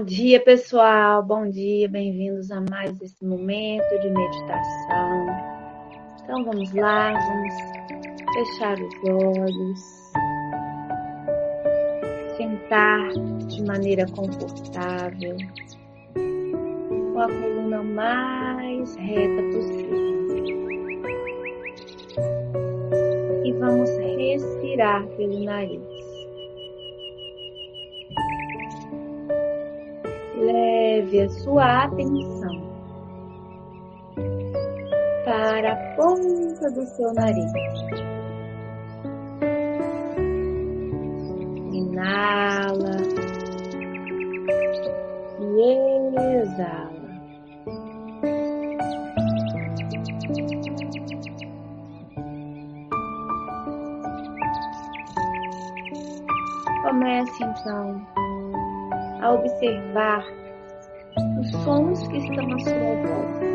Bom 0.00 0.06
dia, 0.06 0.40
pessoal. 0.42 1.22
Bom 1.22 1.50
dia, 1.50 1.86
bem-vindos 1.86 2.50
a 2.50 2.58
mais 2.70 2.98
esse 3.02 3.22
momento 3.22 3.86
de 4.00 4.08
meditação. 4.08 5.26
Então 6.22 6.42
vamos 6.42 6.72
lá, 6.72 7.12
vamos 7.12 7.54
fechar 8.32 8.78
os 8.80 8.94
olhos, 9.10 9.80
sentar 12.34 13.10
de 13.46 13.62
maneira 13.62 14.06
confortável, 14.06 15.36
com 16.14 17.20
a 17.20 17.28
coluna 17.28 17.82
mais 17.82 18.96
reta 18.96 19.42
possível. 19.52 20.00
E 23.44 23.52
vamos 23.52 23.90
respirar 23.98 25.06
pelo 25.08 25.44
nariz. 25.44 25.89
Leve 31.00 31.22
a 31.22 31.28
sua 31.30 31.84
atenção 31.84 32.70
para 35.24 35.72
a 35.72 35.96
ponta 35.96 36.70
do 36.70 36.84
seu 36.84 37.12
nariz. 37.14 37.52
Inala 41.72 42.96
e 45.40 46.42
exala. 46.42 46.90
Comece 56.82 57.44
então 57.44 58.06
a 59.22 59.32
observar 59.32 60.39
sons 61.50 62.06
que 62.08 62.18
estão 62.18 62.52
à 62.52 62.58
sua 62.58 62.94
volta. 63.06 63.50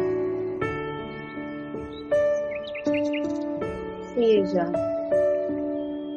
Seja 4.13 4.71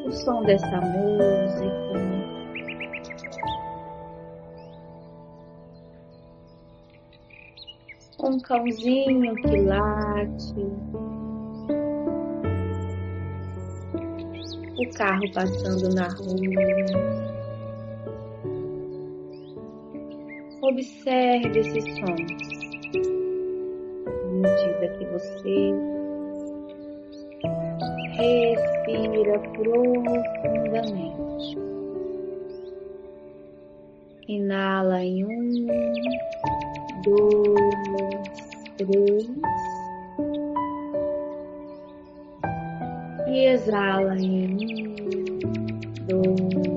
o 0.06 0.12
som 0.12 0.42
dessa 0.42 0.80
música, 0.80 1.78
um 8.22 8.38
cãozinho 8.40 9.34
que 9.36 9.60
late, 9.62 10.54
o 14.78 14.90
carro 14.96 15.32
passando 15.32 15.94
na 15.94 16.08
rua. 16.08 17.37
Observe 20.68 21.58
esses 21.58 21.84
sons 21.96 22.20
à 24.06 24.10
medida 24.28 24.86
que 24.98 25.04
você 25.06 25.72
respira 28.18 29.38
profundamente. 29.54 31.56
Inala 34.28 35.02
em 35.02 35.24
um, 35.24 35.66
dois, 37.02 38.36
três. 38.76 39.26
E 43.26 43.46
exala 43.46 44.18
em 44.18 44.52
um, 44.52 44.58
dois, 46.06 46.67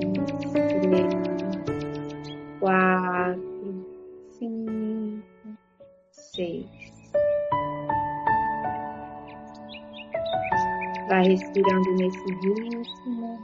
Vai 11.22 11.30
respirando 11.30 11.88
nesse 11.94 12.18
ritmo. 12.18 13.38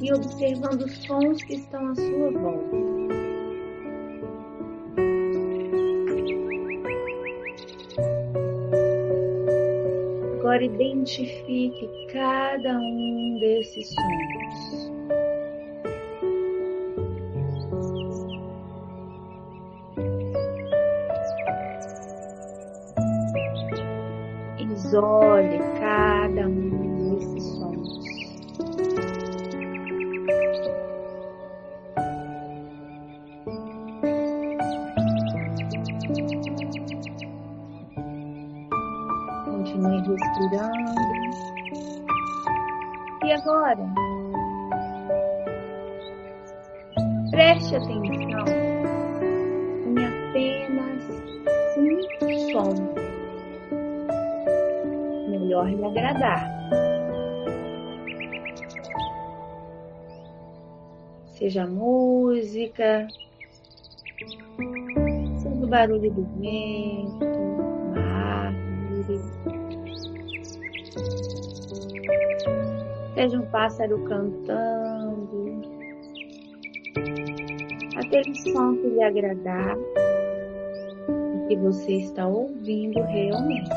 E 0.00 0.10
observando 0.10 0.86
os 0.86 0.92
sons 1.04 1.42
que 1.42 1.56
estão 1.56 1.88
à 1.88 1.94
sua 1.94 2.30
volta. 2.30 2.76
Agora 10.38 10.64
identifique 10.64 11.90
cada 12.10 12.78
um 12.78 13.38
desses 13.38 13.86
sons. 13.86 14.87
Barulho 65.98 66.12
do 66.12 66.22
vento, 66.40 67.24
uma 67.88 68.00
árvore, 68.46 69.20
seja 73.14 73.38
um 73.38 73.46
pássaro 73.46 73.98
cantando, 74.04 75.62
aquele 77.96 78.34
som 78.52 78.76
que 78.76 78.88
lhe 78.88 79.02
agradar 79.02 79.76
e 81.44 81.48
que 81.48 81.56
você 81.56 81.94
está 81.96 82.26
ouvindo 82.26 83.02
realmente. 83.02 83.70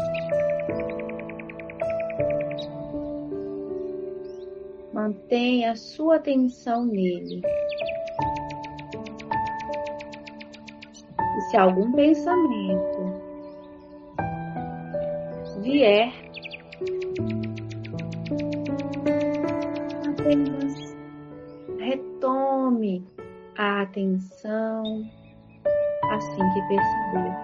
Mantenha 4.94 5.72
a 5.72 5.75
sua 5.75 6.18
atenção 6.18 6.86
nele. 6.86 7.42
Se 11.51 11.57
algum 11.57 11.92
pensamento 11.92 13.13
vier, 15.59 16.13
apenas 20.09 20.95
retome 21.77 23.06
a 23.57 23.81
atenção 23.81 25.06
assim 26.09 26.53
que 26.53 26.62
perceber 26.69 27.36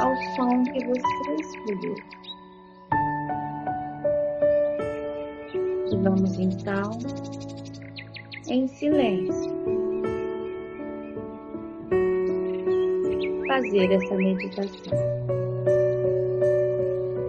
ao 0.00 0.16
som 0.34 0.62
que 0.64 0.82
você 0.86 1.34
escolheu. 1.42 1.94
Vamos 6.02 6.38
então 6.38 6.98
em 8.48 8.66
silêncio 8.66 9.59
fazer 13.50 13.90
essa 13.90 14.14
meditação, 14.14 14.96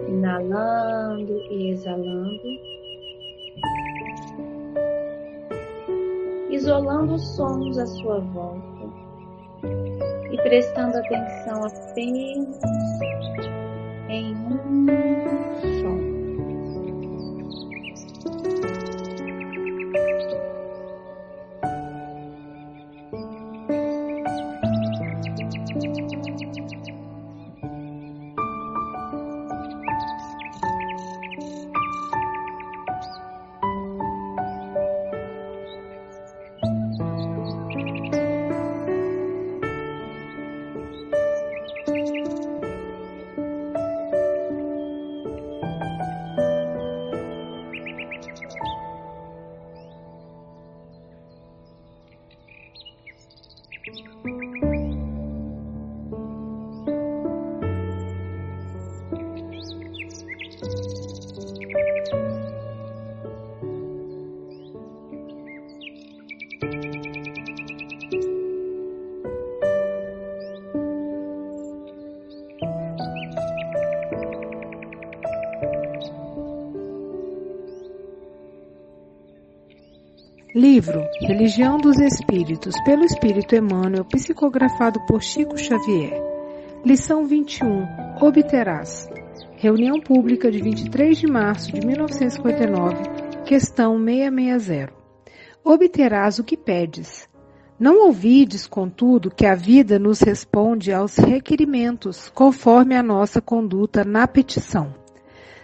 inalando 0.08 1.32
e 1.50 1.70
exalando, 1.72 2.48
isolando 6.48 7.14
os 7.14 7.26
sons 7.34 7.76
à 7.76 7.86
sua 7.86 8.20
volta. 8.20 8.62
E 10.30 10.36
prestando 10.42 10.96
atenção 10.96 11.64
apenas 11.64 12.60
Religião 81.26 81.78
dos 81.78 82.00
Espíritos, 82.00 82.74
pelo 82.84 83.04
Espírito 83.04 83.54
Emmanuel, 83.54 84.04
psicografado 84.04 84.98
por 85.06 85.22
Chico 85.22 85.56
Xavier. 85.56 86.20
Lição 86.84 87.24
21. 87.24 87.86
Obterás. 88.20 89.08
Reunião 89.54 90.00
pública 90.00 90.50
de 90.50 90.60
23 90.60 91.16
de 91.16 91.28
março 91.28 91.72
de 91.72 91.86
1959, 91.86 92.96
questão 93.44 94.04
660. 94.04 94.92
Obterás 95.64 96.40
o 96.40 96.44
que 96.44 96.56
pedes. 96.56 97.28
Não 97.78 98.04
ouvides, 98.06 98.66
contudo, 98.66 99.30
que 99.30 99.46
a 99.46 99.54
vida 99.54 100.00
nos 100.00 100.20
responde 100.20 100.92
aos 100.92 101.16
requerimentos, 101.16 102.30
conforme 102.30 102.96
a 102.96 103.02
nossa 103.02 103.40
conduta 103.40 104.04
na 104.04 104.26
petição. 104.26 104.92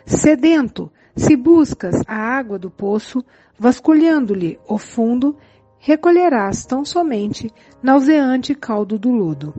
Sedento, 0.06 0.88
se 1.16 1.34
buscas 1.34 1.96
a 2.06 2.14
água 2.14 2.60
do 2.60 2.70
poço, 2.70 3.24
vasculhando-lhe 3.58 4.56
o 4.68 4.78
fundo, 4.78 5.36
recolherás 5.78 6.66
tão 6.66 6.84
somente 6.84 7.50
nauseante 7.82 8.54
caldo 8.54 8.98
do 8.98 9.10
lodo. 9.10 9.54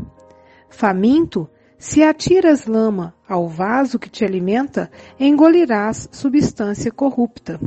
Faminto, 0.69 1.49
se 1.77 2.03
atiras 2.03 2.65
lama 2.65 3.15
ao 3.27 3.47
vaso 3.47 3.97
que 3.97 4.09
te 4.09 4.25
alimenta, 4.25 4.91
engolirás 5.19 6.09
substância 6.11 6.91
corrupta. 6.91 7.59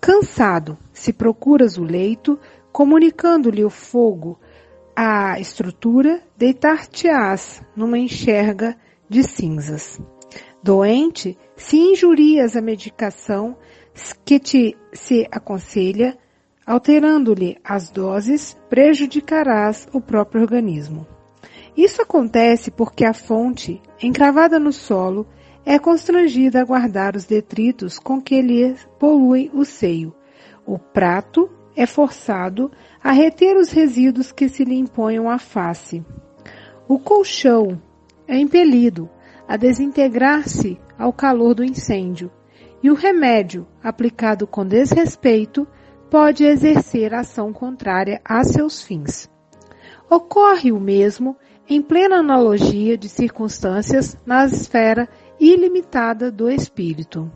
Cansado, 0.00 0.78
se 0.92 1.12
procuras 1.12 1.76
o 1.76 1.84
leito, 1.84 2.38
comunicando-lhe 2.70 3.64
o 3.64 3.70
fogo, 3.70 4.38
a 4.94 5.40
estrutura, 5.40 6.22
deitar-te-ás 6.36 7.62
numa 7.74 7.98
enxerga 7.98 8.76
de 9.08 9.22
cinzas. 9.22 10.00
Doente, 10.62 11.36
se 11.56 11.76
injurias 11.76 12.56
a 12.56 12.60
medicação 12.60 13.56
que 14.24 14.38
te 14.38 14.76
se 14.92 15.26
aconselha, 15.30 16.16
alterando-lhe 16.66 17.58
as 17.64 17.90
doses, 17.90 18.56
prejudicarás 18.68 19.88
o 19.92 20.00
próprio 20.00 20.42
organismo. 20.42 21.06
Isso 21.76 22.02
acontece 22.02 22.70
porque 22.70 23.04
a 23.04 23.14
fonte, 23.14 23.80
encravada 24.02 24.58
no 24.58 24.72
solo, 24.72 25.26
é 25.64 25.78
constrangida 25.78 26.60
a 26.60 26.64
guardar 26.64 27.16
os 27.16 27.24
detritos 27.24 27.98
com 27.98 28.20
que 28.20 28.42
lhe 28.42 28.74
poluem 28.98 29.50
o 29.54 29.64
seio. 29.64 30.14
O 30.66 30.78
prato 30.78 31.50
é 31.74 31.86
forçado 31.86 32.70
a 33.02 33.12
reter 33.12 33.56
os 33.56 33.70
resíduos 33.70 34.32
que 34.32 34.48
se 34.48 34.64
lhe 34.64 34.76
imponham 34.76 35.30
à 35.30 35.38
face. 35.38 36.04
O 36.86 36.98
colchão 36.98 37.80
é 38.28 38.36
impelido 38.36 39.08
a 39.48 39.56
desintegrar-se 39.56 40.78
ao 40.98 41.12
calor 41.12 41.54
do 41.54 41.64
incêndio, 41.64 42.30
e 42.82 42.90
o 42.90 42.94
remédio, 42.94 43.66
aplicado 43.82 44.46
com 44.46 44.66
desrespeito, 44.66 45.66
pode 46.12 46.44
exercer 46.44 47.14
ação 47.14 47.54
contrária 47.54 48.20
a 48.22 48.44
seus 48.44 48.82
fins. 48.82 49.30
Ocorre 50.10 50.70
o 50.70 50.78
mesmo 50.78 51.34
em 51.66 51.80
plena 51.80 52.16
analogia 52.16 52.98
de 52.98 53.08
circunstâncias 53.08 54.14
na 54.26 54.44
esfera 54.44 55.08
ilimitada 55.40 56.30
do 56.30 56.50
espírito. 56.50 57.32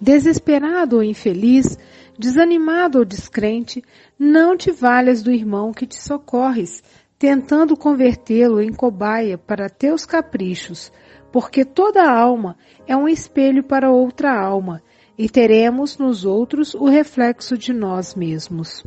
Desesperado 0.00 0.98
ou 0.98 1.02
infeliz, 1.02 1.76
desanimado 2.16 3.00
ou 3.00 3.04
descrente, 3.04 3.82
não 4.16 4.56
te 4.56 4.70
valhas 4.70 5.20
do 5.20 5.32
irmão 5.32 5.72
que 5.72 5.84
te 5.84 6.00
socorres, 6.00 6.80
tentando 7.18 7.76
convertê-lo 7.76 8.62
em 8.62 8.72
cobaia 8.72 9.36
para 9.36 9.68
teus 9.68 10.06
caprichos, 10.06 10.92
porque 11.32 11.64
toda 11.64 12.08
alma 12.08 12.56
é 12.86 12.96
um 12.96 13.08
espelho 13.08 13.64
para 13.64 13.90
outra 13.90 14.32
alma, 14.32 14.80
e 15.16 15.28
teremos 15.28 15.96
nos 15.98 16.24
outros 16.24 16.74
o 16.74 16.86
reflexo 16.86 17.56
de 17.56 17.72
nós 17.72 18.14
mesmos. 18.14 18.84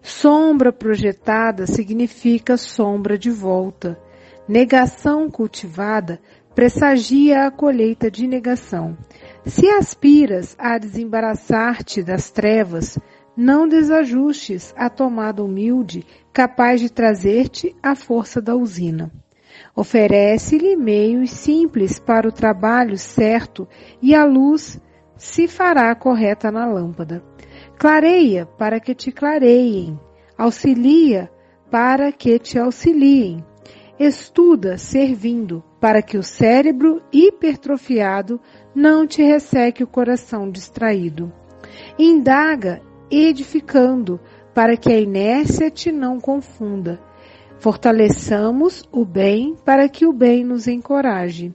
Sombra 0.00 0.72
projetada 0.72 1.66
significa 1.66 2.56
sombra 2.56 3.18
de 3.18 3.30
volta. 3.30 3.98
Negação 4.48 5.30
cultivada 5.30 6.20
pressagia 6.54 7.46
a 7.46 7.50
colheita 7.50 8.10
de 8.10 8.26
negação. 8.26 8.96
Se 9.44 9.68
aspiras 9.68 10.54
a 10.58 10.78
desembaraçar-te 10.78 12.02
das 12.02 12.30
trevas, 12.30 12.98
não 13.36 13.66
desajustes 13.66 14.74
a 14.76 14.90
tomada 14.90 15.42
humilde 15.42 16.04
capaz 16.32 16.80
de 16.80 16.90
trazer-te 16.90 17.74
a 17.82 17.94
força 17.94 18.40
da 18.40 18.54
usina. 18.54 19.10
Oferece-lhe 19.74 20.76
meios 20.76 21.30
simples 21.30 21.98
para 21.98 22.28
o 22.28 22.32
trabalho 22.32 22.98
certo 22.98 23.66
e 24.00 24.14
a 24.14 24.24
luz 24.24 24.80
se 25.16 25.48
fará 25.48 25.94
correta 25.94 26.50
na 26.50 26.66
lâmpada. 26.66 27.22
Clareia 27.78 28.46
para 28.46 28.80
que 28.80 28.94
te 28.94 29.10
clareiem, 29.10 29.98
auxilia 30.36 31.30
para 31.70 32.12
que 32.12 32.38
te 32.38 32.58
auxiliem. 32.58 33.44
Estuda 33.98 34.78
servindo 34.78 35.62
para 35.80 36.02
que 36.02 36.16
o 36.16 36.22
cérebro 36.22 37.02
hipertrofiado 37.12 38.40
não 38.74 39.06
te 39.06 39.22
resseque 39.22 39.82
o 39.82 39.86
coração 39.86 40.50
distraído. 40.50 41.32
Indaga 41.98 42.80
edificando 43.10 44.20
para 44.54 44.76
que 44.76 44.92
a 44.92 44.98
inércia 44.98 45.70
te 45.70 45.92
não 45.92 46.18
confunda 46.20 47.00
Fortaleçamos 47.62 48.82
o 48.90 49.04
bem 49.04 49.54
para 49.64 49.88
que 49.88 50.04
o 50.04 50.12
bem 50.12 50.42
nos 50.42 50.66
encoraje. 50.66 51.54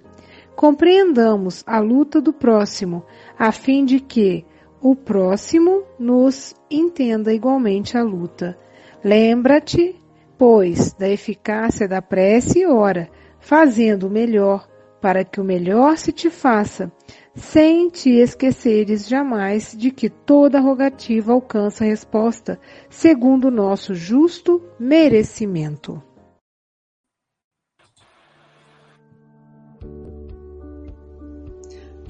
Compreendamos 0.56 1.66
a 1.68 1.80
luta 1.80 2.22
do 2.22 2.32
próximo, 2.32 3.04
a 3.38 3.52
fim 3.52 3.86
de 3.86 4.00
que 4.00 4.46
o 4.82 4.96
próximo 4.96 5.84
nos 6.00 6.56
entenda 6.70 7.34
igualmente 7.34 7.98
a 7.98 8.04
luta. 8.04 8.58
Lembra-te, 9.04 9.96
pois, 10.38 10.94
da 10.94 11.10
eficácia 11.10 11.88
da 11.88 12.02
prece 12.02 12.60
e 12.60 12.66
ora, 12.66 13.10
fazendo 13.40 14.08
o 14.08 14.10
melhor, 14.10 14.68
para 15.02 15.24
que 15.24 15.40
o 15.40 15.44
melhor 15.44 15.98
se 15.98 16.12
te 16.12 16.30
faça, 16.30 16.92
sem 17.36 17.90
te 17.90 18.10
esqueceres 18.10 19.08
jamais 19.08 19.76
de 19.78 19.92
que 19.92 20.10
toda 20.10 20.60
rogativa 20.60 21.32
alcança 21.32 21.86
resposta, 21.86 22.60
segundo 22.90 23.46
o 23.46 23.52
nosso 23.52 23.94
justo 23.94 24.62
merecimento. 24.80 26.02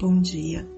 Bom 0.00 0.20
dia, 0.20 0.77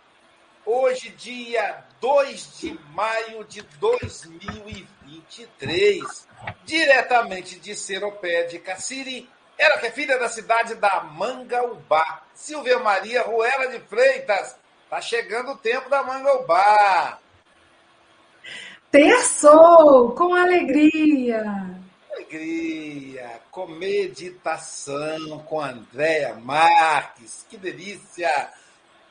Hoje, 0.65 1.09
dia 1.09 1.83
2 1.99 2.59
de 2.59 2.79
maio 2.93 3.43
de 3.45 3.61
2023, 3.79 6.27
diretamente 6.63 7.59
de 7.59 7.75
Seropé 7.75 8.43
de 8.43 8.59
Cassiri, 8.59 9.27
ela 9.57 9.79
que 9.79 9.87
é 9.87 9.91
filha 9.91 10.19
da 10.19 10.29
cidade 10.29 10.75
da 10.75 11.01
Mangaubá, 11.01 12.21
Silvia 12.33 12.77
Maria 12.79 13.23
Ruela 13.23 13.69
de 13.69 13.79
Freitas. 13.79 14.55
Tá 14.87 15.01
chegando 15.01 15.53
o 15.53 15.57
tempo 15.57 15.89
da 15.89 16.03
Mangaubá. 16.03 17.17
Terçou 18.91 20.11
com 20.11 20.35
alegria. 20.35 21.43
Alegria, 22.11 23.41
com 23.49 23.65
meditação, 23.67 25.39
com 25.39 25.59
Andréa 25.59 26.35
Marques, 26.35 27.47
que 27.49 27.57
delícia! 27.57 28.60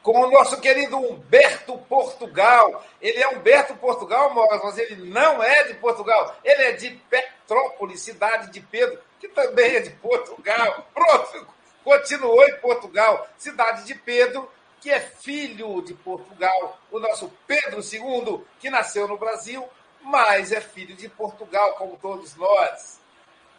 Com 0.02 0.19
o 0.19 0.30
nosso 0.30 0.61
querido 0.61 0.97
Humberto 0.97 1.76
Portugal. 1.88 2.85
Ele 3.00 3.19
é 3.19 3.28
Humberto 3.28 3.75
Portugal, 3.76 4.33
mas 4.35 4.78
ele 4.78 5.11
não 5.11 5.42
é 5.42 5.64
de 5.64 5.75
Portugal, 5.75 6.37
ele 6.45 6.62
é 6.62 6.73
de 6.73 6.90
Petrópolis, 6.90 8.00
cidade 8.00 8.50
de 8.50 8.61
Pedro, 8.61 8.99
que 9.19 9.28
também 9.28 9.76
é 9.76 9.80
de 9.80 9.90
Portugal. 9.90 10.87
Pronto, 10.95 11.47
continuou 11.85 12.42
em 12.47 12.57
Portugal, 12.57 13.28
cidade 13.37 13.85
de 13.85 13.95
Pedro, 13.95 14.50
que 14.80 14.90
é 14.90 15.00
filho 15.00 15.83
de 15.83 15.95
Portugal. 15.95 16.78
O 16.90 16.99
nosso 16.99 17.30
Pedro 17.47 17.80
II, 17.80 18.42
que 18.59 18.71
nasceu 18.71 19.07
no 19.07 19.19
Brasil, 19.19 19.69
mas 20.02 20.52
é 20.52 20.61
filho 20.61 20.97
de 20.97 21.09
Portugal, 21.09 21.75
como 21.75 21.99
todos 21.99 22.35
nós. 22.37 22.99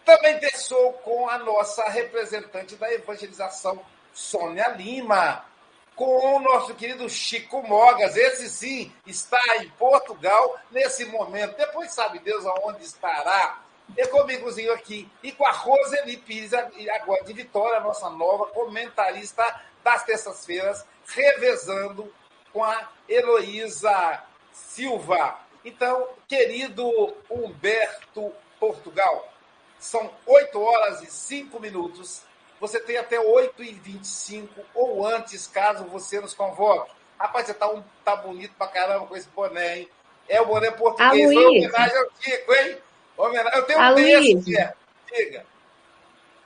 Também 0.03 0.39
pensou 0.39 0.93
com 0.93 1.29
a 1.29 1.37
nossa 1.37 1.83
representante 1.89 2.75
da 2.75 2.91
evangelização, 2.91 3.79
Sônia 4.13 4.69
Lima, 4.69 5.45
com 6.01 6.37
o 6.37 6.39
nosso 6.39 6.73
querido 6.73 7.07
Chico 7.07 7.61
Mogas. 7.61 8.17
Esse 8.17 8.49
sim 8.49 8.91
está 9.05 9.39
em 9.57 9.69
Portugal 9.69 10.59
nesse 10.71 11.05
momento. 11.05 11.55
Depois 11.55 11.93
sabe 11.93 12.17
Deus 12.17 12.43
aonde 12.43 12.83
estará. 12.83 13.61
E 13.95 14.07
comigozinho 14.07 14.73
aqui. 14.73 15.07
E 15.21 15.31
com 15.31 15.45
a 15.45 15.51
Roseli 15.51 16.17
Pires, 16.17 16.53
agora 16.55 17.23
de 17.23 17.33
Vitória, 17.33 17.81
nossa 17.81 18.09
nova 18.09 18.47
comentarista 18.47 19.61
das 19.83 20.03
terças-feiras, 20.03 20.83
revezando 21.05 22.11
com 22.51 22.63
a 22.63 22.89
Heloísa 23.07 24.23
Silva. 24.51 25.39
Então, 25.63 26.09
querido 26.27 27.15
Humberto 27.29 28.33
Portugal, 28.59 29.31
são 29.77 30.09
8 30.25 30.59
horas 30.59 31.03
e 31.03 31.11
5 31.11 31.59
minutos. 31.59 32.23
Você 32.61 32.79
tem 32.79 32.95
até 32.95 33.19
8 33.19 33.63
e 33.63 33.73
25 33.73 34.61
ou 34.75 35.03
antes, 35.05 35.47
caso 35.47 35.83
você 35.85 36.21
nos 36.21 36.35
convoque. 36.35 36.91
Rapaz, 37.19 37.47
você 37.47 37.55
tá, 37.55 37.67
um, 37.67 37.83
tá 38.05 38.15
bonito 38.15 38.53
pra 38.55 38.67
caramba 38.67 39.07
com 39.07 39.15
esse 39.15 39.27
boné, 39.29 39.79
hein? 39.79 39.89
É 40.29 40.39
o 40.39 40.45
boné 40.45 40.69
português. 40.69 41.11
Aloysio. 41.11 41.47
homenagem 41.47 41.97
ao 41.97 42.05
Chico, 42.19 42.53
hein? 42.53 42.77
Homenagem. 43.17 43.59
Eu 43.59 43.65
tenho 43.65 43.79
um 43.79 43.95
texto, 43.95 44.41
Zé. 44.51 44.73
Diga. 45.11 45.45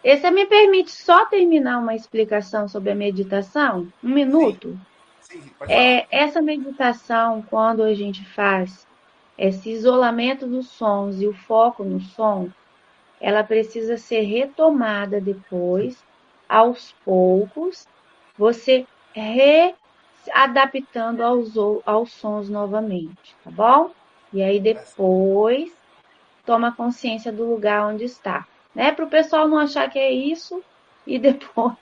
E 0.02 0.16
você 0.16 0.32
me 0.32 0.46
permite 0.46 0.92
só 0.92 1.26
terminar 1.26 1.80
uma 1.80 1.96
explicação 1.96 2.70
sobre 2.70 2.92
a 2.92 2.96
meditação? 2.96 3.92
Um 4.02 4.10
minuto? 4.10 4.80
Sim, 5.20 5.42
pode 5.60 5.70
falar. 5.70 5.82
É, 5.82 6.08
essa 6.10 6.42
meditação, 6.42 7.42
quando 7.42 7.84
a 7.84 7.94
gente 7.94 8.24
faz 8.30 8.88
esse 9.38 9.70
isolamento 9.70 10.48
dos 10.48 10.70
sons 10.70 11.20
e 11.20 11.28
o 11.28 11.34
foco 11.34 11.84
no 11.84 12.00
som, 12.00 12.50
ela 13.20 13.44
precisa 13.44 13.98
ser 13.98 14.22
retomada 14.22 15.20
depois, 15.20 16.05
aos 16.48 16.94
poucos, 17.04 17.88
você 18.38 18.86
readaptando 20.26 21.24
aos, 21.24 21.54
aos 21.86 22.12
sons 22.12 22.50
novamente, 22.50 23.36
tá 23.44 23.52
bom? 23.52 23.92
E 24.34 24.42
aí 24.44 24.60
depois 24.60 25.72
toma 26.46 26.76
consciência 26.76 27.32
do 27.32 27.46
lugar 27.46 27.88
onde 27.88 28.04
está, 28.04 28.46
né? 28.74 28.92
Para 28.92 29.06
o 29.06 29.10
pessoal 29.10 29.48
não 29.48 29.58
achar 29.58 29.90
que 29.90 29.98
é 29.98 30.12
isso 30.12 30.64
e 31.08 31.18
depois 31.20 31.78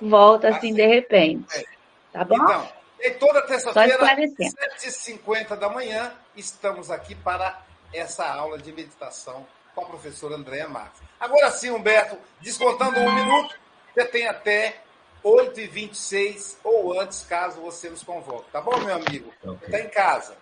volta 0.00 0.48
assim 0.48 0.74
de 0.74 0.86
repente, 0.86 1.66
tá 2.12 2.24
bom? 2.24 2.34
Então, 2.34 2.68
e 3.00 3.10
toda 3.10 3.42
terça-feira, 3.42 3.92
esclarecendo. 3.92 4.56
7h50 4.78 5.56
da 5.56 5.68
manhã, 5.68 6.12
estamos 6.34 6.90
aqui 6.90 7.14
para 7.14 7.62
essa 7.92 8.26
aula 8.26 8.58
de 8.58 8.72
meditação 8.72 9.46
com 9.74 9.82
a 9.82 9.86
professora 9.86 10.34
Andréa 10.34 10.68
Marques. 10.68 11.00
Agora 11.20 11.50
sim, 11.50 11.70
Humberto, 11.70 12.18
descontando 12.40 12.98
um 12.98 13.14
minuto, 13.14 13.54
você 13.96 14.04
tem 14.04 14.28
até 14.28 14.82
8h26 15.24 16.58
ou 16.62 17.00
antes, 17.00 17.24
caso 17.24 17.62
você 17.62 17.88
nos 17.88 18.02
convoque. 18.02 18.50
Tá 18.50 18.60
bom, 18.60 18.78
meu 18.84 18.94
amigo? 18.94 19.32
Ok. 19.42 19.68
Está 19.68 19.80
em 19.80 19.88
casa. 19.88 20.36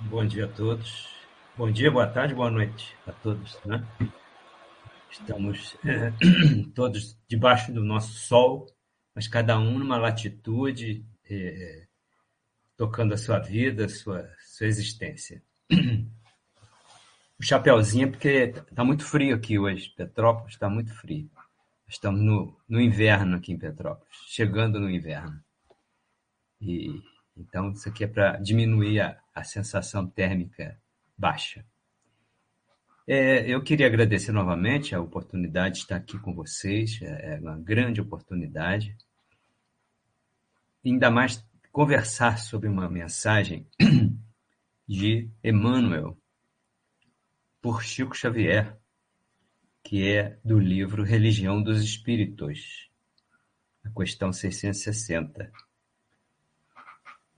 Bom 0.00 0.26
dia 0.26 0.46
a 0.46 0.48
todos. 0.48 1.14
Bom 1.56 1.70
dia, 1.70 1.92
boa 1.92 2.08
tarde, 2.08 2.34
boa 2.34 2.50
noite 2.50 2.96
a 3.06 3.12
todos. 3.12 3.56
Né? 3.64 3.86
Estamos 5.08 5.76
eh, 5.86 6.12
todos 6.74 7.16
debaixo 7.28 7.72
do 7.72 7.84
nosso 7.84 8.14
sol, 8.14 8.66
mas 9.14 9.28
cada 9.28 9.56
um 9.56 9.78
numa 9.78 9.96
latitude, 9.96 11.06
eh, 11.30 11.86
tocando 12.76 13.14
a 13.14 13.16
sua 13.16 13.38
vida, 13.38 13.84
a 13.84 13.88
sua, 13.88 14.28
sua 14.40 14.66
existência. 14.66 15.40
O 17.38 17.44
chapéuzinho 17.44 18.08
é 18.08 18.10
porque 18.10 18.54
está 18.70 18.82
muito 18.82 19.04
frio 19.04 19.36
aqui 19.36 19.58
hoje. 19.58 19.92
Petrópolis 19.94 20.54
está 20.54 20.70
muito 20.70 20.90
frio. 20.94 21.28
Estamos 21.88 22.20
no, 22.20 22.58
no 22.68 22.80
inverno 22.80 23.36
aqui 23.36 23.52
em 23.52 23.58
Petrópolis, 23.58 24.16
chegando 24.26 24.80
no 24.80 24.90
inverno. 24.90 25.40
E 26.60 27.00
então 27.36 27.70
isso 27.70 27.88
aqui 27.88 28.04
é 28.04 28.08
para 28.08 28.38
diminuir 28.38 29.00
a, 29.00 29.20
a 29.34 29.44
sensação 29.44 30.06
térmica 30.06 30.80
baixa. 31.16 31.64
É, 33.06 33.48
eu 33.48 33.62
queria 33.62 33.86
agradecer 33.86 34.32
novamente 34.32 34.94
a 34.94 35.00
oportunidade 35.00 35.76
de 35.76 35.80
estar 35.82 35.96
aqui 35.96 36.18
com 36.18 36.34
vocês, 36.34 37.00
é 37.02 37.34
é 37.34 37.40
uma 37.40 37.56
grande 37.56 38.00
oportunidade. 38.00 38.96
Ainda 40.84 41.10
mais 41.10 41.44
conversar 41.70 42.38
sobre 42.38 42.68
uma 42.68 42.88
mensagem 42.88 43.66
de 44.88 45.30
Emmanuel, 45.44 46.16
por 47.60 47.82
Chico 47.82 48.16
Xavier, 48.16 48.76
que 49.86 50.04
é 50.12 50.36
do 50.44 50.58
livro 50.58 51.04
Religião 51.04 51.62
dos 51.62 51.80
Espíritos, 51.80 52.90
a 53.84 53.90
questão 53.90 54.32
660. 54.32 55.52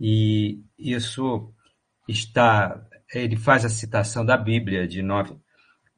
E 0.00 0.58
isso 0.78 1.52
está, 2.08 2.82
ele 3.12 3.36
faz 3.36 3.66
a 3.66 3.68
citação 3.68 4.24
da 4.24 4.34
Bíblia 4.34 4.88
de 4.88 5.02
nove, 5.02 5.36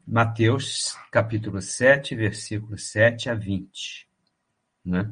Mateus, 0.04 0.96
capítulo 1.12 1.62
7, 1.62 2.16
versículos 2.16 2.90
7 2.90 3.30
a 3.30 3.34
20. 3.34 4.08
Né? 4.84 5.08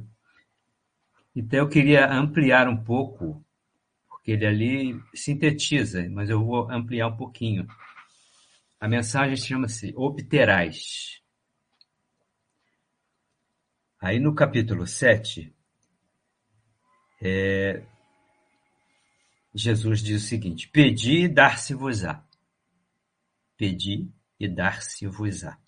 Então 1.37 1.61
eu 1.61 1.69
queria 1.69 2.13
ampliar 2.13 2.69
um 2.69 2.83
pouco, 2.83 3.45
porque 4.09 4.33
ele 4.33 4.45
ali 4.45 5.01
sintetiza, 5.15 6.09
mas 6.11 6.29
eu 6.31 6.45
vou 6.45 6.69
ampliar 6.69 7.07
um 7.07 7.17
pouquinho. 7.17 7.65
A 8.81 8.89
mensagem 8.89 9.37
chama-se 9.37 9.95
Obterás. 9.97 11.18
Aí 14.01 14.21
no 14.21 14.33
capítulo 14.33 14.87
7, 14.87 15.53
é, 17.21 17.83
Jesus 19.53 20.01
diz 20.01 20.23
o 20.23 20.27
seguinte: 20.27 20.69
Pedi 20.69 21.25
e 21.25 21.29
dar-se-vos-á. 21.29 22.25
Pedi 23.57 24.09
e 24.39 24.47
dar-se-vos-á. 24.47 25.59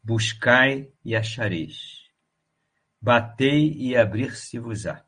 Buscai 0.00 0.92
e 1.04 1.16
achareis. 1.16 2.04
Batei 3.00 3.72
e 3.72 3.96
abrir-se-vos-á. 3.96 5.04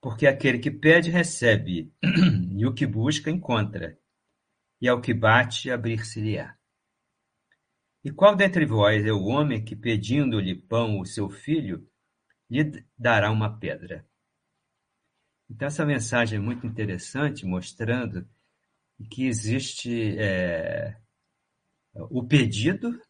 Porque 0.00 0.28
aquele 0.28 0.60
que 0.60 0.70
pede, 0.70 1.10
recebe, 1.10 1.92
e 2.56 2.64
o 2.64 2.72
que 2.72 2.86
busca, 2.86 3.28
encontra, 3.28 3.98
e 4.80 4.88
ao 4.88 5.00
que 5.00 5.12
bate, 5.12 5.68
abrir-se-lhe-á. 5.68 6.59
E 8.02 8.10
qual 8.10 8.34
dentre 8.34 8.64
vós 8.64 9.04
é 9.04 9.12
o 9.12 9.24
homem 9.24 9.62
que, 9.62 9.76
pedindo-lhe 9.76 10.54
pão 10.54 11.00
o 11.00 11.06
seu 11.06 11.28
filho, 11.28 11.86
lhe 12.48 12.84
dará 12.98 13.30
uma 13.30 13.58
pedra? 13.58 14.06
Então, 15.50 15.66
essa 15.66 15.84
mensagem 15.84 16.38
é 16.38 16.40
muito 16.40 16.66
interessante, 16.66 17.44
mostrando 17.44 18.26
que 19.10 19.26
existe 19.26 20.16
é, 20.18 20.96
o 21.94 22.24
pedido 22.24 23.00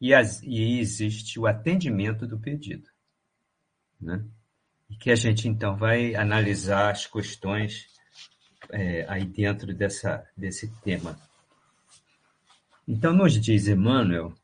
e, 0.00 0.14
as, 0.14 0.42
e, 0.42 0.78
existe 0.78 1.40
o 1.40 1.46
atendimento 1.46 2.26
do 2.26 2.38
pedido. 2.38 2.88
Né? 4.00 4.24
E 4.88 4.96
que 4.96 5.10
a 5.10 5.16
gente, 5.16 5.48
então, 5.48 5.76
vai 5.76 6.14
analisar 6.14 6.90
as 6.90 7.06
questões 7.06 7.86
é, 8.70 9.04
aí 9.08 9.24
dentro 9.24 9.74
dessa, 9.74 10.24
desse 10.36 10.70
tema. 10.82 11.18
Então, 12.92 13.12
nos 13.12 13.40
diz 13.40 13.68
Emmanuel, 13.68 14.34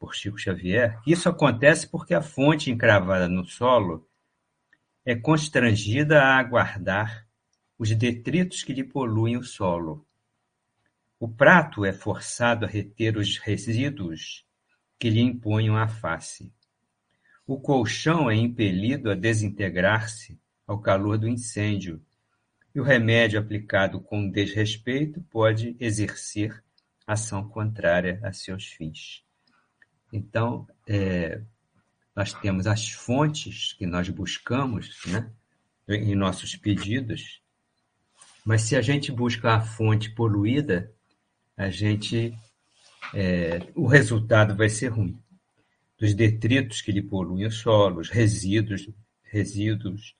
por 0.00 0.12
Chico 0.12 0.36
Xavier, 0.36 1.00
que 1.02 1.12
isso 1.12 1.28
acontece 1.28 1.86
porque 1.86 2.12
a 2.12 2.20
fonte 2.20 2.72
encravada 2.72 3.28
no 3.28 3.44
solo 3.44 4.04
é 5.06 5.14
constrangida 5.14 6.20
a 6.20 6.38
aguardar 6.40 7.28
os 7.78 7.94
detritos 7.94 8.64
que 8.64 8.72
lhe 8.72 8.82
poluem 8.82 9.36
o 9.36 9.44
solo. 9.44 10.04
O 11.20 11.28
prato 11.28 11.84
é 11.84 11.92
forçado 11.92 12.64
a 12.64 12.68
reter 12.68 13.16
os 13.16 13.38
resíduos 13.38 14.44
que 14.98 15.08
lhe 15.08 15.20
imponham 15.20 15.76
a 15.76 15.86
face. 15.86 16.52
O 17.46 17.60
colchão 17.60 18.28
é 18.28 18.34
impelido 18.34 19.08
a 19.08 19.14
desintegrar-se 19.14 20.36
ao 20.66 20.80
calor 20.80 21.16
do 21.16 21.28
incêndio, 21.28 22.04
e 22.74 22.80
o 22.80 22.82
remédio 22.82 23.38
aplicado 23.38 24.00
com 24.00 24.28
desrespeito 24.28 25.20
pode 25.30 25.76
exercer 25.78 26.60
ação 27.08 27.48
contrária 27.48 28.20
a 28.22 28.32
seus 28.32 28.66
fins. 28.66 29.24
Então, 30.12 30.66
é, 30.86 31.40
nós 32.14 32.32
temos 32.34 32.66
as 32.66 32.90
fontes 32.90 33.72
que 33.72 33.86
nós 33.86 34.08
buscamos 34.10 35.00
né, 35.06 35.32
em 35.88 36.14
nossos 36.14 36.54
pedidos, 36.54 37.40
mas 38.44 38.62
se 38.62 38.76
a 38.76 38.82
gente 38.82 39.10
busca 39.10 39.54
a 39.54 39.60
fonte 39.60 40.10
poluída, 40.10 40.92
a 41.56 41.70
gente 41.70 42.36
é, 43.14 43.60
o 43.74 43.86
resultado 43.86 44.56
vai 44.56 44.68
ser 44.68 44.88
ruim. 44.88 45.18
Dos 45.98 46.14
detritos 46.14 46.80
que 46.80 46.92
lhe 46.92 47.02
poluem 47.02 47.46
o 47.46 47.50
solo, 47.50 48.00
os 48.00 48.08
resíduos, 48.08 48.88
resíduos, 49.24 50.14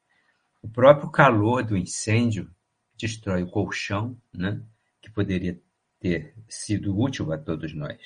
o 0.63 0.69
próprio 0.69 1.11
calor 1.11 1.63
do 1.63 1.77
incêndio 1.77 2.51
destrói 2.99 3.43
o 3.43 3.51
colchão, 3.51 4.21
né, 4.33 4.61
que 5.01 5.11
poderia 5.11 5.61
ter 6.01 6.35
sido 6.49 6.99
útil 6.99 7.33
a 7.33 7.39
todos 7.39 7.75
nós. 7.75 7.99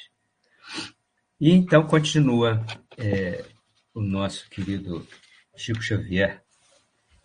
E 1.41 1.51
então 1.51 1.87
continua 1.87 2.65
é, 2.97 3.45
o 3.95 4.01
nosso 4.01 4.49
querido 4.49 5.07
Chico 5.57 5.83
Xavier, 5.83 6.43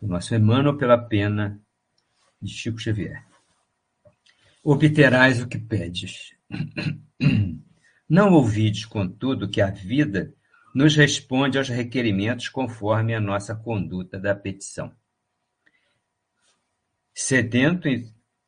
o 0.02 0.08
nosso 0.08 0.36
Emmanuel 0.36 0.78
pela 0.78 0.98
pena 0.98 1.62
de 2.42 2.52
Chico 2.52 2.80
Xavier. 2.80 3.26
Obterás 4.64 5.42
o 5.42 5.48
que 5.48 5.58
pedes. 5.58 6.36
Não 8.10 8.34
ouvides, 8.34 8.86
contudo, 8.86 9.50
que 9.50 9.62
a 9.62 9.70
vida 9.70 10.34
nos 10.74 10.96
responde 10.96 11.58
aos 11.58 11.70
requerimentos 11.70 12.50
conforme 12.50 13.14
a 13.14 13.22
nossa 13.22 13.56
conduta 13.56 14.20
da 14.20 14.36
petição. 14.36 14.94
Sedento, 17.14 17.88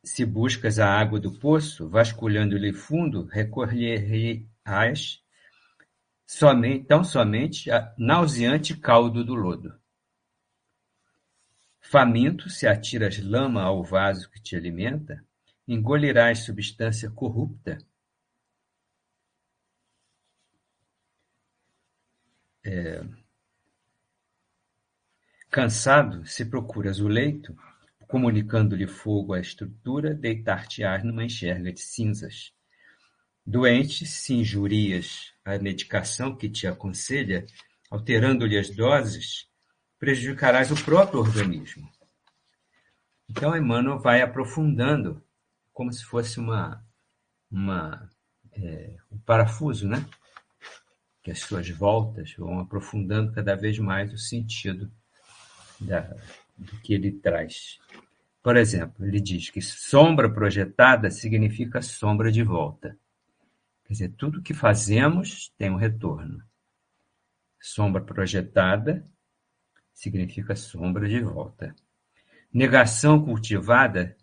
se 0.04 0.26
buscas 0.26 0.80
a 0.80 0.88
água 0.88 1.20
do 1.20 1.38
poço, 1.40 1.90
vasculhando-lhe 1.90 2.74
fundo, 2.74 3.26
recolherás 3.26 5.22
tão 6.88 7.04
somente 7.04 7.70
nauseante 7.98 8.78
caldo 8.78 9.24
do 9.24 9.36
lodo. 9.36 9.80
Faminto, 11.82 12.50
se 12.50 12.68
atiras 12.68 13.18
lama 13.20 13.64
ao 13.64 13.84
vaso 13.84 14.30
que 14.30 14.40
te 14.40 14.56
alimenta, 14.56 15.26
engolirás 15.68 16.40
substância 16.40 17.10
corrupta. 17.10 17.80
É... 22.64 23.04
Cansado, 25.50 26.26
se 26.28 26.46
procuras 26.46 27.00
o 27.00 27.08
leito, 27.08 27.58
comunicando-lhe 28.10 28.88
fogo 28.88 29.36
à 29.36 29.40
estrutura, 29.40 30.16
deitar-te-ás 30.16 31.04
numa 31.04 31.24
enxerga 31.24 31.72
de 31.72 31.80
cinzas. 31.80 32.52
Doente, 33.46 34.04
se 34.04 34.34
injurias 34.34 35.32
a 35.46 35.60
medicação 35.60 36.36
que 36.36 36.50
te 36.50 36.66
aconselha, 36.66 37.46
alterando-lhe 37.88 38.58
as 38.58 38.72
doses, 38.76 39.48
prejudicarás 40.00 40.72
o 40.72 40.84
próprio 40.84 41.20
organismo. 41.20 41.88
Então, 43.30 43.56
Emmanuel 43.56 44.00
vai 44.00 44.24
aprofundando, 44.24 45.24
como 45.72 45.94
se 45.94 46.04
fosse 46.04 46.40
uma, 46.40 46.84
uma 47.52 48.10
é, 48.54 48.96
um 49.12 49.20
parafuso, 49.20 49.88
né? 49.88 50.04
Que 51.22 51.30
as 51.30 51.42
suas 51.42 51.70
voltas 51.70 52.34
vão 52.36 52.60
aprofundando 52.60 53.32
cada 53.34 53.56
vez 53.56 53.78
mais 53.78 54.12
o 54.12 54.18
sentido 54.18 54.92
da, 55.80 56.18
que 56.84 56.94
ele 56.94 57.12
traz. 57.12 57.80
Por 58.42 58.56
exemplo, 58.56 59.06
ele 59.06 59.20
diz 59.20 59.50
que 59.50 59.62
sombra 59.62 60.32
projetada 60.32 61.10
significa 61.12 61.82
sombra 61.82 62.32
de 62.32 62.44
volta. 62.44 62.98
Quer 63.86 63.94
dizer, 63.94 64.10
tudo 64.18 64.42
que 64.42 64.54
fazemos 64.54 65.54
tem 65.58 65.70
um 65.70 65.76
retorno. 65.76 66.44
Sombra 67.60 68.02
projetada 68.02 69.04
significa 69.94 70.56
sombra 70.56 71.08
de 71.10 71.20
volta. 71.20 71.76
Negação 72.54 73.24
cultivada 73.24 74.16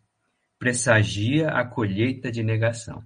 pressagia 0.59 1.51
a 1.51 1.64
colheita 1.64 2.33
de 2.33 2.42
negação. 2.42 3.05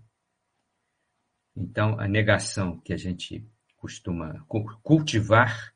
Então, 1.57 1.99
a 1.99 2.07
negação 2.07 2.79
que 2.79 2.93
a 2.93 2.97
gente 2.97 3.45
costuma 3.77 4.45
cultivar 4.83 5.75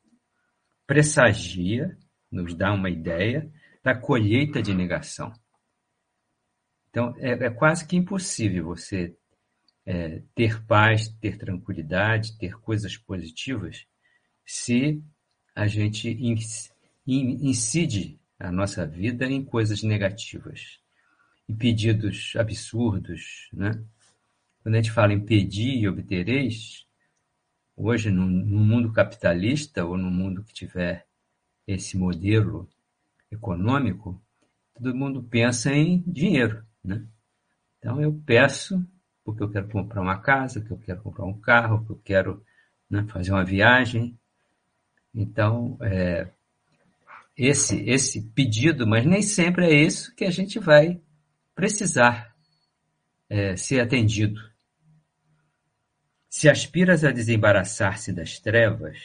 pressagia, 0.87 1.97
nos 2.35 2.53
dá 2.53 2.73
uma 2.73 2.89
ideia 2.89 3.49
da 3.83 3.95
colheita 3.95 4.61
de 4.61 4.73
negação. 4.73 5.31
Então, 6.89 7.13
é, 7.17 7.31
é 7.31 7.49
quase 7.49 7.87
que 7.87 7.95
impossível 7.95 8.65
você 8.65 9.15
é, 9.85 10.21
ter 10.33 10.63
paz, 10.65 11.09
ter 11.21 11.37
tranquilidade, 11.37 12.37
ter 12.37 12.55
coisas 12.55 12.97
positivas, 12.97 13.85
se 14.45 15.01
a 15.55 15.67
gente 15.67 16.09
incide 17.05 18.19
a 18.39 18.51
nossa 18.51 18.85
vida 18.85 19.25
em 19.25 19.43
coisas 19.43 19.83
negativas, 19.83 20.79
em 21.47 21.55
pedidos 21.55 22.33
absurdos, 22.35 23.49
né? 23.53 23.71
Quando 24.61 24.75
a 24.75 24.77
gente 24.81 24.91
fala 24.91 25.13
em 25.13 25.23
pedir 25.23 25.77
e 25.77 25.87
obtereis, 25.87 26.85
hoje 27.77 28.09
no, 28.09 28.25
no 28.25 28.59
mundo 28.59 28.91
capitalista 28.91 29.85
ou 29.85 29.95
no 29.95 30.09
mundo 30.09 30.43
que 30.43 30.53
tiver 30.53 31.05
esse 31.67 31.97
modelo 31.97 32.69
econômico, 33.31 34.21
todo 34.75 34.95
mundo 34.95 35.23
pensa 35.23 35.73
em 35.73 36.03
dinheiro, 36.05 36.63
né? 36.83 37.05
Então 37.79 38.01
eu 38.01 38.13
peço 38.25 38.85
porque 39.23 39.41
eu 39.41 39.49
quero 39.49 39.67
comprar 39.69 40.01
uma 40.01 40.19
casa, 40.19 40.59
porque 40.59 40.73
eu 40.73 40.77
quero 40.77 41.01
comprar 41.01 41.25
um 41.25 41.39
carro, 41.39 41.79
porque 41.79 41.91
eu 41.91 41.99
quero 42.03 42.45
né, 42.87 43.05
fazer 43.09 43.31
uma 43.31 43.43
viagem. 43.43 44.17
Então, 45.13 45.77
é, 45.81 46.29
esse, 47.35 47.81
esse 47.89 48.21
pedido, 48.21 48.85
mas 48.85 49.03
nem 49.05 49.23
sempre 49.23 49.65
é 49.65 49.73
isso 49.73 50.13
que 50.15 50.25
a 50.25 50.29
gente 50.29 50.59
vai 50.59 51.01
precisar 51.55 52.35
é, 53.27 53.55
ser 53.55 53.79
atendido. 53.79 54.39
Se 56.29 56.47
aspiras 56.47 57.03
a 57.03 57.11
desembaraçar-se 57.11 58.13
das 58.13 58.39
trevas, 58.39 58.97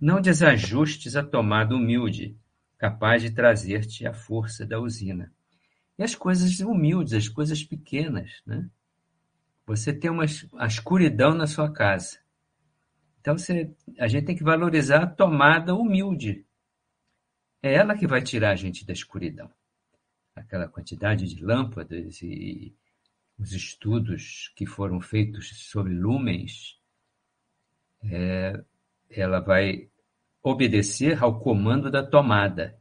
não 0.00 0.20
desajustes 0.20 1.16
a 1.16 1.22
tomada 1.22 1.74
humilde, 1.74 2.36
capaz 2.76 3.22
de 3.22 3.30
trazer-te 3.30 4.06
a 4.06 4.12
força 4.12 4.64
da 4.64 4.78
usina. 4.78 5.32
E 5.98 6.02
as 6.02 6.14
coisas 6.14 6.60
humildes, 6.60 7.14
as 7.14 7.28
coisas 7.28 7.64
pequenas, 7.64 8.40
né? 8.46 8.68
Você 9.66 9.92
tem 9.92 10.10
uma 10.10 10.24
a 10.56 10.66
escuridão 10.66 11.34
na 11.34 11.46
sua 11.46 11.70
casa. 11.70 12.18
Então 13.20 13.36
você, 13.36 13.70
a 13.98 14.06
gente 14.06 14.24
tem 14.24 14.36
que 14.36 14.44
valorizar 14.44 15.02
a 15.02 15.06
tomada 15.06 15.74
humilde, 15.74 16.46
é 17.62 17.74
ela 17.74 17.96
que 17.96 18.06
vai 18.06 18.22
tirar 18.22 18.50
a 18.50 18.56
gente 18.56 18.86
da 18.86 18.92
escuridão. 18.92 19.50
Aquela 20.34 20.68
quantidade 20.68 21.26
de 21.26 21.44
lâmpadas 21.44 22.22
e 22.22 22.74
os 23.38 23.52
estudos 23.52 24.52
que 24.56 24.66
foram 24.66 25.00
feitos 25.00 25.48
sobre 25.68 25.92
lumens, 25.92 26.80
é, 28.04 28.64
ela 29.10 29.40
vai 29.40 29.88
obedecer 30.42 31.22
ao 31.22 31.40
comando 31.40 31.90
da 31.90 32.02
tomada, 32.02 32.78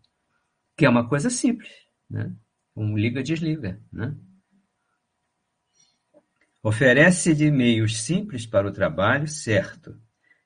que 0.76 0.86
é 0.86 0.90
uma 0.90 1.08
coisa 1.08 1.30
simples, 1.30 1.72
né? 2.10 2.34
Um 2.76 2.98
liga-desliga, 2.98 3.82
né? 3.92 4.16
Oferece-lhe 6.62 7.50
meios 7.50 8.02
simples 8.02 8.46
para 8.46 8.68
o 8.68 8.72
trabalho, 8.72 9.28
certo, 9.28 10.00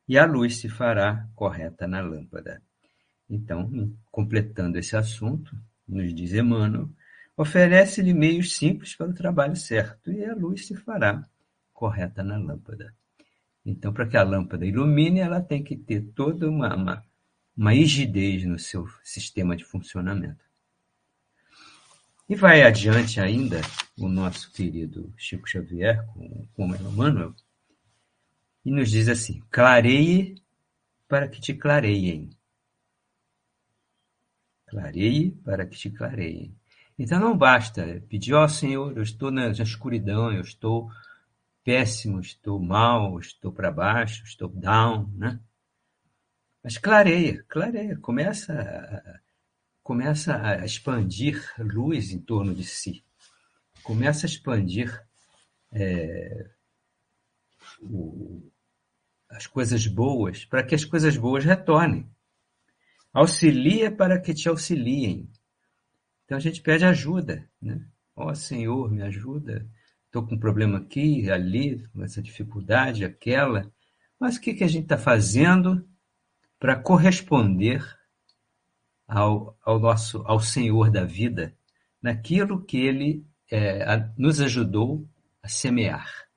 e 0.07 0.17
a 0.17 0.25
luz 0.25 0.57
se 0.57 0.69
fará 0.69 1.27
correta 1.35 1.87
na 1.87 2.01
lâmpada. 2.01 2.61
Então, 3.29 3.95
completando 4.11 4.77
esse 4.77 4.95
assunto, 4.95 5.55
nos 5.87 6.13
diz 6.13 6.33
Emmanuel, 6.33 6.89
oferece-lhe 7.35 8.13
meios 8.13 8.55
simples 8.55 8.95
para 8.95 9.09
o 9.09 9.13
trabalho 9.13 9.55
certo 9.55 10.11
e 10.11 10.23
a 10.23 10.35
luz 10.35 10.67
se 10.67 10.75
fará 10.75 11.27
correta 11.73 12.23
na 12.23 12.37
lâmpada. 12.37 12.93
Então, 13.65 13.93
para 13.93 14.07
que 14.07 14.17
a 14.17 14.23
lâmpada 14.23 14.65
ilumine, 14.65 15.19
ela 15.19 15.41
tem 15.41 15.63
que 15.63 15.75
ter 15.75 16.01
toda 16.15 16.49
uma, 16.49 16.75
uma, 16.75 17.05
uma 17.55 17.71
rigidez 17.71 18.43
no 18.45 18.57
seu 18.57 18.87
sistema 19.03 19.55
de 19.55 19.63
funcionamento. 19.63 20.43
E 22.27 22.35
vai 22.35 22.63
adiante 22.63 23.19
ainda 23.19 23.61
o 23.97 24.07
nosso 24.07 24.51
querido 24.51 25.13
Chico 25.17 25.47
Xavier, 25.47 26.05
com, 26.07 26.47
com 26.53 26.75
Emmanuel, 26.75 27.35
e 28.63 28.71
nos 28.71 28.89
diz 28.89 29.07
assim: 29.09 29.41
clareie 29.51 30.35
para 31.07 31.27
que 31.27 31.41
te 31.41 31.53
clareiem 31.53 32.29
Clareie 34.71 35.31
para 35.43 35.65
que 35.65 35.77
te 35.77 35.89
clareiem. 35.89 36.55
Então 36.97 37.19
não 37.19 37.37
basta 37.37 38.01
pedir, 38.07 38.33
ó 38.33 38.45
oh, 38.45 38.47
Senhor, 38.47 38.95
eu 38.95 39.03
estou 39.03 39.29
na 39.29 39.49
escuridão, 39.49 40.31
eu 40.31 40.41
estou 40.41 40.89
péssimo, 41.63 42.19
estou 42.19 42.59
mal, 42.59 43.19
estou 43.19 43.51
para 43.51 43.71
baixo, 43.71 44.23
estou 44.23 44.49
down, 44.49 45.07
né? 45.15 45.39
Mas 46.63 46.77
clareia, 46.77 47.43
clareia, 47.47 47.97
começa 47.97 48.53
a, 48.53 49.19
começa 49.81 50.39
a 50.41 50.65
expandir 50.65 51.41
luz 51.57 52.11
em 52.11 52.19
torno 52.19 52.53
de 52.53 52.63
si, 52.63 53.03
começa 53.83 54.25
a 54.25 54.29
expandir 54.29 55.03
é, 55.71 56.49
o, 57.81 58.51
as 59.29 59.47
coisas 59.47 59.87
boas, 59.87 60.45
para 60.45 60.63
que 60.63 60.75
as 60.75 60.85
coisas 60.85 61.17
boas 61.17 61.45
retornem. 61.45 62.09
Auxilia 63.13 63.91
para 63.91 64.19
que 64.19 64.33
te 64.33 64.47
auxiliem. 64.47 65.29
Então 66.25 66.37
a 66.37 66.41
gente 66.41 66.61
pede 66.61 66.85
ajuda, 66.85 67.49
né? 67.61 67.85
Ó 68.15 68.29
oh, 68.29 68.35
Senhor, 68.35 68.89
me 68.91 69.01
ajuda 69.01 69.67
estou 70.11 70.27
com 70.27 70.35
um 70.35 70.39
problema 70.39 70.77
aqui, 70.77 71.31
ali, 71.31 71.87
essa 72.01 72.21
dificuldade, 72.21 73.05
aquela. 73.05 73.71
Mas 74.19 74.35
o 74.35 74.41
que, 74.41 74.53
que 74.53 74.63
a 74.63 74.67
gente 74.67 74.83
está 74.83 74.97
fazendo 74.97 75.87
para 76.59 76.75
corresponder 76.75 77.81
ao, 79.07 79.57
ao 79.63 79.79
nosso 79.79 80.21
ao 80.27 80.41
Senhor 80.41 80.91
da 80.91 81.05
vida 81.05 81.55
naquilo 82.01 82.61
que 82.61 82.77
Ele 82.77 83.25
é, 83.49 83.83
a, 83.83 84.11
nos 84.17 84.41
ajudou 84.41 85.07
a 85.41 85.47
semear? 85.47 86.27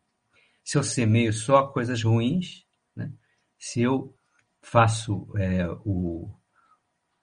Se 0.62 0.78
eu 0.78 0.84
semeio 0.84 1.32
só 1.32 1.66
coisas 1.66 2.00
ruins, 2.00 2.64
né? 2.94 3.10
se 3.58 3.82
eu 3.82 4.14
faço 4.62 5.28
é, 5.36 5.66
o, 5.84 6.32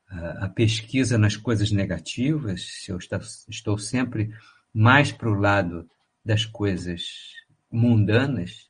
a, 0.10 0.50
pesquisa 0.50 1.18
nas 1.18 1.38
coisas 1.38 1.72
negativas, 1.72 2.62
se 2.62 2.92
eu 2.92 3.00
estou 3.50 3.78
sempre 3.78 4.36
mais 4.74 5.14
para 5.14 5.30
o 5.30 5.34
lado 5.34 5.90
das 6.24 6.46
coisas 6.46 7.34
mundanas 7.72 8.70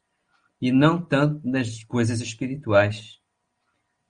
e 0.61 0.71
não 0.71 1.01
tanto 1.01 1.39
das 1.49 1.83
coisas 1.83 2.21
espirituais, 2.21 3.19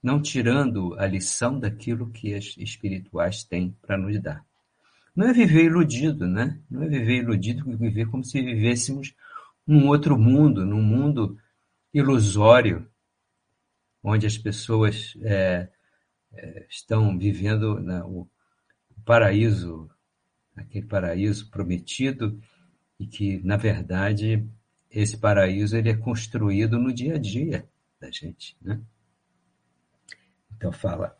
não 0.02 0.20
tirando 0.20 0.94
a 0.98 1.06
lição 1.06 1.58
daquilo 1.58 2.10
que 2.10 2.34
as 2.34 2.56
espirituais 2.58 3.44
têm 3.44 3.76
para 3.80 3.96
nos 3.96 4.20
dar. 4.20 4.44
Não 5.14 5.28
é 5.28 5.32
viver 5.32 5.64
iludido, 5.64 6.26
né? 6.26 6.60
Não 6.70 6.82
é 6.82 6.88
viver 6.88 7.18
iludido, 7.18 7.64
viver 7.76 8.06
como 8.06 8.24
se 8.24 8.40
vivêssemos 8.40 9.14
num 9.66 9.86
outro 9.88 10.18
mundo, 10.18 10.66
num 10.66 10.82
mundo 10.82 11.38
ilusório, 11.92 12.88
onde 14.02 14.26
as 14.26 14.36
pessoas 14.36 15.14
é, 15.22 15.68
é, 16.32 16.66
estão 16.68 17.16
vivendo 17.18 17.78
né, 17.80 18.02
o 18.02 18.26
paraíso, 19.04 19.88
aquele 20.56 20.86
paraíso 20.86 21.50
prometido, 21.50 22.40
e 23.02 23.06
que, 23.06 23.40
na 23.44 23.56
verdade, 23.56 24.46
esse 24.90 25.16
paraíso 25.16 25.76
ele 25.76 25.90
é 25.90 25.96
construído 25.96 26.78
no 26.78 26.92
dia 26.92 27.16
a 27.16 27.18
dia 27.18 27.66
da 28.00 28.10
gente. 28.10 28.56
Né? 28.62 28.80
Então 30.56 30.70
fala, 30.70 31.16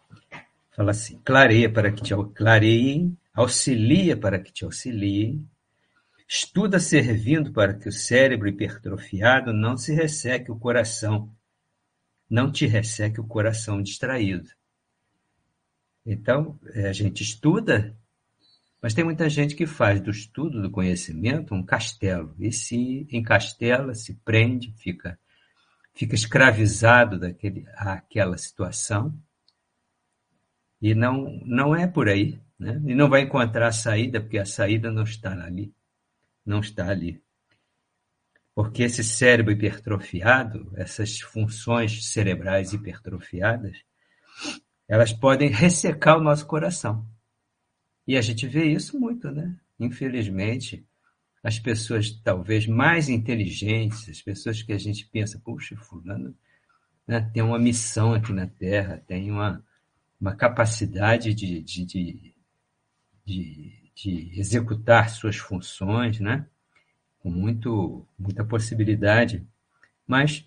fala 0.71 0.93
assim, 0.93 1.21
clareia 1.25 1.71
para 1.71 1.91
que 1.91 2.03
te 2.03 2.15
clareiem, 2.35 3.17
auxilia 3.35 4.17
para 4.17 4.39
que 4.39 4.53
te 4.53 4.65
auxiliem, 4.65 5.45
estuda 6.29 6.79
servindo 6.79 7.53
para 7.53 7.75
que 7.75 7.89
o 7.89 7.93
cérebro 7.93 8.49
hipertrofiado 8.49 9.53
não 9.53 9.77
se 9.77 9.93
resseque 9.93 10.51
o 10.51 10.57
coração 10.57 11.31
não 12.31 12.51
te 12.51 12.67
resseque 12.67 13.21
o 13.21 13.27
coração 13.27 13.83
distraído. 13.83 14.49
Então, 16.05 16.59
é, 16.73 16.89
a 16.89 16.93
gente 16.93 17.23
estuda, 17.23 17.95
mas 18.83 18.95
tem 18.95 19.05
muita 19.05 19.31
gente 19.31 19.55
que 19.55 19.65
faz 19.65 20.01
do 20.01 20.11
estudo, 20.11 20.61
do 20.61 20.69
conhecimento, 20.69 21.55
um 21.55 21.65
castelo. 21.65 22.35
E 22.41 22.51
se 22.51 23.07
encastela, 23.13 23.95
se 23.95 24.15
prende, 24.25 24.75
fica, 24.77 25.17
fica 25.95 26.17
escravizado 26.17 27.17
daquele, 27.17 27.65
àquela 27.77 28.37
situação. 28.37 29.17
E 30.81 30.97
não, 30.97 31.41
não 31.45 31.77
é 31.77 31.87
por 31.87 32.09
aí. 32.09 32.41
Né? 32.59 32.83
E 32.85 32.93
não 32.93 33.09
vai 33.09 33.21
encontrar 33.21 33.69
a 33.69 33.73
saída, 33.73 34.21
porque 34.21 34.39
a 34.39 34.45
saída 34.45 34.91
não 34.91 35.05
está 35.05 35.31
ali. 35.31 35.73
Não 36.45 36.59
está 36.59 36.89
ali. 36.89 37.23
Porque 38.53 38.83
esse 38.83 39.05
cérebro 39.05 39.53
hipertrofiado, 39.53 40.73
essas 40.75 41.21
funções 41.21 42.07
cerebrais 42.07 42.73
hipertrofiadas, 42.73 43.79
elas 44.89 45.13
podem 45.13 45.49
ressecar 45.51 46.19
o 46.19 46.21
nosso 46.21 46.49
coração. 46.49 47.12
E 48.07 48.17
a 48.17 48.21
gente 48.21 48.47
vê 48.47 48.65
isso 48.67 48.99
muito, 48.99 49.31
né? 49.31 49.57
Infelizmente, 49.79 50.85
as 51.43 51.59
pessoas 51.59 52.11
talvez 52.11 52.67
mais 52.67 53.09
inteligentes, 53.09 54.09
as 54.09 54.23
pessoas 54.23 54.63
que 54.63 54.73
a 54.73 54.79
gente 54.79 55.07
pensa, 55.07 55.41
puxa, 55.45 55.77
fulano 55.77 56.35
né, 57.07 57.21
tem 57.33 57.43
uma 57.43 57.59
missão 57.59 58.15
aqui 58.15 58.33
na 58.33 58.47
Terra, 58.47 59.03
tem 59.07 59.31
uma, 59.31 59.65
uma 60.21 60.35
capacidade 60.35 61.35
de, 61.35 61.61
de, 61.61 61.85
de, 61.85 62.35
de, 63.25 63.93
de 63.95 64.41
executar 64.41 65.11
suas 65.11 65.37
funções, 65.37 66.21
né? 66.21 66.47
com 67.19 67.31
muito, 67.31 68.07
muita 68.19 68.45
possibilidade, 68.45 69.47
mas 70.07 70.45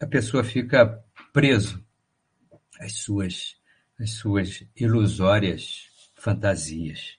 a 0.00 0.06
pessoa 0.06 0.44
fica 0.44 1.04
preso 1.32 1.84
às 2.78 2.94
suas, 2.98 3.56
às 3.98 4.12
suas 4.12 4.64
ilusórias 4.76 5.91
fantasias. 6.22 7.18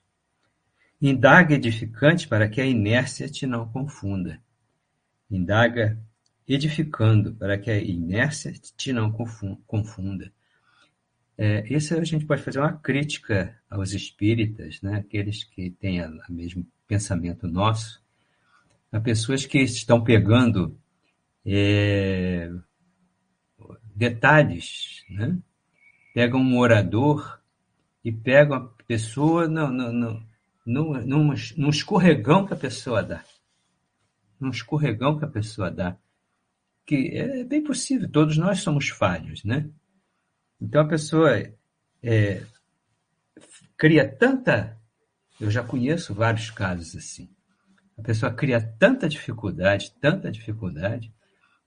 Indaga 1.02 1.56
edificante 1.56 2.26
para 2.26 2.48
que 2.48 2.62
a 2.62 2.66
inércia 2.66 3.28
te 3.28 3.46
não 3.46 3.68
confunda. 3.68 4.42
Indaga 5.30 6.00
edificando 6.48 7.34
para 7.34 7.58
que 7.58 7.70
a 7.70 7.78
inércia 7.78 8.54
te 8.54 8.94
não 8.94 9.12
confunda. 9.68 10.32
É, 11.38 11.66
isso 11.68 11.94
a 11.94 12.04
gente 12.06 12.26
pode 12.26 12.44
fazer 12.44 12.60
uma 12.60 12.72
crítica 12.72 13.60
aos 13.70 13.92
espíritas, 13.92 14.82
né? 14.82 15.00
aqueles 15.00 15.44
que 15.44 15.72
têm 15.72 16.02
o 16.02 16.22
mesmo 16.30 16.66
pensamento 16.88 17.46
nosso, 17.46 18.02
a 18.90 19.02
pessoas 19.02 19.46
que 19.46 19.58
estão 19.58 20.02
pegando 20.02 20.80
é, 21.46 22.50
detalhes, 23.94 25.04
né? 25.10 25.38
Pegam 26.14 26.40
um 26.40 26.58
orador 26.60 27.42
e 28.04 28.12
pegam 28.12 28.72
pessoa 28.94 29.48
no, 29.48 29.72
no, 29.72 29.92
no, 29.92 30.26
no, 30.66 31.06
num, 31.06 31.34
num 31.58 31.70
escorregão 31.70 32.46
que 32.46 32.54
a 32.54 32.58
pessoa 32.58 33.04
dá. 33.04 33.24
Num 34.40 34.50
escorregão 34.50 35.18
que 35.18 35.26
a 35.26 35.30
pessoa 35.30 35.70
dá. 35.70 35.98
Que 36.86 37.18
é 37.18 37.44
bem 37.44 37.64
possível, 37.64 38.10
todos 38.10 38.38
nós 38.38 38.60
somos 38.60 38.90
falhos, 38.90 39.44
né? 39.44 39.70
Então 40.60 40.82
a 40.82 40.88
pessoa 40.88 41.32
é, 42.02 42.44
cria 43.78 44.08
tanta. 44.08 44.78
Eu 45.40 45.50
já 45.50 45.64
conheço 45.64 46.14
vários 46.14 46.50
casos 46.52 46.96
assim 46.96 47.34
a 47.98 48.02
pessoa 48.02 48.34
cria 48.34 48.60
tanta 48.62 49.08
dificuldade, 49.08 49.94
tanta 50.00 50.32
dificuldade, 50.32 51.14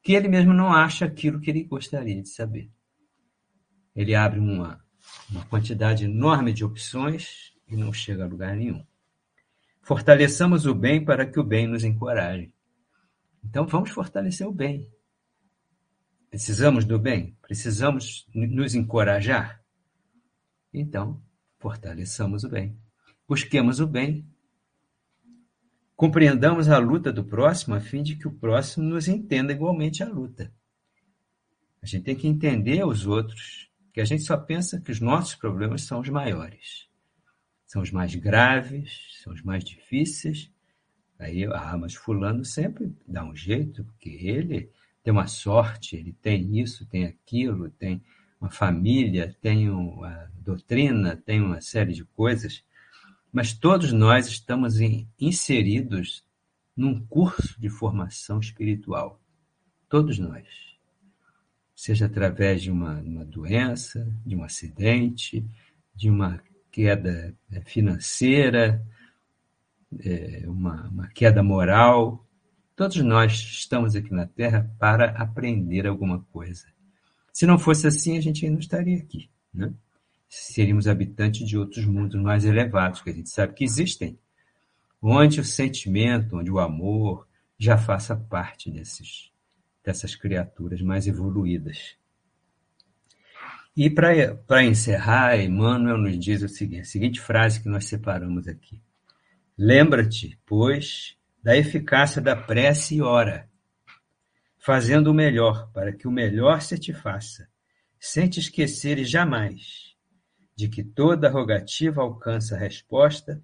que 0.02 0.12
ele 0.12 0.28
mesmo 0.28 0.52
não 0.52 0.72
acha 0.72 1.04
aquilo 1.04 1.40
que 1.40 1.50
ele 1.50 1.64
gostaria 1.64 2.20
de 2.20 2.28
saber. 2.28 2.70
Ele 3.94 4.14
abre 4.14 4.38
uma, 4.38 4.84
uma 5.30 5.44
quantidade 5.46 6.04
enorme 6.04 6.52
de 6.52 6.64
opções 6.64 7.52
e 7.68 7.76
não 7.76 7.92
chega 7.92 8.24
a 8.24 8.28
lugar 8.28 8.56
nenhum. 8.56 8.84
Fortaleçamos 9.82 10.66
o 10.66 10.74
bem 10.74 11.04
para 11.04 11.26
que 11.26 11.38
o 11.38 11.44
bem 11.44 11.66
nos 11.66 11.84
encoraje. 11.84 12.52
Então 13.44 13.66
vamos 13.66 13.90
fortalecer 13.90 14.46
o 14.46 14.52
bem. 14.52 14.90
Precisamos 16.30 16.84
do 16.84 16.98
bem? 16.98 17.36
Precisamos 17.40 18.26
nos 18.34 18.74
encorajar? 18.74 19.62
Então, 20.72 21.22
fortaleçamos 21.58 22.44
o 22.44 22.48
bem. 22.48 22.78
Busquemos 23.28 23.80
o 23.80 23.86
bem 23.86 24.28
Compreendamos 25.96 26.68
a 26.68 26.76
luta 26.76 27.10
do 27.10 27.24
próximo 27.24 27.74
a 27.74 27.80
fim 27.80 28.02
de 28.02 28.16
que 28.16 28.28
o 28.28 28.32
próximo 28.32 28.86
nos 28.86 29.08
entenda 29.08 29.54
igualmente 29.54 30.02
a 30.02 30.08
luta. 30.08 30.52
A 31.80 31.86
gente 31.86 32.04
tem 32.04 32.14
que 32.14 32.28
entender 32.28 32.84
os 32.84 33.06
outros, 33.06 33.70
que 33.96 34.00
a 34.02 34.04
gente 34.04 34.22
só 34.22 34.36
pensa 34.36 34.78
que 34.78 34.92
os 34.92 35.00
nossos 35.00 35.34
problemas 35.34 35.86
são 35.86 36.00
os 36.00 36.10
maiores. 36.10 36.86
São 37.64 37.80
os 37.80 37.90
mais 37.90 38.14
graves, 38.14 39.18
são 39.24 39.32
os 39.32 39.40
mais 39.40 39.64
difíceis. 39.64 40.52
Aí, 41.18 41.46
ah, 41.46 41.78
mas 41.80 41.94
fulano 41.94 42.44
sempre 42.44 42.94
dá 43.08 43.24
um 43.24 43.34
jeito, 43.34 43.82
porque 43.84 44.10
ele 44.10 44.70
tem 45.02 45.10
uma 45.10 45.26
sorte, 45.26 45.96
ele 45.96 46.12
tem 46.12 46.60
isso, 46.60 46.84
tem 46.84 47.06
aquilo, 47.06 47.70
tem 47.70 48.04
uma 48.38 48.50
família, 48.50 49.34
tem 49.40 49.70
uma 49.70 50.30
doutrina, 50.34 51.16
tem 51.16 51.40
uma 51.40 51.62
série 51.62 51.94
de 51.94 52.04
coisas 52.04 52.62
mas 53.36 53.52
todos 53.52 53.92
nós 53.92 54.28
estamos 54.28 54.76
inseridos 55.20 56.24
num 56.74 57.04
curso 57.06 57.60
de 57.60 57.68
formação 57.68 58.40
espiritual. 58.40 59.20
Todos 59.90 60.18
nós. 60.18 60.46
Seja 61.76 62.06
através 62.06 62.62
de 62.62 62.70
uma, 62.70 62.94
uma 63.00 63.24
doença, 63.24 64.12
de 64.24 64.34
um 64.34 64.42
acidente, 64.42 65.46
de 65.94 66.10
uma 66.10 66.42
queda 66.72 67.32
é, 67.52 67.60
financeira, 67.60 68.84
é, 70.00 70.42
uma, 70.46 70.88
uma 70.88 71.08
queda 71.08 71.42
moral. 71.42 72.26
Todos 72.74 72.96
nós 72.96 73.32
estamos 73.32 73.94
aqui 73.94 74.12
na 74.12 74.26
Terra 74.26 74.68
para 74.78 75.10
aprender 75.10 75.86
alguma 75.86 76.20
coisa. 76.32 76.66
Se 77.32 77.46
não 77.46 77.58
fosse 77.58 77.86
assim, 77.86 78.16
a 78.16 78.20
gente 78.20 78.48
não 78.48 78.58
estaria 78.58 78.96
aqui. 78.96 79.28
Né? 79.54 79.72
seríamos 80.28 80.86
habitantes 80.86 81.46
de 81.46 81.56
outros 81.56 81.84
mundos 81.84 82.20
mais 82.20 82.44
elevados, 82.44 83.00
que 83.00 83.10
a 83.10 83.12
gente 83.12 83.30
sabe 83.30 83.54
que 83.54 83.64
existem, 83.64 84.18
onde 85.00 85.40
o 85.40 85.44
sentimento, 85.44 86.36
onde 86.36 86.50
o 86.50 86.58
amor 86.58 87.26
já 87.58 87.78
faça 87.78 88.16
parte 88.16 88.70
desses, 88.70 89.30
dessas 89.86 90.16
criaturas 90.16 90.82
mais 90.82 91.06
evoluídas. 91.06 91.96
E 93.76 93.88
para 93.88 94.64
encerrar, 94.64 95.38
Emmanuel 95.38 95.98
nos 95.98 96.18
diz 96.18 96.42
o 96.42 96.48
seguinte, 96.48 96.80
a 96.80 96.84
seguinte 96.84 97.20
frase 97.20 97.62
que 97.62 97.68
nós 97.68 97.84
separamos 97.84 98.48
aqui. 98.48 98.82
Lembra-te, 99.56 100.38
pois, 100.44 101.16
da 101.40 101.56
eficácia 101.56 102.20
da 102.20 102.34
prece 102.34 102.96
e 102.96 103.02
ora, 103.02 103.48
fazendo 104.58 105.12
o 105.12 105.14
melhor 105.14 105.70
para 105.72 105.92
que 105.92 106.08
o 106.08 106.10
melhor 106.10 106.62
se 106.62 106.76
te 106.78 106.92
faça, 106.92 107.48
sem 108.00 108.28
te 108.28 108.40
esqueceres 108.40 109.08
jamais 109.08 109.94
de 110.56 110.68
que 110.68 110.82
toda 110.82 111.30
rogativa 111.30 112.02
alcança 112.02 112.56
resposta 112.56 113.40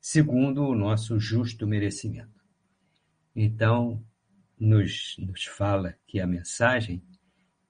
segundo 0.00 0.66
o 0.66 0.74
nosso 0.74 1.18
justo 1.18 1.66
merecimento. 1.66 2.44
Então, 3.34 4.04
nos, 4.58 5.16
nos 5.18 5.44
fala 5.44 5.96
que 6.06 6.20
a 6.20 6.26
mensagem 6.26 7.02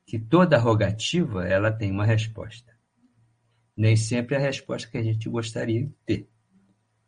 que 0.07 0.19
toda 0.19 0.59
rogativa 0.59 1.47
ela 1.47 1.73
tem 1.73 1.91
uma 1.91 2.05
resposta. 2.05 2.73
Nem 3.77 3.97
sempre 3.97 4.37
é 4.37 4.39
a 4.39 4.41
resposta 4.41 4.89
que 4.89 4.97
a 4.97 5.03
gente 5.03 5.29
gostaria 5.29 5.85
de 5.85 5.93
ter. 6.07 6.29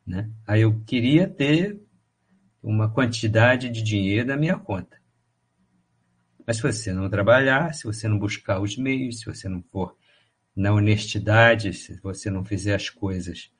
Né? 0.04 0.30
Aí 0.46 0.62
eu 0.62 0.80
queria 0.84 1.28
ter 1.28 1.80
uma 2.62 2.90
quantidade 2.90 3.68
de 3.70 3.82
dinheiro 3.82 4.28
na 4.28 4.36
minha 4.36 4.58
conta. 4.58 4.98
Mas 6.46 6.56
se 6.56 6.62
você 6.62 6.92
não 6.92 7.08
trabalhar, 7.08 7.72
se 7.74 7.84
você 7.84 8.08
não 8.08 8.18
buscar 8.18 8.60
os 8.60 8.76
meios, 8.76 9.20
se 9.20 9.26
você 9.26 9.48
não 9.48 9.62
for 9.62 9.96
na 10.56 10.72
honestidade, 10.72 11.72
se 11.72 12.00
você 12.00 12.30
não 12.30 12.44
fizer 12.44 12.74
as 12.74 12.90
coisas 12.90 13.52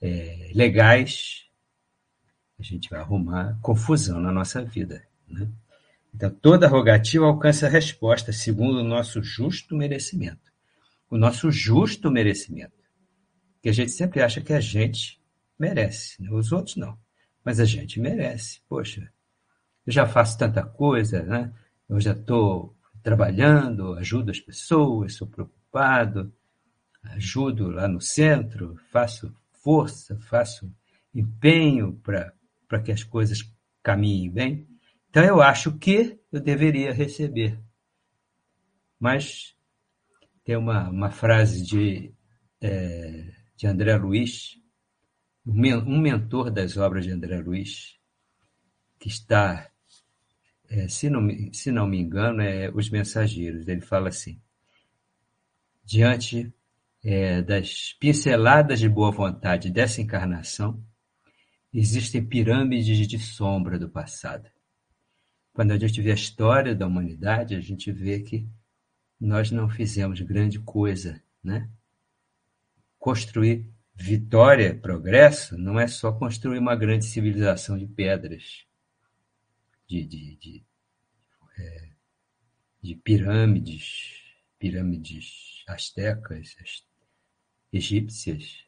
é, 0.00 0.52
legais, 0.54 1.46
a 2.58 2.62
gente 2.62 2.88
vai 2.88 3.00
arrumar 3.00 3.58
confusão 3.60 4.20
na 4.20 4.30
nossa 4.30 4.64
vida. 4.64 5.02
Né? 5.28 5.48
Então, 6.14 6.30
toda 6.30 6.68
rogativa 6.68 7.26
alcança 7.26 7.66
a 7.66 7.70
resposta 7.70 8.32
segundo 8.32 8.78
o 8.78 8.84
nosso 8.84 9.22
justo 9.22 9.76
merecimento. 9.76 10.52
O 11.10 11.16
nosso 11.16 11.50
justo 11.50 12.10
merecimento. 12.10 12.72
Que 13.62 13.68
a 13.68 13.72
gente 13.72 13.92
sempre 13.92 14.22
acha 14.22 14.40
que 14.40 14.52
a 14.52 14.60
gente 14.60 15.20
merece, 15.58 16.22
né? 16.22 16.30
os 16.30 16.52
outros 16.52 16.76
não. 16.76 16.98
Mas 17.44 17.60
a 17.60 17.64
gente 17.64 18.00
merece. 18.00 18.60
Poxa, 18.68 19.10
eu 19.86 19.92
já 19.92 20.06
faço 20.06 20.38
tanta 20.38 20.62
coisa, 20.64 21.22
né? 21.22 21.52
Eu 21.88 22.00
já 22.00 22.12
estou 22.12 22.76
trabalhando, 23.02 23.94
ajudo 23.94 24.32
as 24.32 24.40
pessoas, 24.40 25.14
sou 25.14 25.28
preocupado, 25.28 26.32
ajudo 27.04 27.70
lá 27.70 27.86
no 27.86 28.00
centro, 28.00 28.76
faço 28.90 29.32
força, 29.62 30.18
faço 30.18 30.68
empenho 31.14 32.00
para 32.02 32.82
que 32.82 32.90
as 32.90 33.04
coisas 33.04 33.48
caminhem 33.82 34.30
bem. 34.30 34.68
Então 35.16 35.24
eu 35.24 35.40
acho 35.40 35.72
que 35.78 36.20
eu 36.30 36.42
deveria 36.42 36.92
receber. 36.92 37.58
Mas 39.00 39.56
tem 40.44 40.58
uma, 40.58 40.90
uma 40.90 41.10
frase 41.10 41.64
de, 41.64 42.12
é, 42.60 43.32
de 43.56 43.66
André 43.66 43.96
Luiz, 43.96 44.60
um 45.46 45.98
mentor 45.98 46.50
das 46.50 46.76
obras 46.76 47.06
de 47.06 47.12
André 47.12 47.38
Luiz, 47.38 47.98
que 49.00 49.08
está, 49.08 49.70
é, 50.68 50.86
se, 50.86 51.08
não, 51.08 51.26
se 51.50 51.72
não 51.72 51.86
me 51.86 51.98
engano, 51.98 52.42
é 52.42 52.70
Os 52.70 52.90
Mensageiros. 52.90 53.66
Ele 53.68 53.80
fala 53.80 54.10
assim: 54.10 54.38
diante 55.82 56.52
é, 57.02 57.40
das 57.40 57.94
pinceladas 57.98 58.80
de 58.80 58.88
boa 58.90 59.10
vontade 59.10 59.70
dessa 59.70 60.02
encarnação, 60.02 60.78
existem 61.72 62.22
pirâmides 62.22 63.08
de 63.08 63.18
sombra 63.18 63.78
do 63.78 63.88
passado. 63.88 64.54
Quando 65.56 65.70
a 65.70 65.78
gente 65.78 66.02
vê 66.02 66.10
a 66.10 66.14
história 66.14 66.74
da 66.74 66.86
humanidade, 66.86 67.54
a 67.54 67.60
gente 67.62 67.90
vê 67.90 68.20
que 68.20 68.46
nós 69.18 69.50
não 69.50 69.70
fizemos 69.70 70.20
grande 70.20 70.60
coisa, 70.60 71.22
né? 71.42 71.70
Construir 72.98 73.66
vitória, 73.94 74.78
progresso, 74.78 75.56
não 75.56 75.80
é 75.80 75.88
só 75.88 76.12
construir 76.12 76.58
uma 76.58 76.76
grande 76.76 77.06
civilização 77.06 77.78
de 77.78 77.86
pedras, 77.86 78.66
de, 79.88 80.04
de, 80.04 80.36
de, 80.36 80.64
é, 81.58 81.88
de 82.82 82.94
pirâmides, 82.94 84.36
pirâmides 84.58 85.64
astecas, 85.66 86.54
egípcias. 87.72 88.62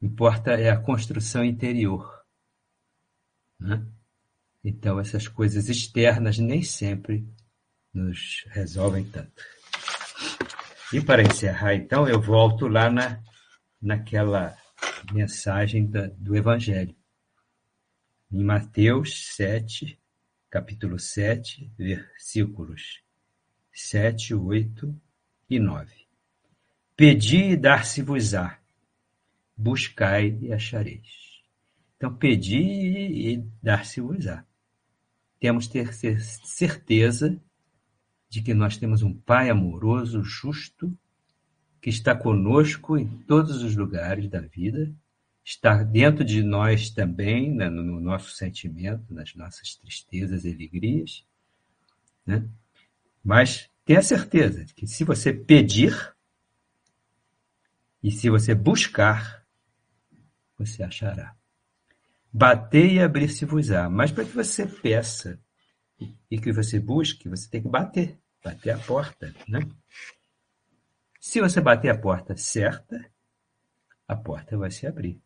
Importa 0.00 0.52
é 0.52 0.70
a 0.70 0.78
construção 0.78 1.44
interior. 1.44 2.24
Né? 3.58 3.84
Então, 4.64 4.98
essas 4.98 5.28
coisas 5.28 5.68
externas 5.68 6.38
nem 6.38 6.62
sempre 6.62 7.26
nos 7.92 8.44
resolvem 8.48 9.04
tanto. 9.04 9.42
E 10.92 11.00
para 11.00 11.22
encerrar, 11.22 11.74
então, 11.74 12.08
eu 12.08 12.20
volto 12.20 12.66
lá 12.66 12.90
na, 12.90 13.22
naquela 13.80 14.56
mensagem 15.12 15.86
da, 15.86 16.06
do 16.08 16.36
Evangelho. 16.36 16.94
Em 18.30 18.42
Mateus 18.42 19.34
7, 19.36 19.98
capítulo 20.50 20.98
7, 20.98 21.70
versículos 21.78 23.02
7, 23.72 24.34
8 24.34 25.00
e 25.48 25.58
9. 25.58 25.94
Pedi 26.96 27.52
e 27.52 27.56
dar-se-vos-á, 27.56 28.58
buscai 29.56 30.36
e 30.40 30.52
achareis. 30.52 31.42
Então, 31.96 32.14
pedi 32.14 32.58
e 32.58 33.36
dar-se-vos-á 33.62 34.47
temos 35.38 35.66
ter 35.66 35.92
certeza 35.92 37.40
de 38.28 38.42
que 38.42 38.52
nós 38.52 38.76
temos 38.76 39.02
um 39.02 39.14
Pai 39.14 39.48
amoroso, 39.50 40.22
justo, 40.22 40.96
que 41.80 41.90
está 41.90 42.14
conosco 42.14 42.98
em 42.98 43.06
todos 43.06 43.62
os 43.62 43.76
lugares 43.76 44.28
da 44.28 44.40
vida, 44.40 44.92
está 45.44 45.82
dentro 45.82 46.24
de 46.24 46.42
nós 46.42 46.90
também, 46.90 47.54
né, 47.54 47.70
no 47.70 48.00
nosso 48.00 48.32
sentimento, 48.32 49.14
nas 49.14 49.34
nossas 49.34 49.76
tristezas 49.76 50.44
e 50.44 50.52
alegrias. 50.52 51.24
Né? 52.26 52.46
Mas 53.24 53.70
tenha 53.84 54.02
certeza 54.02 54.64
de 54.64 54.74
que 54.74 54.86
se 54.86 55.04
você 55.04 55.32
pedir 55.32 56.14
e 58.02 58.10
se 58.10 58.28
você 58.28 58.54
buscar, 58.54 59.46
você 60.58 60.82
achará. 60.82 61.37
Bater 62.32 62.92
e 62.92 63.00
abrir-se-vos-á. 63.00 63.88
Mas 63.88 64.12
para 64.12 64.24
que 64.24 64.34
você 64.34 64.66
peça 64.66 65.40
e 66.30 66.38
que 66.38 66.52
você 66.52 66.78
busque, 66.78 67.28
você 67.28 67.48
tem 67.48 67.62
que 67.62 67.68
bater. 67.68 68.18
Bater 68.44 68.70
a 68.70 68.78
porta, 68.78 69.34
né? 69.48 69.60
Se 71.20 71.40
você 71.40 71.60
bater 71.60 71.90
a 71.90 71.98
porta 71.98 72.36
certa, 72.36 73.04
a 74.06 74.16
porta 74.16 74.56
vai 74.56 74.70
se 74.70 74.86
abrir. 74.86 75.20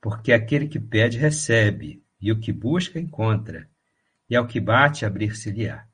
Porque 0.00 0.32
aquele 0.32 0.68
que 0.68 0.78
pede, 0.78 1.18
recebe, 1.18 2.04
e 2.20 2.30
o 2.30 2.38
que 2.38 2.52
busca, 2.52 3.00
encontra, 3.00 3.68
e 4.28 4.36
ao 4.36 4.46
que 4.46 4.60
bate, 4.60 5.04
abrir-se-lhe-á. 5.04 5.88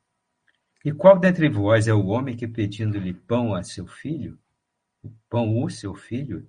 E 0.84 0.92
qual 0.92 1.18
dentre 1.18 1.48
vós 1.48 1.86
é 1.86 1.94
o 1.94 2.06
homem 2.06 2.36
que, 2.36 2.46
pedindo-lhe 2.46 3.14
pão 3.14 3.54
a 3.54 3.62
seu 3.62 3.86
filho, 3.86 4.38
o 5.02 5.10
pão 5.30 5.62
o 5.62 5.70
seu 5.70 5.94
filho, 5.94 6.48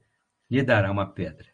lhe 0.50 0.64
dará 0.64 0.92
uma 0.92 1.06
pedra? 1.06 1.53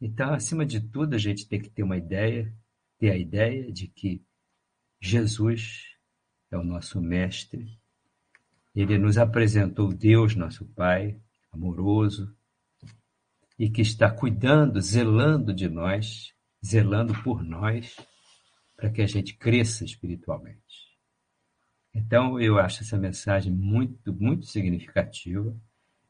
Então, 0.00 0.32
acima 0.32 0.64
de 0.64 0.80
tudo, 0.80 1.14
a 1.14 1.18
gente 1.18 1.46
tem 1.46 1.60
que 1.60 1.68
ter 1.68 1.82
uma 1.82 1.96
ideia, 1.96 2.52
ter 2.98 3.10
a 3.10 3.16
ideia 3.16 3.70
de 3.70 3.86
que 3.86 4.22
Jesus 5.00 5.84
é 6.50 6.56
o 6.56 6.64
nosso 6.64 7.00
mestre. 7.00 7.78
Ele 8.74 8.96
nos 8.96 9.18
apresentou 9.18 9.92
Deus, 9.92 10.34
nosso 10.34 10.64
Pai, 10.64 11.20
amoroso, 11.52 12.34
e 13.58 13.68
que 13.68 13.82
está 13.82 14.10
cuidando, 14.10 14.80
zelando 14.80 15.52
de 15.52 15.68
nós, 15.68 16.32
zelando 16.64 17.12
por 17.22 17.42
nós, 17.42 17.94
para 18.76 18.88
que 18.88 19.02
a 19.02 19.06
gente 19.06 19.34
cresça 19.34 19.84
espiritualmente. 19.84 20.60
Então, 21.92 22.40
eu 22.40 22.58
acho 22.58 22.82
essa 22.82 22.96
mensagem 22.96 23.52
muito, 23.52 24.14
muito 24.14 24.46
significativa. 24.46 25.54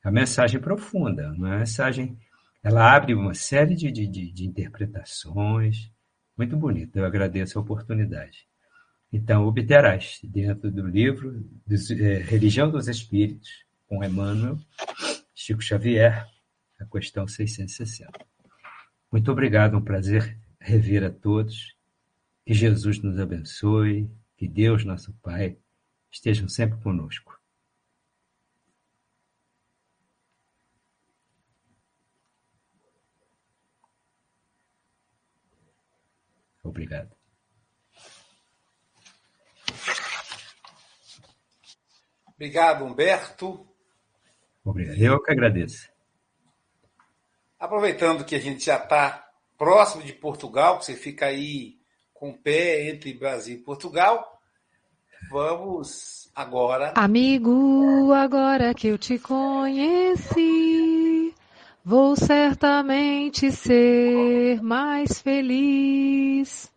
É 0.04 0.08
uma 0.08 0.20
mensagem 0.20 0.60
profunda, 0.60 1.22
é 1.22 1.30
uma 1.30 1.58
mensagem 1.58 2.16
ela 2.62 2.94
abre 2.94 3.14
uma 3.14 3.34
série 3.34 3.74
de, 3.74 3.90
de, 3.90 4.06
de 4.06 4.46
interpretações, 4.46 5.90
muito 6.36 6.56
bonito, 6.56 6.96
eu 6.96 7.04
agradeço 7.04 7.58
a 7.58 7.62
oportunidade. 7.62 8.46
Então, 9.12 9.46
obterás, 9.46 10.20
dentro 10.22 10.70
do 10.70 10.86
livro 10.86 11.44
dos, 11.66 11.90
é, 11.90 12.18
Religião 12.18 12.70
dos 12.70 12.86
Espíritos, 12.86 13.64
com 13.88 14.04
Emmanuel, 14.04 14.58
Chico 15.34 15.60
Xavier, 15.60 16.28
a 16.78 16.84
questão 16.84 17.26
660. 17.26 18.12
Muito 19.10 19.32
obrigado, 19.32 19.76
um 19.76 19.82
prazer 19.82 20.38
rever 20.60 21.02
a 21.02 21.10
todos. 21.10 21.74
Que 22.46 22.54
Jesus 22.54 23.00
nos 23.00 23.18
abençoe, 23.18 24.08
que 24.36 24.46
Deus, 24.46 24.84
nosso 24.84 25.12
Pai, 25.14 25.56
estejam 26.10 26.48
sempre 26.48 26.78
conosco. 26.80 27.39
Obrigado. 36.70 37.10
Obrigado, 42.34 42.84
Humberto. 42.84 43.66
Obrigado. 44.64 44.96
Eu 44.98 45.22
que 45.22 45.30
agradeço. 45.30 45.90
Aproveitando 47.58 48.24
que 48.24 48.34
a 48.34 48.40
gente 48.40 48.64
já 48.64 48.76
está 48.76 49.28
próximo 49.58 50.02
de 50.02 50.14
Portugal, 50.14 50.78
que 50.78 50.86
você 50.86 50.96
fica 50.96 51.26
aí 51.26 51.78
com 52.14 52.30
o 52.30 52.38
pé 52.38 52.88
entre 52.88 53.12
Brasil 53.12 53.56
e 53.56 53.62
Portugal. 53.62 54.40
Vamos 55.30 56.30
agora. 56.34 56.94
Amigo, 56.96 58.10
agora 58.12 58.72
que 58.72 58.88
eu 58.88 58.96
te 58.96 59.18
conheci, 59.18 60.69
vou 61.90 62.14
certamente 62.14 63.50
ser 63.50 64.62
mais 64.62 65.20
feliz. 65.20 66.70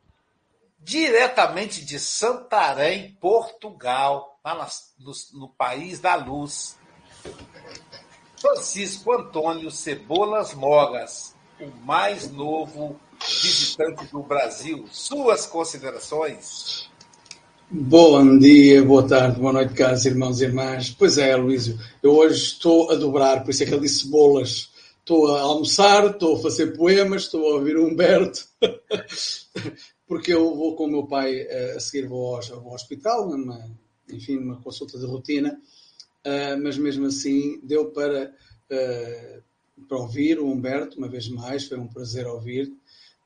Diretamente 0.80 1.86
de 1.86 1.99
Santarém, 1.99 3.15
Portugal, 3.21 4.39
lá 4.43 4.67
no, 4.97 5.39
no 5.39 5.49
país 5.49 5.99
da 5.99 6.15
luz. 6.15 6.80
Francisco 8.41 9.13
Antônio 9.13 9.69
Cebolas 9.69 10.56
Mogas, 10.56 11.36
o 11.62 11.67
mais 11.86 12.32
novo 12.32 12.99
visitante 13.21 14.08
do 14.08 14.23
Brasil. 14.23 14.88
Suas 14.91 15.45
considerações? 15.45 16.89
Bom 17.69 18.39
dia, 18.39 18.84
boa 18.84 19.08
tarde, 19.08 19.39
boa 19.39 19.54
noite, 19.54 19.76
caros 19.76 20.06
irmãos 20.08 20.41
e 20.41 20.45
irmãs. 20.45 20.89
Pois 20.89 21.19
é, 21.19 21.36
Luísio, 21.36 21.80
eu 22.02 22.15
hoje 22.15 22.36
estou 22.36 22.91
a 22.91 22.95
dobrar, 22.95 23.43
por 23.43 23.52
isso 23.52 23.62
é 23.62 23.67
que 23.67 23.73
ele 23.73 23.82
disse 23.82 24.08
bolas. 24.10 24.73
Estou 25.04 25.36
a 25.36 25.42
almoçar, 25.42 26.12
estou 26.12 26.38
a 26.38 26.42
fazer 26.42 26.78
poemas, 26.78 27.24
estou 27.24 27.46
a 27.46 27.56
ouvir 27.56 27.78
Humberto, 27.78 28.48
porque 30.08 30.34
eu 30.34 30.56
vou 30.56 30.78
com 30.78 30.86
o 30.86 30.89
meu 30.89 31.06
pai 31.06 31.42
eh, 31.42 31.74
a 31.76 31.80
seguir 31.82 32.08
vou 32.08 32.38
ao, 32.38 32.42
ao 32.54 32.74
hospital, 32.74 33.30
numa, 33.30 33.70
enfim, 34.10 34.38
numa 34.38 34.62
consulta 34.62 34.98
de 34.98 35.06
rotina, 35.06 35.60
uh, 36.26 36.63
mas 36.63 36.78
mesmo 36.78 37.06
assim 37.08 37.60
deu 37.62 37.92
para, 37.92 38.34
uh, 38.72 39.44
para 39.89 39.98
ouvir 39.98 40.39
o 40.39 40.48
Humberto, 40.48 40.98
uma 40.98 41.10
vez 41.10 41.28
mais, 41.28 41.66
foi 41.66 41.78
um 41.78 41.88
prazer 41.88 42.26
ouvir, 42.26 42.74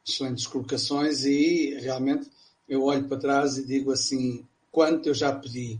excelentes 0.04 0.48
colocações 0.48 1.26
e 1.26 1.78
realmente 1.80 2.28
eu 2.68 2.86
olho 2.86 3.08
para 3.08 3.20
trás 3.20 3.56
e 3.60 3.68
digo 3.68 3.92
assim, 3.92 4.44
quanto 4.72 5.10
eu 5.10 5.14
já 5.14 5.32
pedi. 5.32 5.80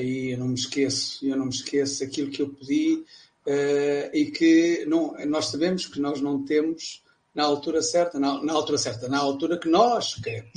E 0.00 0.30
eu 0.32 0.38
não 0.38 0.48
me 0.48 0.54
esqueço, 0.54 1.24
eu 1.24 1.36
não 1.36 1.44
me 1.44 1.52
esqueço 1.52 2.02
aquilo 2.02 2.32
que 2.32 2.42
eu 2.42 2.48
pedi 2.48 3.04
uh, 3.48 4.10
e 4.12 4.26
que 4.26 4.84
não, 4.86 5.14
nós 5.26 5.46
sabemos 5.46 5.86
que 5.86 5.98
nós 5.98 6.20
não 6.20 6.44
temos 6.44 7.02
na 7.34 7.44
altura 7.44 7.80
certa, 7.80 8.18
na, 8.18 8.42
na 8.42 8.52
altura 8.52 8.76
certa, 8.76 9.08
na 9.08 9.18
altura 9.18 9.58
que 9.58 9.68
nós 9.68 10.14
queremos, 10.16 10.52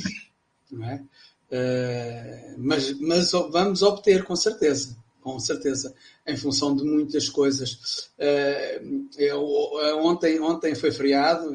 não 0.70 0.86
é? 0.86 1.04
Uh, 1.52 2.56
mas, 2.58 3.00
mas 3.00 3.32
vamos 3.32 3.82
obter 3.82 4.24
com 4.24 4.36
certeza, 4.36 4.98
com 5.22 5.40
certeza, 5.40 5.94
em 6.28 6.36
função 6.36 6.76
de 6.76 6.84
muitas 6.84 7.30
coisas. 7.30 8.10
Eu, 9.18 9.44
ontem, 10.00 10.40
ontem 10.40 10.74
foi 10.74 10.92
feriado, 10.92 11.52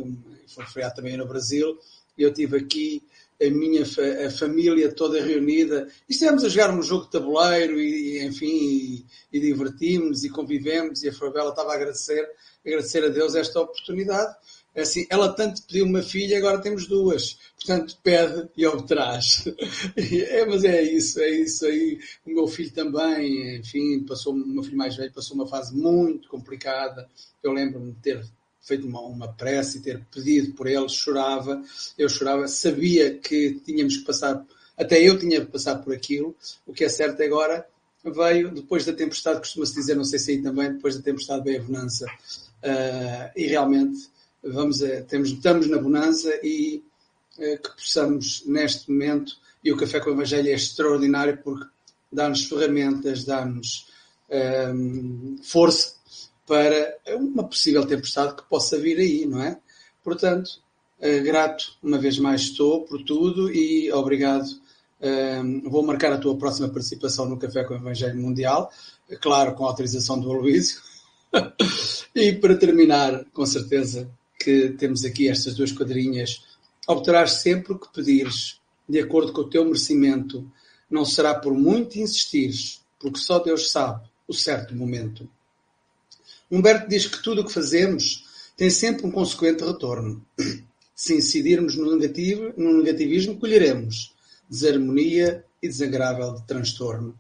foi 0.46 0.64
feriado 0.66 0.96
também 0.96 1.16
no 1.16 1.26
Brasil, 1.26 1.78
e 2.16 2.22
eu 2.22 2.32
tive 2.32 2.58
aqui 2.58 3.02
a 3.40 3.50
minha 3.50 3.82
a 3.82 4.30
família 4.30 4.92
toda 4.92 5.22
reunida 5.22 5.88
e 6.08 6.12
estivemos 6.12 6.44
a 6.44 6.48
jogar 6.48 6.70
um 6.70 6.82
jogo 6.82 7.04
de 7.04 7.12
tabuleiro 7.12 7.78
e, 7.78 8.24
enfim, 8.24 8.46
e, 8.46 9.06
e 9.32 9.40
divertimos 9.40 10.24
e 10.24 10.30
convivemos 10.30 11.02
e 11.02 11.08
a 11.08 11.12
Fabela 11.12 11.50
estava 11.50 11.72
a 11.72 11.74
agradecer, 11.74 12.26
agradecer 12.64 13.04
a 13.04 13.08
Deus 13.08 13.34
esta 13.34 13.60
oportunidade. 13.60 14.34
É 14.74 14.82
assim, 14.82 15.06
ela 15.08 15.32
tanto 15.32 15.62
pediu 15.62 15.86
uma 15.86 16.02
filha, 16.02 16.36
agora 16.36 16.60
temos 16.60 16.86
duas. 16.86 17.38
Portanto, 17.56 17.96
pede 18.02 18.46
e 18.54 18.66
obterás. 18.66 19.44
É, 19.96 20.44
mas 20.44 20.64
é 20.64 20.82
isso, 20.82 21.18
é 21.18 21.30
isso 21.30 21.64
aí. 21.64 21.98
O 22.26 22.30
meu 22.30 22.46
filho 22.46 22.70
também, 22.70 23.56
enfim, 23.56 24.04
passou, 24.06 24.34
o 24.34 24.36
meu 24.36 24.62
filho 24.62 24.76
mais 24.76 24.94
velho 24.94 25.12
passou 25.12 25.34
uma 25.34 25.46
fase 25.46 25.74
muito 25.74 26.28
complicada. 26.28 27.08
Eu 27.42 27.52
lembro-me 27.52 27.92
de 27.92 27.98
ter 28.00 28.22
feito 28.66 28.86
uma, 28.86 29.00
uma 29.00 29.32
prece 29.32 29.78
e 29.78 29.80
ter 29.80 30.04
pedido 30.12 30.52
por 30.54 30.66
ele, 30.66 30.88
chorava, 30.88 31.62
eu 31.96 32.08
chorava, 32.08 32.48
sabia 32.48 33.16
que 33.16 33.60
tínhamos 33.64 33.98
que 33.98 34.04
passar, 34.04 34.44
até 34.76 35.00
eu 35.00 35.18
tinha 35.18 35.40
que 35.40 35.52
passar 35.52 35.76
por 35.76 35.94
aquilo, 35.94 36.34
o 36.66 36.72
que 36.72 36.84
é 36.84 36.88
certo 36.88 37.22
agora 37.22 37.66
veio 38.04 38.50
depois 38.50 38.84
da 38.84 38.92
tempestade, 38.92 39.38
costuma-se 39.38 39.74
dizer, 39.74 39.94
não 39.94 40.04
sei 40.04 40.18
se 40.18 40.32
aí 40.32 40.42
também, 40.42 40.72
depois 40.72 40.96
da 40.96 41.02
tempestade 41.02 41.44
veio 41.44 41.60
a 41.60 41.64
bonança, 41.64 42.06
uh, 42.06 43.30
e 43.36 43.46
realmente 43.46 44.08
vamos 44.42 44.82
a, 44.82 45.02
temos, 45.02 45.30
estamos 45.30 45.68
na 45.68 45.78
bonança 45.78 46.32
e 46.42 46.82
uh, 47.38 47.62
que 47.62 47.70
possamos 47.76 48.44
neste 48.46 48.90
momento, 48.90 49.36
e 49.64 49.72
o 49.72 49.76
Café 49.76 50.00
com 50.00 50.10
o 50.10 50.12
Evangelho 50.12 50.48
é 50.48 50.52
extraordinário 50.52 51.38
porque 51.42 51.66
dá-nos 52.12 52.44
ferramentas, 52.44 53.24
dá-nos 53.24 53.88
um, 54.30 55.36
ah, 55.38 55.42
força 55.42 55.95
para 56.46 56.98
uma 57.08 57.44
possível 57.44 57.84
tempestade 57.86 58.36
que 58.36 58.48
possa 58.48 58.78
vir 58.78 58.98
aí, 58.98 59.26
não 59.26 59.42
é? 59.42 59.58
Portanto, 60.02 60.60
uh, 61.00 61.22
grato 61.22 61.76
uma 61.82 61.98
vez 61.98 62.18
mais 62.18 62.42
estou 62.42 62.84
por 62.84 63.02
tudo 63.02 63.52
e 63.52 63.90
obrigado. 63.92 64.46
Uh, 65.00 65.68
vou 65.68 65.82
marcar 65.84 66.12
a 66.12 66.18
tua 66.18 66.36
próxima 66.36 66.68
participação 66.68 67.26
no 67.26 67.38
Café 67.38 67.64
com 67.64 67.74
o 67.74 67.76
Evangelho 67.76 68.20
Mundial, 68.20 68.70
claro, 69.20 69.54
com 69.54 69.64
a 69.64 69.68
autorização 69.68 70.18
do 70.18 70.30
Aloísio. 70.30 70.80
e 72.14 72.32
para 72.32 72.56
terminar, 72.56 73.24
com 73.32 73.44
certeza 73.44 74.08
que 74.38 74.70
temos 74.78 75.04
aqui 75.04 75.28
estas 75.28 75.54
duas 75.54 75.72
quadrinhas. 75.72 76.44
Obterás 76.86 77.32
sempre 77.32 77.72
o 77.72 77.78
que 77.78 77.92
pedires, 77.92 78.60
de 78.88 79.00
acordo 79.00 79.32
com 79.32 79.40
o 79.40 79.50
teu 79.50 79.64
merecimento. 79.64 80.48
Não 80.88 81.04
será 81.04 81.34
por 81.34 81.52
muito 81.52 81.98
insistires, 81.98 82.80
porque 83.00 83.18
só 83.18 83.40
Deus 83.40 83.72
sabe 83.72 84.08
o 84.28 84.32
certo 84.32 84.74
momento. 84.74 85.28
Humberto 86.50 86.88
diz 86.88 87.06
que 87.06 87.22
tudo 87.22 87.42
o 87.42 87.44
que 87.44 87.52
fazemos 87.52 88.24
tem 88.56 88.70
sempre 88.70 89.06
um 89.06 89.10
consequente 89.10 89.64
retorno. 89.64 90.24
Se 90.94 91.14
incidirmos 91.14 91.76
no, 91.76 91.94
negativo, 91.96 92.52
no 92.56 92.78
negativismo, 92.78 93.38
colheremos 93.38 94.14
desarmonia 94.48 95.44
e 95.60 95.68
desagradável 95.68 96.34
de 96.34 96.46
transtorno. 96.46 97.18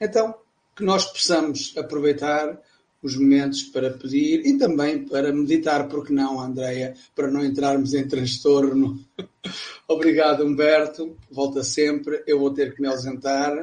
Então, 0.00 0.34
que 0.76 0.84
nós 0.84 1.06
possamos 1.06 1.74
aproveitar 1.76 2.60
os 3.02 3.16
momentos 3.16 3.62
para 3.62 3.90
pedir 3.90 4.44
e 4.44 4.58
também 4.58 5.04
para 5.04 5.32
meditar, 5.32 5.88
porque 5.88 6.12
não, 6.12 6.40
Andreia, 6.40 6.94
para 7.14 7.30
não 7.30 7.44
entrarmos 7.44 7.94
em 7.94 8.06
transtorno. 8.06 9.02
Obrigado, 9.88 10.44
Humberto. 10.44 11.16
Volta 11.30 11.64
sempre. 11.64 12.22
Eu 12.26 12.38
vou 12.38 12.52
ter 12.52 12.74
que 12.74 12.82
me 12.82 12.88
ausentar. 12.88 13.56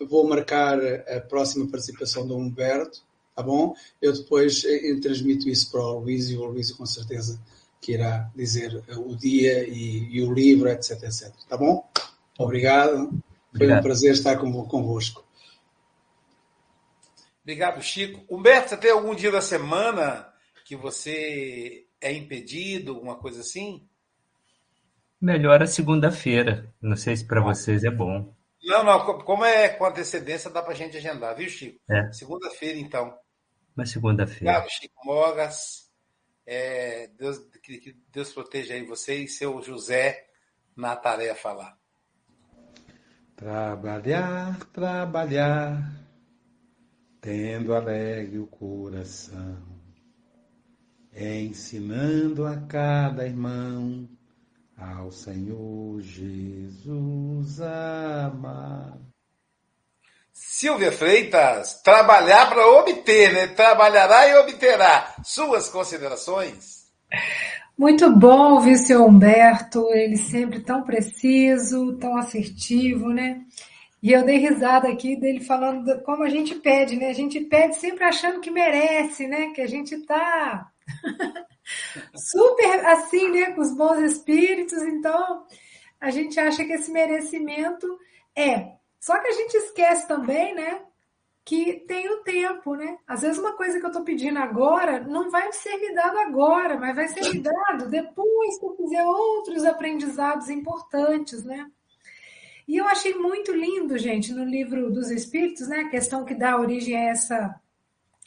Vou 0.00 0.28
marcar 0.28 0.78
a 0.84 1.20
próxima 1.20 1.66
participação 1.66 2.26
do 2.26 2.36
Humberto 2.36 3.02
Tá 3.34 3.42
bom? 3.42 3.74
Eu 4.00 4.12
depois 4.12 4.64
eu 4.64 5.00
transmito 5.00 5.48
isso 5.48 5.70
para 5.70 5.80
o 5.80 5.98
Luís 5.98 6.30
e 6.30 6.36
o 6.36 6.44
Luís 6.44 6.70
com 6.70 6.86
certeza 6.86 7.40
que 7.80 7.92
irá 7.92 8.30
dizer 8.34 8.82
o 8.96 9.14
dia 9.14 9.68
e, 9.68 10.08
e 10.16 10.22
o 10.22 10.32
livro, 10.32 10.68
etc, 10.68 11.02
etc. 11.02 11.32
Tá 11.48 11.56
bom? 11.56 11.86
Obrigado. 12.38 13.10
Foi 13.10 13.20
Obrigado. 13.54 13.80
um 13.80 13.82
prazer 13.82 14.12
estar 14.12 14.36
com, 14.38 14.64
convosco. 14.66 15.24
Obrigado, 17.42 17.82
Chico. 17.82 18.24
Humberto, 18.34 18.70
você 18.70 18.76
tem 18.76 18.90
algum 18.90 19.14
dia 19.14 19.30
da 19.30 19.42
semana 19.42 20.26
que 20.64 20.74
você 20.74 21.84
é 22.00 22.12
impedido, 22.12 22.92
alguma 22.92 23.16
coisa 23.16 23.40
assim? 23.40 23.86
Melhor 25.20 25.62
a 25.62 25.66
segunda-feira. 25.66 26.72
Não 26.80 26.96
sei 26.96 27.16
se 27.16 27.26
para 27.26 27.42
vocês 27.42 27.84
é 27.84 27.90
bom. 27.90 28.34
Não, 28.62 28.82
não. 28.82 29.22
Como 29.22 29.44
é 29.44 29.68
com 29.68 29.84
antecedência, 29.84 30.50
dá 30.50 30.62
para 30.62 30.72
a 30.72 30.76
gente 30.76 30.96
agendar, 30.96 31.36
viu, 31.36 31.48
Chico? 31.48 31.78
É. 31.90 32.10
Segunda-feira, 32.12 32.78
então. 32.78 33.14
Uma 33.76 33.86
segunda-feira. 33.86 34.58
Obrigado, 34.58 34.70
Chico 34.70 35.04
Mogas. 35.04 35.90
É, 36.46 37.08
Deus, 37.18 37.38
que 37.62 37.96
Deus 38.12 38.32
proteja 38.32 38.74
aí 38.74 38.84
você 38.84 39.16
e 39.16 39.28
seu 39.28 39.60
José 39.62 40.26
na 40.76 40.94
tarefa 40.94 41.52
lá. 41.52 41.76
Trabalhar, 43.34 44.64
trabalhar, 44.66 45.92
tendo 47.20 47.74
alegre 47.74 48.38
o 48.38 48.46
coração, 48.46 49.62
ensinando 51.12 52.46
a 52.46 52.56
cada 52.66 53.26
irmão 53.26 54.08
ao 54.76 55.10
Senhor 55.10 56.00
Jesus 56.00 57.60
amar. 57.60 59.03
Silvia 60.34 60.90
Freitas, 60.90 61.80
trabalhar 61.80 62.50
para 62.50 62.66
obter, 62.66 63.32
né? 63.32 63.46
Trabalhará 63.46 64.26
e 64.26 64.34
obterá. 64.38 65.14
Suas 65.22 65.68
considerações? 65.68 66.90
Muito 67.78 68.10
bom 68.10 68.54
ouvir 68.54 68.72
o 68.72 68.78
senhor 68.78 69.06
Humberto, 69.06 69.86
ele 69.92 70.16
sempre 70.16 70.58
tão 70.58 70.82
preciso, 70.82 71.96
tão 71.98 72.16
assertivo, 72.16 73.10
né? 73.10 73.42
E 74.02 74.10
eu 74.12 74.24
dei 74.24 74.38
risada 74.38 74.88
aqui 74.88 75.14
dele 75.14 75.40
falando 75.40 76.02
como 76.02 76.24
a 76.24 76.28
gente 76.28 76.56
pede, 76.56 76.96
né? 76.96 77.10
A 77.10 77.14
gente 77.14 77.40
pede 77.42 77.76
sempre 77.76 78.02
achando 78.02 78.40
que 78.40 78.50
merece, 78.50 79.28
né? 79.28 79.52
Que 79.54 79.60
a 79.60 79.68
gente 79.68 79.98
tá 80.04 80.68
super 82.12 82.86
assim, 82.86 83.30
né? 83.30 83.52
Com 83.52 83.60
os 83.60 83.74
bons 83.76 84.00
espíritos, 84.00 84.82
então 84.82 85.46
a 86.00 86.10
gente 86.10 86.40
acha 86.40 86.64
que 86.64 86.72
esse 86.72 86.90
merecimento 86.90 87.86
é 88.36 88.72
só 89.04 89.18
que 89.18 89.28
a 89.28 89.32
gente 89.32 89.54
esquece 89.54 90.08
também, 90.08 90.54
né? 90.54 90.80
que 91.44 91.80
tem 91.80 92.08
o 92.08 92.22
tempo, 92.22 92.74
né? 92.74 92.96
Às 93.06 93.20
vezes 93.20 93.38
uma 93.38 93.52
coisa 93.52 93.78
que 93.78 93.84
eu 93.84 93.90
estou 93.90 94.02
pedindo 94.02 94.38
agora 94.38 95.00
não 95.00 95.30
vai 95.30 95.52
ser 95.52 95.76
me 95.76 95.94
dado 95.94 96.18
agora, 96.20 96.78
mas 96.80 96.96
vai 96.96 97.06
ser 97.08 97.20
me 97.30 97.38
dado 97.38 97.86
depois 97.90 98.58
que 98.58 98.64
eu 98.64 98.74
fizer 98.74 99.04
outros 99.04 99.62
aprendizados 99.66 100.48
importantes, 100.48 101.44
né? 101.44 101.70
E 102.66 102.78
eu 102.78 102.88
achei 102.88 103.12
muito 103.12 103.52
lindo, 103.52 103.98
gente, 103.98 104.32
no 104.32 104.42
livro 104.42 104.90
dos 104.90 105.10
Espíritos, 105.10 105.68
né? 105.68 105.80
A 105.80 105.90
questão 105.90 106.24
que 106.24 106.34
dá 106.34 106.58
origem 106.58 106.96
a 106.96 107.10
essa, 107.10 107.60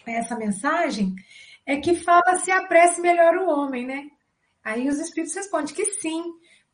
a 0.06 0.12
essa 0.12 0.36
mensagem 0.36 1.16
é 1.66 1.78
que 1.78 1.96
fala 1.96 2.36
se 2.36 2.52
a 2.52 2.68
prece 2.68 3.02
melhora 3.02 3.44
o 3.44 3.50
homem, 3.50 3.88
né? 3.88 4.08
Aí 4.64 4.88
os 4.88 5.00
Espíritos 5.00 5.34
respondem 5.34 5.74
que 5.74 5.86
sim. 5.86 6.24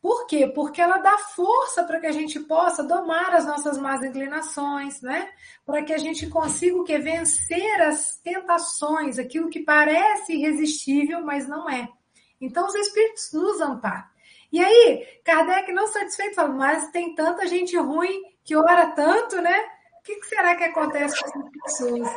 Por 0.04 0.26
quê? 0.26 0.46
Porque 0.46 0.82
ela 0.82 0.98
dá 0.98 1.16
força 1.16 1.82
para 1.82 1.98
que 1.98 2.06
a 2.06 2.12
gente 2.12 2.38
possa 2.38 2.84
domar 2.84 3.34
as 3.34 3.46
nossas 3.46 3.78
más 3.78 4.04
inclinações, 4.04 5.00
né? 5.00 5.30
Para 5.64 5.82
que 5.82 5.94
a 5.94 5.96
gente 5.96 6.26
consiga 6.26 6.76
o 6.76 6.84
que? 6.84 6.98
Vencer 6.98 7.80
as 7.80 8.20
tentações, 8.22 9.18
aquilo 9.18 9.48
que 9.48 9.60
parece 9.60 10.34
irresistível, 10.34 11.24
mas 11.24 11.48
não 11.48 11.70
é. 11.70 11.88
Então 12.38 12.66
os 12.66 12.74
Espíritos 12.74 13.32
nos 13.32 13.62
amparam. 13.62 14.04
E 14.52 14.62
aí, 14.62 15.08
Kardec 15.24 15.72
não 15.72 15.86
satisfeito 15.86 16.34
fala, 16.34 16.50
mas 16.50 16.90
tem 16.90 17.14
tanta 17.14 17.46
gente 17.46 17.74
ruim 17.78 18.24
que 18.44 18.54
ora 18.54 18.88
tanto, 18.88 19.40
né? 19.40 19.58
O 20.00 20.02
que 20.04 20.22
será 20.26 20.54
que 20.54 20.64
acontece 20.64 21.18
com 21.18 21.30
essas 21.30 21.50
pessoas? 21.50 22.10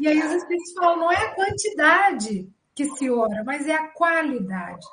E 0.00 0.08
aí 0.08 0.18
os 0.18 0.32
Espíritos 0.32 0.72
falam, 0.72 0.96
não 0.96 1.12
é 1.12 1.16
a 1.16 1.34
quantidade 1.36 2.52
que 2.74 2.84
se 2.96 3.08
ora, 3.08 3.44
mas 3.46 3.64
é 3.68 3.74
a 3.74 3.86
qualidade. 3.90 4.84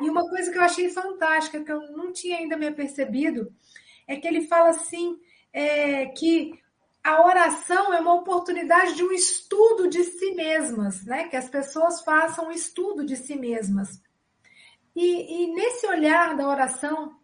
E 0.00 0.08
uma 0.10 0.28
coisa 0.28 0.50
que 0.50 0.58
eu 0.58 0.62
achei 0.62 0.90
fantástica, 0.90 1.62
que 1.62 1.72
eu 1.72 1.80
não 1.92 2.12
tinha 2.12 2.38
ainda 2.38 2.56
me 2.56 2.70
percebido, 2.70 3.52
é 4.06 4.16
que 4.16 4.26
ele 4.26 4.46
fala 4.46 4.70
assim, 4.70 5.18
é, 5.52 6.06
que 6.06 6.58
a 7.02 7.24
oração 7.24 7.94
é 7.94 8.00
uma 8.00 8.14
oportunidade 8.14 8.94
de 8.94 9.04
um 9.04 9.12
estudo 9.12 9.88
de 9.88 10.02
si 10.04 10.32
mesmas, 10.32 11.04
né? 11.04 11.28
Que 11.28 11.36
as 11.36 11.48
pessoas 11.48 12.02
façam 12.02 12.48
um 12.48 12.52
estudo 12.52 13.06
de 13.06 13.16
si 13.16 13.36
mesmas. 13.36 14.02
E, 14.94 15.44
e 15.44 15.54
nesse 15.54 15.86
olhar 15.86 16.36
da 16.36 16.48
oração, 16.48 17.14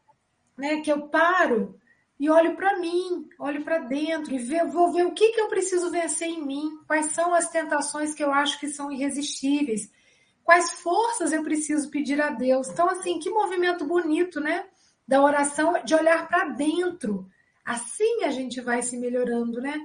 né, 0.56 0.80
que 0.82 0.92
eu 0.92 1.08
paro 1.08 1.80
e 2.18 2.30
olho 2.30 2.54
para 2.54 2.78
mim, 2.78 3.28
olho 3.38 3.64
para 3.64 3.78
dentro 3.78 4.32
e 4.32 4.38
ver, 4.38 4.66
vou 4.68 4.92
ver 4.92 5.06
o 5.06 5.12
que, 5.12 5.32
que 5.32 5.40
eu 5.40 5.48
preciso 5.48 5.90
vencer 5.90 6.28
em 6.28 6.46
mim, 6.46 6.78
quais 6.86 7.06
são 7.06 7.34
as 7.34 7.50
tentações 7.50 8.14
que 8.14 8.22
eu 8.22 8.32
acho 8.32 8.60
que 8.60 8.68
são 8.68 8.92
irresistíveis, 8.92 9.90
quais 10.44 10.70
forças 10.72 11.32
eu 11.32 11.42
preciso 11.42 11.90
pedir 11.90 12.20
a 12.20 12.30
Deus. 12.30 12.68
Então, 12.68 12.88
assim, 12.88 13.18
que 13.18 13.30
movimento 13.30 13.84
bonito, 13.84 14.40
né? 14.40 14.66
Da 15.06 15.22
oração, 15.22 15.74
de 15.84 15.94
olhar 15.94 16.28
para 16.28 16.48
dentro. 16.50 17.28
Assim 17.64 18.24
a 18.24 18.30
gente 18.30 18.60
vai 18.60 18.82
se 18.82 18.96
melhorando, 18.96 19.60
né? 19.60 19.78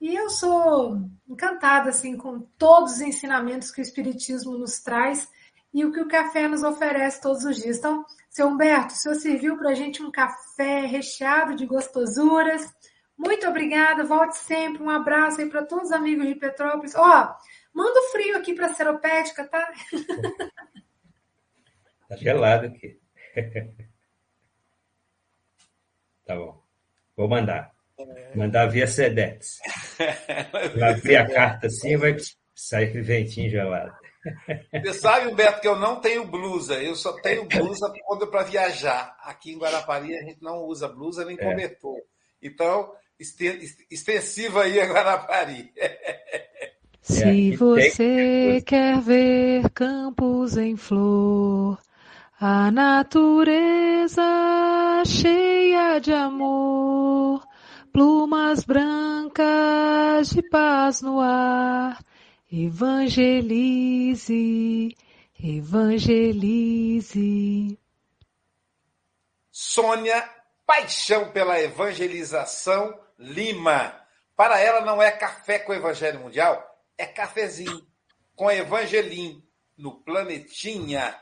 E 0.00 0.14
eu 0.14 0.28
sou 0.28 1.00
encantada, 1.28 1.90
assim, 1.90 2.16
com 2.16 2.40
todos 2.58 2.94
os 2.94 3.00
ensinamentos 3.00 3.70
que 3.70 3.80
o 3.80 3.82
Espiritismo 3.82 4.58
nos 4.58 4.80
traz 4.80 5.28
e 5.72 5.84
o 5.84 5.92
que 5.92 6.00
o 6.00 6.08
café 6.08 6.46
nos 6.46 6.62
oferece 6.62 7.20
todos 7.20 7.44
os 7.44 7.56
dias. 7.56 7.78
Então, 7.78 8.04
seu 8.30 8.48
Humberto, 8.48 8.94
o 8.94 8.96
senhor 8.96 9.14
serviu 9.14 9.56
para 9.56 9.70
a 9.70 9.74
gente 9.74 10.02
um 10.02 10.10
café 10.10 10.86
recheado 10.86 11.54
de 11.54 11.66
gostosuras. 11.66 12.72
Muito 13.16 13.46
obrigada, 13.48 14.04
volte 14.04 14.36
sempre. 14.36 14.82
Um 14.82 14.90
abraço 14.90 15.40
aí 15.40 15.48
para 15.48 15.64
todos 15.64 15.86
os 15.86 15.92
amigos 15.92 16.26
de 16.26 16.34
Petrópolis. 16.34 16.94
Ó, 16.94 17.22
oh, 17.22 17.34
Manda 17.74 17.98
o 18.00 18.10
frio 18.10 18.36
aqui 18.38 18.54
para 18.54 18.66
a 18.66 18.74
Seropédica, 18.74 19.46
tá? 19.46 19.72
Tá 22.08 22.16
gelado 22.16 22.66
aqui. 22.66 23.00
Tá 26.26 26.34
bom. 26.36 26.58
Vou 27.14 27.28
mandar. 27.28 27.70
Mandar 28.34 28.66
via 28.66 28.86
Sedex. 28.86 29.58
Vai 30.78 30.94
ver 30.94 31.16
a 31.16 31.28
carta 31.30 31.66
assim 31.66 31.98
vai 31.98 32.16
sair 32.54 32.86
aquele 32.86 33.02
ventinho 33.02 33.50
gelado. 33.50 33.94
Você 34.72 34.94
sabe, 34.94 35.28
Humberto, 35.28 35.60
que 35.60 35.68
eu 35.68 35.76
não 35.76 36.00
tenho 36.00 36.24
blusa. 36.26 36.82
Eu 36.82 36.96
só 36.96 37.12
tenho 37.20 37.44
blusa 37.44 37.92
quando 38.06 38.26
para 38.28 38.44
viajar. 38.44 39.14
Aqui 39.20 39.52
em 39.52 39.58
Guarapari 39.58 40.16
a 40.16 40.22
gente 40.22 40.42
não 40.42 40.64
usa 40.64 40.88
blusa 40.88 41.26
nem 41.26 41.38
é. 41.38 41.44
cobertor. 41.44 41.98
É. 41.98 42.02
Então, 42.42 42.94
extensiva 43.90 44.62
aí 44.62 44.80
a 44.80 44.86
Guarapari. 44.86 45.70
Se 47.04 47.52
é, 47.52 47.56
você 47.56 48.62
quer 48.64 48.98
ver 48.98 49.68
campos 49.74 50.56
em 50.56 50.74
flor, 50.74 51.78
a 52.40 52.70
natureza 52.70 54.22
cheia 55.04 55.98
de 55.98 56.14
amor, 56.14 57.46
plumas 57.92 58.64
brancas 58.64 60.30
de 60.30 60.40
paz 60.48 61.02
no 61.02 61.20
ar, 61.20 62.02
evangelize, 62.50 63.36
evangelize. 65.38 66.58
Sônia, 69.52 70.26
paixão 70.64 71.30
pela 71.32 71.60
evangelização, 71.60 72.98
Lima. 73.18 73.94
Para 74.34 74.58
ela 74.58 74.80
não 74.80 75.02
é 75.02 75.10
café 75.10 75.58
com 75.58 75.70
o 75.70 75.74
Evangelho 75.74 76.20
Mundial, 76.20 76.73
é 76.96 77.06
cafezinho 77.06 77.86
com 78.34 78.50
Evangelim 78.50 79.42
no 79.76 80.00
Planetinha. 80.02 81.16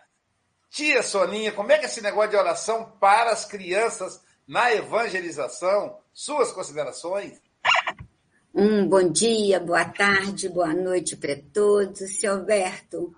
Tia 0.71 1.03
Soninha, 1.03 1.53
como 1.53 1.71
é 1.71 1.79
que 1.79 1.85
é 1.85 1.89
esse 1.89 2.01
negócio 2.01 2.31
de 2.31 2.37
oração 2.37 2.97
para 2.99 3.31
as 3.31 3.45
crianças 3.45 4.23
na 4.47 4.73
evangelização? 4.75 5.99
Suas 6.13 6.53
considerações? 6.53 7.41
Um 8.55 8.89
bom 8.89 9.11
dia, 9.11 9.61
boa 9.61 9.85
tarde, 9.85 10.49
boa 10.49 10.75
noite 10.75 11.17
para 11.17 11.37
todos. 11.53 12.19
Seu 12.19 12.33
Alberto, 12.33 13.15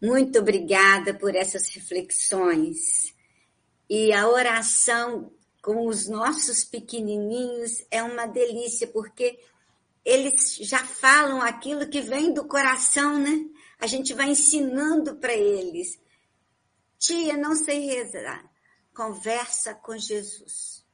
muito 0.00 0.38
obrigada 0.38 1.14
por 1.14 1.34
essas 1.34 1.68
reflexões. 1.68 3.14
E 3.88 4.12
a 4.12 4.28
oração 4.28 5.30
com 5.62 5.86
os 5.86 6.08
nossos 6.08 6.64
pequenininhos 6.64 7.84
é 7.90 8.02
uma 8.02 8.26
delícia, 8.26 8.86
porque 8.86 9.38
eles 10.04 10.56
já 10.56 10.84
falam 10.84 11.40
aquilo 11.40 11.88
que 11.88 12.00
vem 12.00 12.32
do 12.32 12.46
coração, 12.46 13.18
né? 13.18 13.44
A 13.78 13.86
gente 13.86 14.14
vai 14.14 14.30
ensinando 14.30 15.16
para 15.16 15.32
eles. 15.32 16.00
Tia, 16.98 17.36
não 17.36 17.54
sei 17.54 17.86
rezar. 17.86 18.44
Conversa 18.94 19.74
com 19.74 19.96
Jesus. 19.96 20.84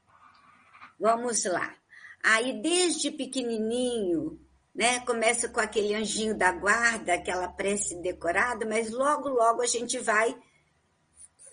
Vamos 0.99 1.45
lá. 1.45 1.75
Aí, 2.23 2.61
desde 2.61 3.11
pequenininho, 3.11 4.41
né? 4.79 5.01
Começa 5.01 5.49
com 5.49 5.59
aquele 5.59 5.93
anjinho 5.93 6.39
da 6.39 6.53
guarda, 6.53 7.15
aquela 7.15 7.49
prece 7.49 8.01
decorada, 8.01 8.65
mas 8.65 8.91
logo, 8.91 9.29
logo 9.29 9.61
a 9.61 9.67
gente 9.67 9.99
vai 9.99 10.37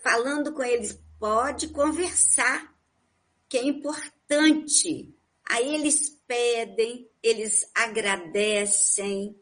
falando 0.03 0.53
com 0.53 0.63
eles. 0.63 0.99
Pode 1.19 1.69
conversar, 1.69 2.71
que 3.49 3.57
é 3.57 3.63
importante. 3.63 5.11
Aí 5.49 5.73
eles 5.73 6.09
pedem, 6.27 7.09
eles 7.25 7.69
agradecem. 7.73 9.35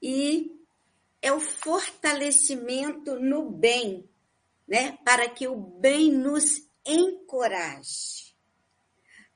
E 0.00 0.50
é 1.20 1.32
o 1.32 1.40
fortalecimento 1.40 3.18
no 3.18 3.50
bem, 3.50 4.08
né? 4.68 4.98
Para 5.04 5.28
que 5.28 5.48
o 5.48 5.56
bem 5.56 6.12
nos 6.12 6.68
encoraje. 6.86 8.34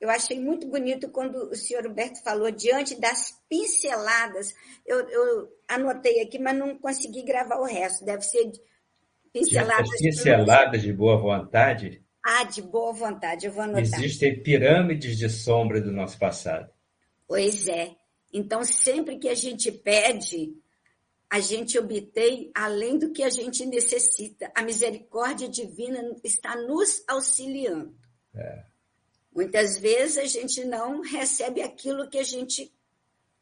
Eu 0.00 0.08
achei 0.10 0.38
muito 0.38 0.68
bonito 0.68 1.10
quando 1.10 1.50
o 1.50 1.56
senhor 1.56 1.84
Roberto 1.84 2.22
falou 2.22 2.52
diante 2.52 3.00
das 3.00 3.36
pinceladas. 3.48 4.54
Eu, 4.86 5.08
eu 5.08 5.48
anotei 5.66 6.20
aqui, 6.20 6.38
mas 6.38 6.56
não 6.56 6.78
consegui 6.78 7.22
gravar 7.22 7.58
o 7.58 7.64
resto. 7.64 8.04
Deve 8.04 8.22
ser 8.22 8.52
pinceladas. 9.32 9.90
pinceladas 9.98 10.82
de 10.82 10.92
boa 10.92 11.16
vontade 11.16 12.06
ah, 12.28 12.44
de 12.44 12.60
boa 12.60 12.92
vontade, 12.92 13.46
eu 13.46 13.52
vou 13.52 13.62
anotar. 13.62 13.82
Existem 13.82 14.42
pirâmides 14.42 15.16
de 15.16 15.30
sombra 15.30 15.80
do 15.80 15.90
nosso 15.90 16.18
passado. 16.18 16.68
Pois 17.28 17.68
é. 17.68 17.94
Então, 18.32 18.64
sempre 18.64 19.18
que 19.18 19.28
a 19.28 19.34
gente 19.34 19.70
pede, 19.70 20.56
a 21.30 21.40
gente 21.40 21.78
obtém 21.78 22.50
além 22.54 22.98
do 22.98 23.12
que 23.12 23.22
a 23.22 23.28
gente 23.28 23.66
necessita. 23.66 24.50
A 24.54 24.62
misericórdia 24.62 25.48
divina 25.48 26.16
está 26.24 26.56
nos 26.56 27.04
auxiliando. 27.06 27.94
É. 28.34 28.64
Muitas 29.30 29.78
vezes 29.78 30.16
a 30.16 30.24
gente 30.24 30.64
não 30.64 31.02
recebe 31.02 31.62
aquilo 31.62 32.08
que 32.08 32.18
a 32.18 32.24
gente 32.24 32.72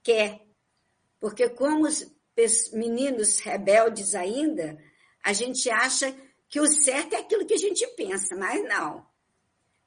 quer. 0.03 0.45
Porque, 1.20 1.49
como 1.49 1.87
os 1.87 2.12
meninos 2.72 3.39
rebeldes 3.39 4.14
ainda, 4.14 4.76
a 5.22 5.32
gente 5.32 5.70
acha 5.70 6.14
que 6.49 6.61
o 6.61 6.66
certo 6.66 7.14
é 7.14 7.18
aquilo 7.18 7.47
que 7.47 7.55
a 7.55 7.59
gente 7.59 7.87
pensa, 7.97 8.37
mas 8.37 8.62
não, 8.64 9.07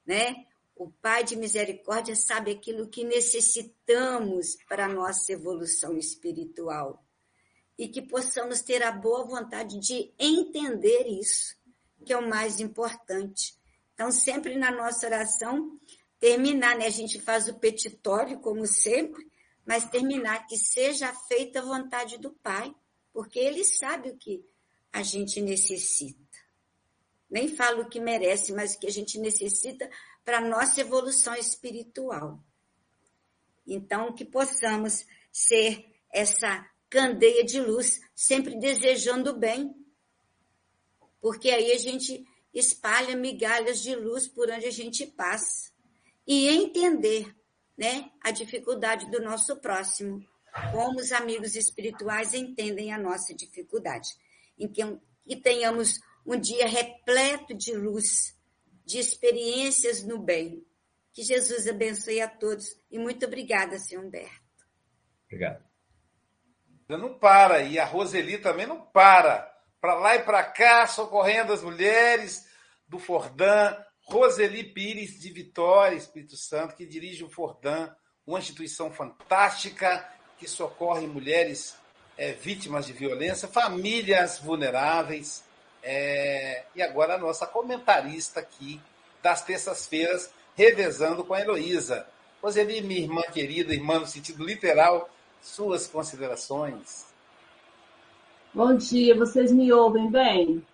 né? 0.04 0.46
O 0.80 0.90
Pai 0.90 1.22
de 1.22 1.36
misericórdia 1.36 2.16
sabe 2.16 2.52
aquilo 2.52 2.88
que 2.88 3.04
necessitamos 3.04 4.56
para 4.66 4.86
a 4.86 4.88
nossa 4.88 5.30
evolução 5.30 5.98
espiritual 5.98 7.04
e 7.76 7.86
que 7.86 8.00
possamos 8.00 8.62
ter 8.62 8.82
a 8.82 8.90
boa 8.90 9.26
vontade 9.26 9.78
de 9.78 10.10
entender 10.18 11.06
isso, 11.06 11.54
que 12.02 12.14
é 12.14 12.16
o 12.16 12.26
mais 12.26 12.60
importante. 12.60 13.60
Então, 13.92 14.10
sempre 14.10 14.56
na 14.56 14.70
nossa 14.70 15.04
oração, 15.06 15.78
terminar, 16.18 16.78
né? 16.78 16.86
A 16.86 16.90
gente 16.90 17.20
faz 17.20 17.46
o 17.46 17.58
petitório, 17.58 18.40
como 18.40 18.66
sempre, 18.66 19.30
mas 19.66 19.84
terminar 19.90 20.46
que 20.46 20.56
seja 20.56 21.12
feita 21.28 21.58
a 21.58 21.62
vontade 21.62 22.16
do 22.16 22.30
Pai, 22.30 22.74
porque 23.12 23.38
Ele 23.38 23.64
sabe 23.64 24.08
o 24.08 24.16
que 24.16 24.42
a 24.90 25.02
gente 25.02 25.42
necessita. 25.42 26.18
Nem 27.30 27.54
falo 27.54 27.82
o 27.82 27.88
que 27.88 28.00
merece, 28.00 28.50
mas 28.54 28.74
o 28.74 28.80
que 28.80 28.86
a 28.86 28.90
gente 28.90 29.18
necessita 29.18 29.90
para 30.24 30.38
a 30.38 30.48
nossa 30.48 30.80
evolução 30.80 31.34
espiritual. 31.34 32.42
Então, 33.66 34.12
que 34.12 34.24
possamos 34.24 35.06
ser 35.32 35.84
essa 36.12 36.66
candeia 36.88 37.44
de 37.44 37.60
luz, 37.60 38.00
sempre 38.14 38.58
desejando 38.58 39.30
o 39.30 39.38
bem. 39.38 39.74
Porque 41.20 41.50
aí 41.50 41.72
a 41.72 41.78
gente 41.78 42.26
espalha 42.52 43.16
migalhas 43.16 43.80
de 43.80 43.94
luz 43.94 44.26
por 44.26 44.50
onde 44.50 44.66
a 44.66 44.72
gente 44.72 45.06
passa. 45.06 45.70
E 46.26 46.48
entender 46.48 47.34
né, 47.76 48.10
a 48.20 48.30
dificuldade 48.30 49.10
do 49.10 49.22
nosso 49.22 49.56
próximo, 49.56 50.24
como 50.72 51.00
os 51.00 51.12
amigos 51.12 51.54
espirituais 51.54 52.34
entendem 52.34 52.92
a 52.92 52.98
nossa 52.98 53.34
dificuldade. 53.34 54.08
Que, 54.56 54.68
que 55.26 55.36
tenhamos 55.36 56.00
um 56.26 56.38
dia 56.38 56.66
repleto 56.66 57.54
de 57.54 57.72
luz, 57.72 58.36
de 58.84 58.98
experiências 58.98 60.02
no 60.02 60.18
bem. 60.18 60.64
Que 61.12 61.22
Jesus 61.22 61.66
abençoe 61.66 62.20
a 62.20 62.28
todos 62.28 62.76
e 62.90 62.98
muito 62.98 63.26
obrigada, 63.26 63.78
senhor 63.78 64.04
Humberto. 64.04 64.40
Obrigado. 65.26 65.64
Não 66.88 67.18
para, 67.18 67.62
e 67.62 67.78
a 67.78 67.84
Roseli 67.84 68.38
também 68.38 68.66
não 68.66 68.80
para. 68.80 69.48
Para 69.80 69.94
lá 69.94 70.16
e 70.16 70.22
para 70.22 70.42
cá, 70.42 70.86
socorrendo 70.86 71.52
as 71.52 71.62
mulheres 71.62 72.48
do 72.88 72.98
Fordan, 72.98 73.76
Roseli 74.02 74.64
Pires 74.64 75.20
de 75.20 75.30
Vitória, 75.30 75.96
Espírito 75.96 76.36
Santo, 76.36 76.74
que 76.74 76.84
dirige 76.84 77.24
o 77.24 77.30
Fordan, 77.30 77.94
uma 78.26 78.40
instituição 78.40 78.90
fantástica 78.90 80.06
que 80.36 80.48
socorre 80.48 81.06
mulheres 81.06 81.76
é, 82.16 82.32
vítimas 82.32 82.86
de 82.86 82.92
violência, 82.92 83.48
famílias 83.48 84.38
vulneráveis. 84.38 85.44
É, 85.82 86.64
e 86.74 86.82
agora 86.82 87.14
a 87.14 87.18
nossa 87.18 87.46
comentarista 87.46 88.40
aqui 88.40 88.80
das 89.22 89.42
terças-feiras, 89.42 90.30
revezando 90.54 91.24
com 91.24 91.34
a 91.34 91.40
Heloísa. 91.40 92.06
Roseli, 92.42 92.80
minha 92.80 93.00
irmã 93.00 93.22
querida, 93.22 93.74
irmã 93.74 93.98
no 93.98 94.06
sentido 94.06 94.44
literal, 94.44 95.10
suas 95.42 95.86
considerações. 95.86 97.06
Bom 98.52 98.74
dia, 98.76 99.14
vocês 99.14 99.52
me 99.52 99.72
ouvem 99.72 100.10
bem? 100.10 100.66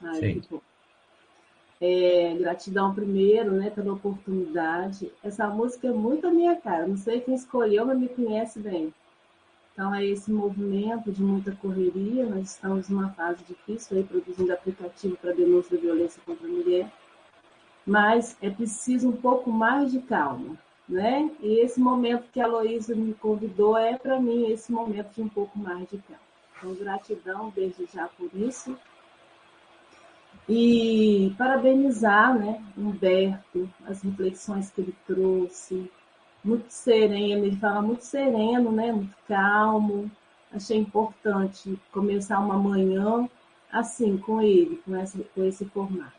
Ai, 0.00 0.20
Sim. 0.20 0.60
É, 1.80 2.34
gratidão 2.38 2.94
primeiro, 2.94 3.52
né, 3.52 3.70
pela 3.70 3.92
oportunidade. 3.92 5.12
Essa 5.22 5.48
música 5.48 5.88
é 5.88 5.92
muito 5.92 6.26
a 6.26 6.30
minha 6.30 6.56
cara. 6.56 6.86
Não 6.86 6.96
sei 6.96 7.20
quem 7.20 7.34
escolheu, 7.34 7.84
mas 7.84 7.98
me 7.98 8.08
conhece 8.08 8.58
bem. 8.58 8.94
Então 9.74 9.94
é 9.94 10.06
esse 10.06 10.32
movimento 10.32 11.12
de 11.12 11.22
muita 11.22 11.52
correria. 11.52 12.24
Nós 12.24 12.52
estamos 12.52 12.88
numa 12.88 13.10
fase 13.10 13.44
difícil 13.44 13.98
aí 13.98 14.04
produzindo 14.04 14.52
aplicativo 14.52 15.16
para 15.18 15.34
denúncia 15.34 15.76
de 15.76 15.82
violência 15.82 16.22
contra 16.24 16.46
a 16.46 16.50
mulher. 16.50 16.90
Mas 17.86 18.34
é 18.40 18.48
preciso 18.48 19.10
um 19.10 19.16
pouco 19.16 19.50
mais 19.52 19.92
de 19.92 20.00
calma 20.00 20.56
né? 20.88 21.30
E 21.40 21.60
esse 21.60 21.80
momento 21.80 22.30
que 22.32 22.40
a 22.40 22.46
Luísa 22.46 22.94
me 22.94 23.14
convidou 23.14 23.76
é, 23.76 23.96
para 23.96 24.20
mim, 24.20 24.50
esse 24.50 24.70
momento 24.70 25.14
de 25.14 25.22
um 25.22 25.28
pouco 25.28 25.58
mais 25.58 25.88
de 25.88 25.98
calma. 25.98 26.22
Então, 26.56 26.74
gratidão 26.74 27.52
desde 27.54 27.86
já 27.86 28.08
por 28.08 28.30
isso. 28.34 28.76
E 30.48 31.34
parabenizar, 31.38 32.38
né, 32.38 32.62
Humberto, 32.76 33.68
as 33.86 34.02
reflexões 34.02 34.70
que 34.70 34.82
ele 34.82 34.94
trouxe, 35.06 35.90
muito 36.44 36.70
sereno, 36.70 37.46
ele 37.46 37.56
fala 37.56 37.80
muito 37.80 38.04
sereno, 38.04 38.70
né, 38.70 38.92
muito 38.92 39.16
calmo. 39.26 40.10
Achei 40.52 40.78
importante 40.78 41.78
começar 41.90 42.38
uma 42.38 42.56
manhã 42.56 43.28
assim, 43.72 44.16
com 44.18 44.40
ele, 44.40 44.80
com 44.84 44.96
esse, 44.96 45.18
com 45.34 45.44
esse 45.44 45.64
formato. 45.64 46.12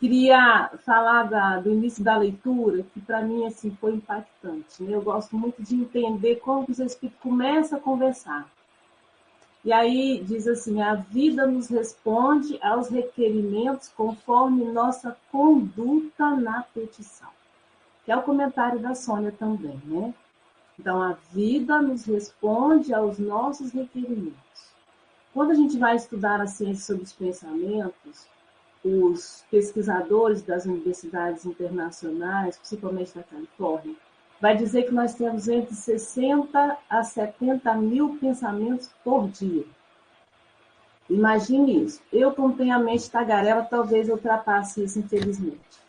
Queria 0.00 0.70
falar 0.84 1.24
da, 1.24 1.60
do 1.60 1.70
início 1.70 2.02
da 2.02 2.16
leitura, 2.16 2.84
que 2.94 3.00
para 3.00 3.22
mim 3.22 3.46
assim, 3.46 3.76
foi 3.80 3.94
impactante. 3.94 4.82
Né? 4.82 4.94
Eu 4.94 5.02
gosto 5.02 5.36
muito 5.36 5.62
de 5.62 5.76
entender 5.76 6.36
como 6.36 6.66
os 6.68 6.78
espíritos 6.78 7.20
começam 7.20 7.78
a 7.78 7.80
conversar. 7.80 8.48
E 9.64 9.72
aí 9.72 10.20
diz 10.24 10.48
assim: 10.48 10.82
a 10.82 10.94
vida 10.94 11.46
nos 11.46 11.68
responde 11.68 12.58
aos 12.60 12.88
requerimentos 12.88 13.88
conforme 13.88 14.64
nossa 14.64 15.16
conduta 15.30 16.34
na 16.34 16.62
petição. 16.62 17.28
Que 18.04 18.12
é 18.12 18.16
o 18.16 18.22
comentário 18.22 18.80
da 18.80 18.94
Sônia 18.94 19.32
também, 19.32 19.80
né? 19.84 20.12
Então, 20.78 21.00
a 21.02 21.12
vida 21.32 21.80
nos 21.80 22.04
responde 22.04 22.92
aos 22.92 23.18
nossos 23.18 23.72
requerimentos. 23.72 24.40
Quando 25.32 25.52
a 25.52 25.54
gente 25.54 25.78
vai 25.78 25.96
estudar 25.96 26.40
a 26.40 26.46
ciência 26.46 26.84
sobre 26.84 27.04
os 27.04 27.12
pensamentos, 27.12 28.26
os 28.84 29.44
pesquisadores 29.50 30.42
das 30.42 30.64
universidades 30.64 31.46
internacionais, 31.46 32.56
principalmente 32.56 33.14
da 33.14 33.22
Califórnia, 33.22 33.94
vai 34.40 34.56
dizer 34.56 34.84
que 34.84 34.92
nós 34.92 35.14
temos 35.14 35.46
entre 35.46 35.74
60 35.74 36.76
a 36.90 37.04
70 37.04 37.74
mil 37.76 38.18
pensamentos 38.18 38.90
por 39.04 39.28
dia. 39.28 39.64
Imagine 41.08 41.84
isso. 41.84 42.02
Eu, 42.12 42.32
como 42.32 42.56
tenho 42.56 42.74
a 42.74 42.78
mente 42.78 43.10
tagarela, 43.10 43.62
talvez 43.62 44.08
eu 44.08 44.16
ultrapasse 44.16 44.82
isso, 44.82 44.98
infelizmente. 44.98 45.81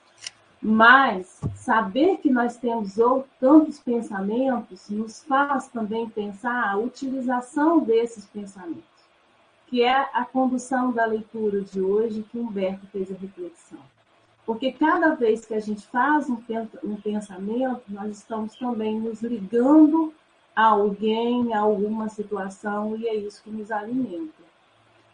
Mas 0.64 1.41
saber 1.55 2.18
que 2.18 2.32
nós 2.32 2.55
temos 2.55 2.95
tantos 3.39 3.80
pensamentos 3.80 4.89
nos 4.89 5.24
faz 5.24 5.68
também 5.68 6.07
pensar 6.07 6.70
a 6.70 6.78
utilização 6.78 7.80
desses 7.80 8.26
pensamentos 8.26 8.93
que 9.74 9.82
é 9.82 10.07
a 10.14 10.24
condução 10.24 10.91
da 10.91 11.03
leitura 11.03 11.61
de 11.61 11.82
hoje 11.82 12.24
que 12.32 12.38
Humberto 12.38 12.86
fez 12.91 13.09
a 13.11 13.16
reflexão. 13.16 13.80
Porque 14.45 14.72
cada 14.72 15.16
vez 15.16 15.45
que 15.45 15.55
a 15.55 15.59
gente 15.59 15.88
faz 15.88 16.30
um, 16.30 16.36
pensamento, 17.01 17.82
nós 17.89 18.16
estamos 18.16 18.55
também 18.55 18.99
nos 18.99 19.24
ligando 19.24 20.14
a 20.55 20.66
alguém, 20.66 21.55
a 21.55 21.61
alguma 21.61 22.07
situação, 22.07 22.95
e 22.95 23.07
é 23.07 23.16
isso 23.16 23.41
que 23.41 23.49
nos 23.49 23.72
alimenta. 23.72 24.42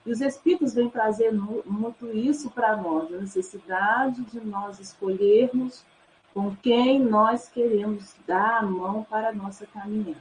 E 0.09 0.11
os 0.11 0.21
Espíritos 0.21 0.73
vêm 0.73 0.89
trazer 0.89 1.31
muito 1.31 2.07
isso 2.07 2.49
para 2.49 2.75
nós, 2.75 3.13
a 3.13 3.17
necessidade 3.17 4.23
de 4.23 4.39
nós 4.39 4.79
escolhermos 4.79 5.85
com 6.33 6.55
quem 6.55 6.99
nós 6.99 7.47
queremos 7.47 8.15
dar 8.25 8.57
a 8.57 8.65
mão 8.65 9.03
para 9.07 9.29
a 9.29 9.31
nossa 9.31 9.67
caminhada. 9.67 10.17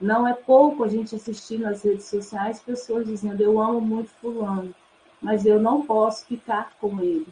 Não 0.00 0.26
é 0.26 0.32
pouco 0.32 0.82
a 0.82 0.88
gente 0.88 1.14
assistir 1.14 1.58
nas 1.58 1.82
redes 1.84 2.06
sociais 2.06 2.62
pessoas 2.62 3.06
dizendo 3.06 3.42
eu 3.42 3.60
amo 3.60 3.82
muito 3.82 4.08
fulano, 4.12 4.74
mas 5.20 5.44
eu 5.44 5.60
não 5.60 5.84
posso 5.84 6.24
ficar 6.24 6.72
com 6.80 6.98
ele, 6.98 7.28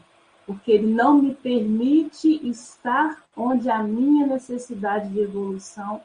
porque 0.47 0.72
ele 0.72 0.93
não 0.93 1.16
me 1.16 1.35
permite 1.35 2.47
estar 2.47 3.24
onde 3.35 3.70
a 3.70 3.83
minha 3.83 4.26
necessidade 4.26 5.09
de 5.09 5.20
evolução 5.20 6.03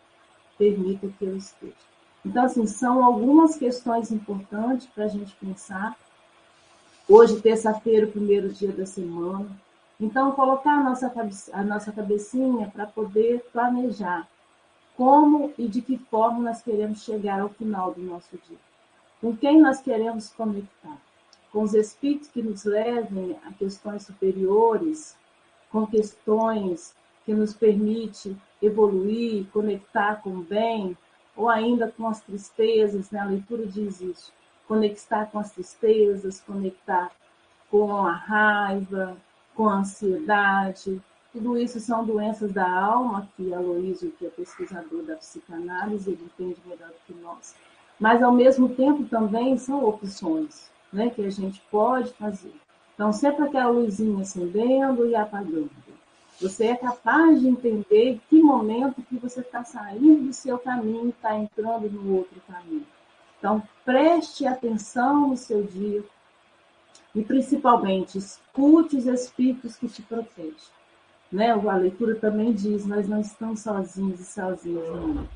permita 0.58 1.10
que 1.20 1.26
eu 1.26 1.36
esteja. 1.36 1.95
Então, 2.26 2.44
assim, 2.44 2.66
são 2.66 3.06
algumas 3.06 3.56
questões 3.56 4.12
importantes 4.12 4.88
para 4.88 5.06
a 5.06 5.08
gente 5.08 5.36
pensar. 5.36 5.96
Hoje, 7.08 7.40
terça-feira, 7.40 8.08
o 8.08 8.12
primeiro 8.12 8.50
dia 8.50 8.72
da 8.72 8.86
semana. 8.86 9.48
Então, 10.00 10.32
colocar 10.32 10.80
a 10.80 10.84
nossa, 10.84 11.14
a 11.54 11.64
nossa 11.64 11.92
cabecinha 11.92 12.72
para 12.74 12.88
poder 12.88 13.46
planejar 13.54 14.28
como 14.98 15.54
e 15.58 15.68
de 15.68 15.82
que 15.82 15.98
forma 15.98 16.40
nós 16.40 16.62
queremos 16.62 17.04
chegar 17.04 17.42
ao 17.42 17.50
final 17.50 17.94
do 17.94 18.02
nosso 18.02 18.38
dia. 18.48 18.58
Com 19.22 19.36
quem 19.36 19.62
nós 19.62 19.82
queremos 19.82 20.30
conectar? 20.30 20.98
Com 21.52 21.64
os 21.64 21.74
espíritos 21.74 22.30
que 22.30 22.42
nos 22.42 22.66
levem 22.66 23.38
a 23.46 23.54
questões 23.54 24.04
superiores, 24.04 25.16
com 25.72 25.86
questões 25.86 26.96
que 27.26 27.34
nos 27.34 27.54
permite 27.54 28.36
evoluir, 28.62 29.46
conectar 29.52 30.22
com 30.22 30.32
o 30.32 30.44
bem, 30.44 30.98
ou 31.36 31.50
ainda 31.50 31.92
com 31.96 32.08
as 32.08 32.22
tristezas, 32.22 33.12
né? 33.12 33.20
a 33.20 33.26
leitura 33.26 33.66
diz 33.66 34.02
isso, 34.02 34.32
conectar 34.68 35.26
com 35.26 35.40
as 35.40 35.52
tristezas, 35.52 36.40
conectar 36.40 37.12
com 37.70 38.06
a 38.06 38.12
raiva, 38.12 39.18
com 39.54 39.70
a 39.70 39.76
ansiedade, 39.76 41.02
tudo 41.36 41.58
isso 41.58 41.82
são 41.82 42.06
doenças 42.06 42.54
da 42.54 42.66
alma, 42.66 43.28
que 43.36 43.54
Aloysio, 43.54 44.10
que 44.18 44.26
é 44.26 44.30
pesquisador 44.30 45.04
da 45.04 45.18
psicanálise, 45.18 46.12
ele 46.12 46.24
entende 46.24 46.62
melhor 46.66 46.88
do 46.88 46.96
que 47.06 47.22
nós. 47.22 47.54
Mas, 48.00 48.24
ao 48.24 48.32
mesmo 48.32 48.70
tempo, 48.70 49.04
também 49.04 49.58
são 49.58 49.84
opções 49.84 50.72
né, 50.94 51.10
que 51.10 51.22
a 51.22 51.30
gente 51.30 51.62
pode 51.70 52.14
fazer. 52.14 52.54
Então, 52.94 53.12
sempre 53.12 53.44
aquela 53.44 53.70
luzinha 53.70 54.22
acendendo 54.22 55.06
e 55.06 55.14
apagando. 55.14 55.70
Você 56.42 56.66
é 56.68 56.76
capaz 56.76 57.40
de 57.40 57.48
entender 57.48 58.20
que 58.30 58.42
momento 58.42 59.02
que 59.02 59.18
você 59.18 59.40
está 59.40 59.64
saindo 59.64 60.26
do 60.28 60.34
seu 60.34 60.60
caminho 60.60 61.08
e 61.08 61.10
está 61.10 61.36
entrando 61.36 61.90
no 61.90 62.18
outro 62.18 62.42
caminho. 62.48 62.86
Então, 63.40 63.64
preste 63.84 64.46
atenção 64.46 65.30
no 65.30 65.38
seu 65.38 65.64
dia 65.64 66.04
e, 67.14 67.24
principalmente, 67.24 68.18
escute 68.18 68.98
os 68.98 69.06
espíritos 69.06 69.78
que 69.78 69.88
te 69.88 70.02
protegem. 70.02 70.54
né? 71.32 71.52
A 71.52 71.76
leitura 71.76 72.16
também 72.16 72.54
diz: 72.54 72.86
nós 72.86 73.08
não 73.08 73.22
estamos 73.22 73.62
sozinhos 73.62 74.20
e 74.20 74.26
sozinhos. 74.26 75.28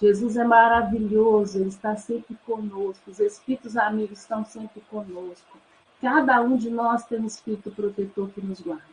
Jesus 0.00 0.36
é 0.36 0.44
maravilhoso, 0.44 1.58
ele 1.58 1.68
está 1.68 1.96
sempre 1.96 2.38
conosco, 2.46 3.10
os 3.10 3.18
espíritos 3.18 3.76
amigos 3.76 4.20
estão 4.20 4.44
sempre 4.44 4.80
conosco. 4.88 5.58
Cada 6.00 6.40
um 6.40 6.56
de 6.56 6.70
nós 6.70 7.04
tem 7.04 7.18
um 7.18 7.26
espírito 7.26 7.72
protetor 7.72 8.30
que 8.30 8.40
nos 8.40 8.60
guarde, 8.60 8.84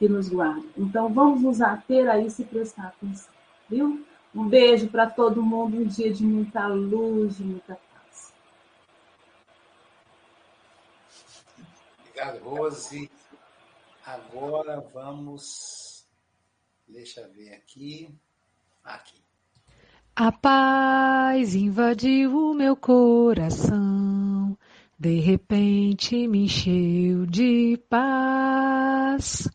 que 0.00 0.08
nos 0.08 0.30
guarde. 0.30 0.66
Então 0.78 1.12
vamos 1.12 1.42
nos 1.42 1.60
ater 1.60 2.08
a 2.08 2.18
isso 2.18 2.40
e 2.40 2.44
prestar 2.46 2.86
atenção, 2.86 3.30
viu? 3.68 4.02
Um 4.34 4.48
beijo 4.48 4.88
para 4.88 5.10
todo 5.10 5.42
mundo, 5.42 5.76
um 5.76 5.84
dia 5.84 6.10
de 6.10 6.24
muita 6.24 6.66
luz, 6.66 7.36
de 7.36 7.44
muita 7.44 7.74
paz. 7.74 8.32
Obrigado, 11.98 12.42
Rose. 12.42 13.10
Agora 14.06 14.80
vamos. 14.94 16.06
Deixa 16.88 17.20
eu 17.20 17.30
ver 17.32 17.52
aqui. 17.52 18.08
Aqui. 18.82 19.20
A 20.16 20.32
paz 20.32 21.54
invadiu 21.54 22.36
o 22.36 22.54
meu 22.54 22.74
coração, 22.74 24.56
de 24.98 25.20
repente 25.20 26.26
me 26.26 26.44
encheu 26.44 27.26
de 27.26 27.78
paz. 27.88 29.48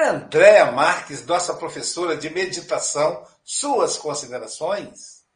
Andréa 0.00 0.70
Marques, 0.70 1.26
nossa 1.26 1.52
professora 1.54 2.16
de 2.16 2.30
meditação, 2.30 3.24
suas 3.42 3.98
considerações? 3.98 5.26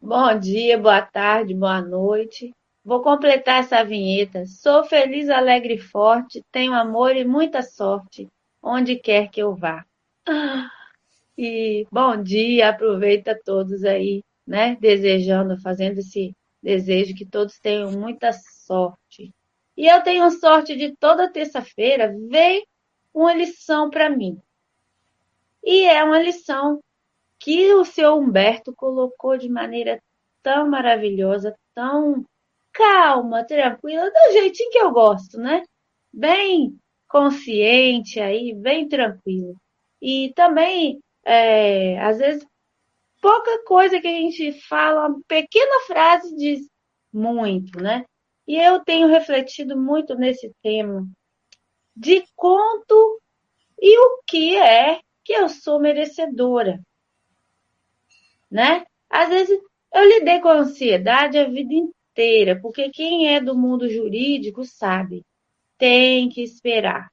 Bom 0.00 0.38
dia, 0.38 0.78
boa 0.78 1.02
tarde, 1.02 1.52
boa 1.52 1.82
noite. 1.82 2.54
Vou 2.84 3.02
completar 3.02 3.58
essa 3.58 3.82
vinheta. 3.82 4.46
Sou 4.46 4.84
feliz, 4.84 5.28
alegre 5.28 5.74
e 5.74 5.80
forte, 5.80 6.44
tenho 6.52 6.72
amor 6.72 7.16
e 7.16 7.24
muita 7.24 7.60
sorte, 7.60 8.28
onde 8.62 8.94
quer 8.94 9.28
que 9.28 9.42
eu 9.42 9.52
vá. 9.52 9.84
E 11.36 11.86
bom 11.90 12.22
dia, 12.22 12.68
aproveita 12.68 13.36
todos 13.44 13.82
aí, 13.84 14.22
né? 14.46 14.76
Desejando, 14.80 15.60
fazendo 15.60 15.98
esse 15.98 16.32
desejo 16.62 17.16
que 17.16 17.26
todos 17.26 17.58
tenham 17.58 17.90
muita 17.90 18.32
sorte. 18.32 19.32
E 19.76 19.88
eu 19.88 20.02
tenho 20.02 20.30
sorte 20.30 20.76
de 20.76 20.96
toda 20.96 21.32
terça-feira 21.32 22.14
ver 22.28 22.62
uma 23.18 23.34
lição 23.34 23.90
para 23.90 24.08
mim. 24.08 24.40
E 25.64 25.84
é 25.84 26.04
uma 26.04 26.20
lição 26.20 26.80
que 27.38 27.74
o 27.74 27.84
seu 27.84 28.16
Humberto 28.16 28.72
colocou 28.74 29.36
de 29.36 29.48
maneira 29.48 30.00
tão 30.42 30.68
maravilhosa, 30.68 31.56
tão 31.74 32.24
calma, 32.72 33.44
tranquila, 33.44 34.08
do 34.08 34.32
jeitinho 34.32 34.70
que 34.70 34.78
eu 34.78 34.92
gosto, 34.92 35.36
né? 35.38 35.64
Bem 36.12 36.78
consciente 37.08 38.20
aí, 38.20 38.54
bem 38.54 38.88
tranquilo. 38.88 39.56
E 40.00 40.32
também 40.36 41.00
é, 41.24 42.00
às 42.00 42.18
vezes, 42.18 42.46
pouca 43.20 43.64
coisa 43.64 44.00
que 44.00 44.06
a 44.06 44.12
gente 44.12 44.52
fala, 44.68 45.08
uma 45.08 45.20
pequena 45.26 45.80
frase 45.86 46.36
diz 46.36 46.68
muito, 47.12 47.80
né? 47.80 48.04
E 48.46 48.56
eu 48.56 48.78
tenho 48.84 49.08
refletido 49.08 49.76
muito 49.76 50.14
nesse 50.14 50.52
tema 50.62 51.06
de 51.98 52.24
quanto 52.36 53.20
e 53.80 53.98
o 53.98 54.22
que 54.24 54.56
é 54.56 55.00
que 55.24 55.32
eu 55.32 55.48
sou 55.48 55.80
merecedora, 55.80 56.80
né? 58.48 58.84
Às 59.10 59.28
vezes 59.28 59.60
eu 59.92 60.04
lidei 60.04 60.40
com 60.40 60.48
a 60.48 60.58
ansiedade 60.58 61.38
a 61.38 61.48
vida 61.48 61.74
inteira, 61.74 62.60
porque 62.60 62.88
quem 62.90 63.34
é 63.34 63.40
do 63.40 63.56
mundo 63.56 63.88
jurídico 63.88 64.64
sabe, 64.64 65.24
tem 65.76 66.28
que 66.28 66.40
esperar, 66.40 67.10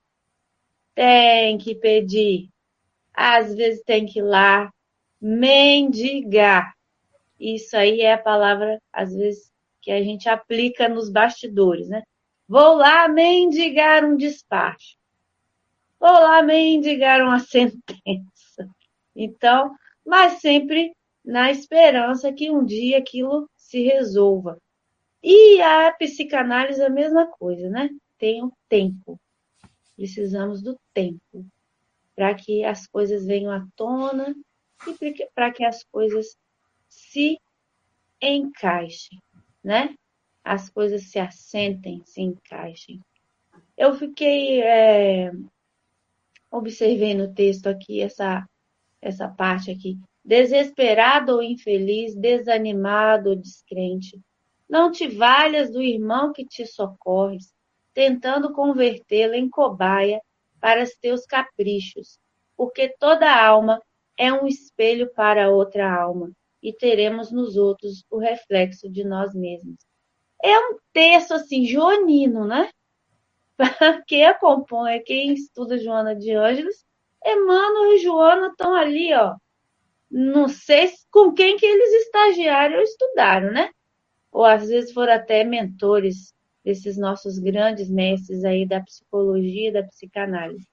tem 0.93 1.57
que 1.57 1.73
pedir, 1.73 2.49
às 3.11 3.55
vezes 3.55 3.83
tem 3.83 4.05
que 4.05 4.19
ir 4.19 4.23
lá 4.23 4.71
mendigar. 5.19 6.73
Isso 7.39 7.75
aí 7.75 8.01
é 8.01 8.13
a 8.13 8.21
palavra, 8.21 8.79
às 8.93 9.15
vezes, 9.15 9.51
que 9.81 9.91
a 9.91 10.01
gente 10.03 10.29
aplica 10.29 10.87
nos 10.87 11.09
bastidores, 11.09 11.89
né? 11.89 12.03
Vou 12.47 12.75
lá 12.75 13.07
mendigar 13.07 14.05
um 14.05 14.15
despacho. 14.15 14.97
Vou 15.99 16.11
lá 16.11 16.43
mendigar 16.43 17.21
uma 17.21 17.39
sentença. 17.43 18.69
Então, 19.15 19.75
mas 20.05 20.41
sempre 20.41 20.95
na 21.23 21.49
esperança 21.49 22.31
que 22.31 22.51
um 22.51 22.63
dia 22.63 22.99
aquilo 22.99 23.49
se 23.55 23.81
resolva. 23.81 24.59
E 25.23 25.59
a 25.61 25.91
psicanálise 25.93 26.81
é 26.81 26.85
a 26.85 26.89
mesma 26.89 27.25
coisa, 27.25 27.67
né? 27.69 27.89
Tem 28.17 28.43
o 28.43 28.51
tempo. 28.69 29.19
Precisamos 29.95 30.61
do 30.61 30.79
tempo 30.93 31.45
para 32.15 32.33
que 32.35 32.63
as 32.63 32.85
coisas 32.85 33.25
venham 33.25 33.51
à 33.51 33.65
tona 33.75 34.35
e 34.87 35.27
para 35.33 35.51
que 35.51 35.65
as 35.65 35.83
coisas 35.83 36.37
se 36.87 37.39
encaixem, 38.21 39.19
né? 39.63 39.95
As 40.45 40.69
coisas 40.69 41.05
se 41.09 41.17
assentem, 41.17 42.03
se 42.05 42.21
encaixem. 42.21 43.01
Eu 43.75 43.95
fiquei 43.95 44.61
é, 44.61 45.31
observando 46.51 47.21
o 47.21 47.33
texto 47.33 47.65
aqui, 47.65 47.99
essa, 47.99 48.47
essa 49.01 49.27
parte 49.27 49.71
aqui. 49.71 49.97
Desesperado 50.23 51.33
ou 51.33 51.41
infeliz, 51.41 52.15
desanimado 52.15 53.31
ou 53.31 53.35
descrente, 53.35 54.21
não 54.69 54.91
te 54.91 55.07
valhas 55.07 55.71
do 55.71 55.81
irmão 55.81 56.31
que 56.31 56.45
te 56.45 56.63
socorres, 56.67 57.51
tentando 57.91 58.53
convertê-lo 58.53 59.33
em 59.33 59.49
cobaia 59.49 60.21
para 60.61 60.83
os 60.83 60.91
teus 60.91 61.25
caprichos, 61.25 62.19
porque 62.55 62.95
toda 62.99 63.35
alma 63.35 63.81
é 64.15 64.31
um 64.31 64.45
espelho 64.45 65.11
para 65.13 65.49
outra 65.49 65.91
alma, 65.91 66.31
e 66.61 66.71
teremos 66.71 67.31
nos 67.31 67.57
outros 67.57 68.05
o 68.11 68.19
reflexo 68.19 68.87
de 68.87 69.03
nós 69.03 69.33
mesmos. 69.33 69.77
É 70.45 70.59
um 70.59 70.77
texto 70.93 71.33
assim, 71.33 71.65
joanino, 71.65 72.45
né? 72.45 72.69
quem 74.07 74.25
acompanha, 74.27 75.01
quem 75.03 75.33
estuda 75.33 75.79
Joana 75.79 76.15
de 76.15 76.31
Ângeles, 76.33 76.85
Emmanuel 77.25 77.93
e 77.93 77.97
Joana 77.97 78.47
estão 78.49 78.75
ali, 78.75 79.11
ó. 79.15 79.35
Não 80.11 80.47
sei 80.47 80.91
com 81.09 81.33
quem 81.33 81.57
que 81.57 81.65
eles 81.65 82.05
estagiaram 82.05 82.75
ou 82.75 82.83
estudaram, 82.83 83.51
né? 83.51 83.71
Ou 84.31 84.45
às 84.45 84.69
vezes 84.69 84.93
foram 84.93 85.13
até 85.13 85.43
mentores 85.43 86.31
desses 86.63 86.95
nossos 86.95 87.39
grandes 87.39 87.89
mestres 87.89 88.43
aí 88.45 88.67
da 88.67 88.81
psicologia 88.81 89.73
da 89.73 89.81
psicanálise. 89.81 90.67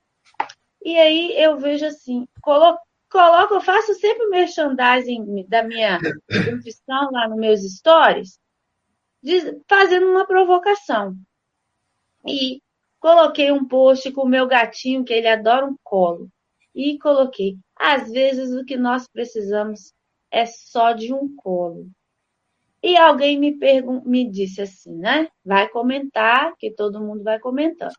E 0.84 0.98
aí 0.98 1.34
eu 1.42 1.58
vejo 1.58 1.86
assim, 1.86 2.26
coloco, 2.42 2.80
coloco 3.10 3.54
eu 3.54 3.60
faço 3.62 3.94
sempre 3.94 4.28
merchandising 4.28 5.46
da 5.48 5.62
minha 5.62 5.98
profissão 6.28 7.10
lá 7.10 7.26
nos 7.26 7.38
meus 7.38 7.60
stories, 7.62 8.38
fazendo 9.68 10.06
uma 10.06 10.26
provocação. 10.26 11.16
E 12.26 12.60
coloquei 13.00 13.50
um 13.50 13.66
post 13.66 14.10
com 14.12 14.22
o 14.22 14.28
meu 14.28 14.46
gatinho, 14.46 15.04
que 15.04 15.12
ele 15.12 15.28
adora 15.28 15.66
um 15.66 15.76
colo. 15.82 16.28
E 16.74 16.98
coloquei, 16.98 17.56
às 17.76 18.10
vezes 18.10 18.52
o 18.52 18.64
que 18.64 18.76
nós 18.76 19.06
precisamos 19.08 19.92
é 20.30 20.46
só 20.46 20.92
de 20.92 21.12
um 21.12 21.34
colo. 21.36 21.90
E 22.82 22.96
alguém 22.96 23.38
me, 23.38 23.56
me 24.04 24.28
disse 24.28 24.62
assim, 24.62 24.96
né? 24.96 25.28
Vai 25.44 25.68
comentar, 25.68 26.56
que 26.56 26.70
todo 26.70 27.00
mundo 27.00 27.22
vai 27.22 27.38
comentando. 27.38 27.94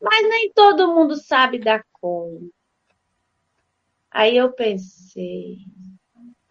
Mas 0.00 0.28
nem 0.28 0.52
todo 0.52 0.94
mundo 0.94 1.16
sabe 1.16 1.58
dar 1.58 1.84
colo. 1.92 2.50
Aí 4.10 4.36
eu 4.36 4.52
pensei, 4.52 5.58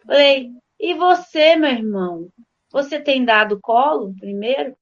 falei, 0.04 0.50
e 0.80 0.94
você, 0.94 1.54
meu 1.54 1.70
irmão? 1.70 2.28
Você 2.72 3.00
tem 3.00 3.24
dado 3.24 3.60
colo 3.60 4.14
primeiro? 4.18 4.74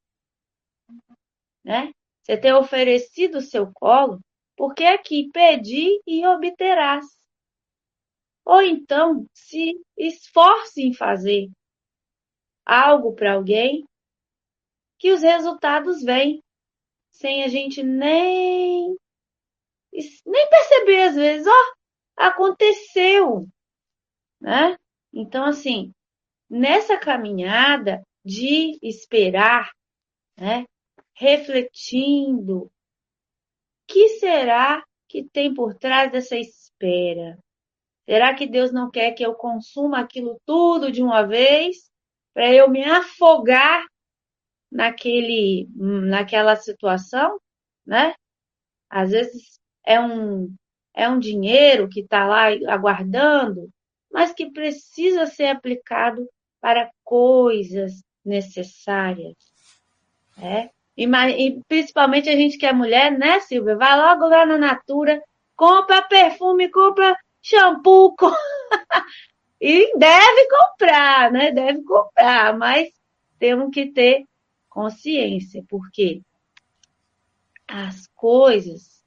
Né? 1.64 1.93
Você 2.22 2.36
tem 2.36 2.53
oferecido 2.53 3.38
o 3.38 3.43
seu 3.43 3.70
colo? 3.72 4.20
Porque 4.57 4.84
aqui 4.84 5.28
pedi 5.32 6.01
e 6.07 6.24
obterás. 6.24 7.05
Ou 8.45 8.62
então, 8.62 9.26
se 9.34 9.74
esforce 9.97 10.82
em 10.82 10.95
fazer 10.95 11.51
algo 12.64 13.14
para 13.14 13.34
alguém, 13.34 13.84
que 14.99 15.12
os 15.12 15.22
resultados 15.22 16.03
vêm 16.03 16.43
sem 17.11 17.43
a 17.43 17.49
gente 17.49 17.82
nem 17.82 18.97
nem 20.24 20.49
perceber 20.49 21.03
às 21.03 21.16
vezes, 21.16 21.47
ó, 21.49 21.74
aconteceu, 22.16 23.49
né? 24.41 24.76
Então 25.12 25.45
assim, 25.45 25.93
nessa 26.51 26.98
caminhada 26.98 28.03
de 28.24 28.78
esperar, 28.82 29.70
né, 30.36 30.64
refletindo, 31.14 32.70
que 33.86 34.09
será 34.18 34.82
que 35.09 35.24
tem 35.24 35.55
por 35.55 35.74
trás 35.74 36.11
dessa 36.11 36.36
espera? 36.36 37.38
Será 38.05 38.34
que 38.34 38.46
Deus 38.46 38.72
não 38.72 38.90
quer 38.90 39.12
que 39.12 39.24
eu 39.24 39.34
consuma 39.34 40.01
aquilo 40.01 40.40
tudo 40.44 40.90
de 40.90 41.03
uma 41.03 41.22
vez? 41.22 41.90
para 42.32 42.53
eu 42.53 42.68
me 42.68 42.84
afogar 42.84 43.84
naquele, 44.70 45.68
naquela 45.74 46.57
situação, 46.57 47.38
né? 47.84 48.14
Às 48.88 49.11
vezes 49.11 49.61
é 49.84 50.01
um, 50.01 50.55
é 50.94 51.09
um 51.09 51.18
dinheiro 51.18 51.88
que 51.88 52.01
está 52.01 52.26
lá 52.26 52.46
aguardando, 52.68 53.68
mas 54.11 54.32
que 54.32 54.51
precisa 54.51 55.26
ser 55.26 55.46
aplicado 55.46 56.28
para 56.61 56.90
coisas 57.02 58.02
necessárias. 58.24 59.36
Né? 60.36 60.70
E, 60.96 61.04
e 61.04 61.62
principalmente 61.66 62.28
a 62.28 62.36
gente 62.36 62.58
que 62.58 62.66
é 62.66 62.72
mulher, 62.72 63.11
né, 63.16 63.40
Silvia? 63.40 63.76
Vai 63.76 63.96
logo 63.96 64.26
lá 64.26 64.44
na 64.44 64.58
Natura, 64.58 65.22
compra 65.56 66.02
perfume, 66.02 66.68
compra 66.68 67.16
shampoo, 67.40 68.14
com... 68.16 68.30
e 69.61 69.96
deve 69.98 70.48
comprar, 70.48 71.32
né? 71.32 71.52
Deve 71.52 71.82
comprar, 71.82 72.56
mas 72.56 72.90
temos 73.38 73.70
que 73.72 73.90
ter 73.90 74.24
consciência, 74.68 75.64
porque 75.68 76.20
as 77.66 78.06
coisas 78.08 79.02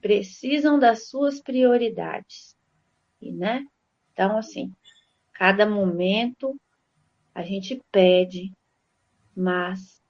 precisam 0.00 0.78
das 0.78 1.08
suas 1.08 1.40
prioridades, 1.40 2.56
e, 3.20 3.32
né? 3.32 3.64
Então, 4.12 4.36
assim, 4.36 4.72
cada 5.34 5.66
momento 5.66 6.56
a 7.34 7.42
gente 7.42 7.82
pede, 7.90 8.52
mas 9.36 10.00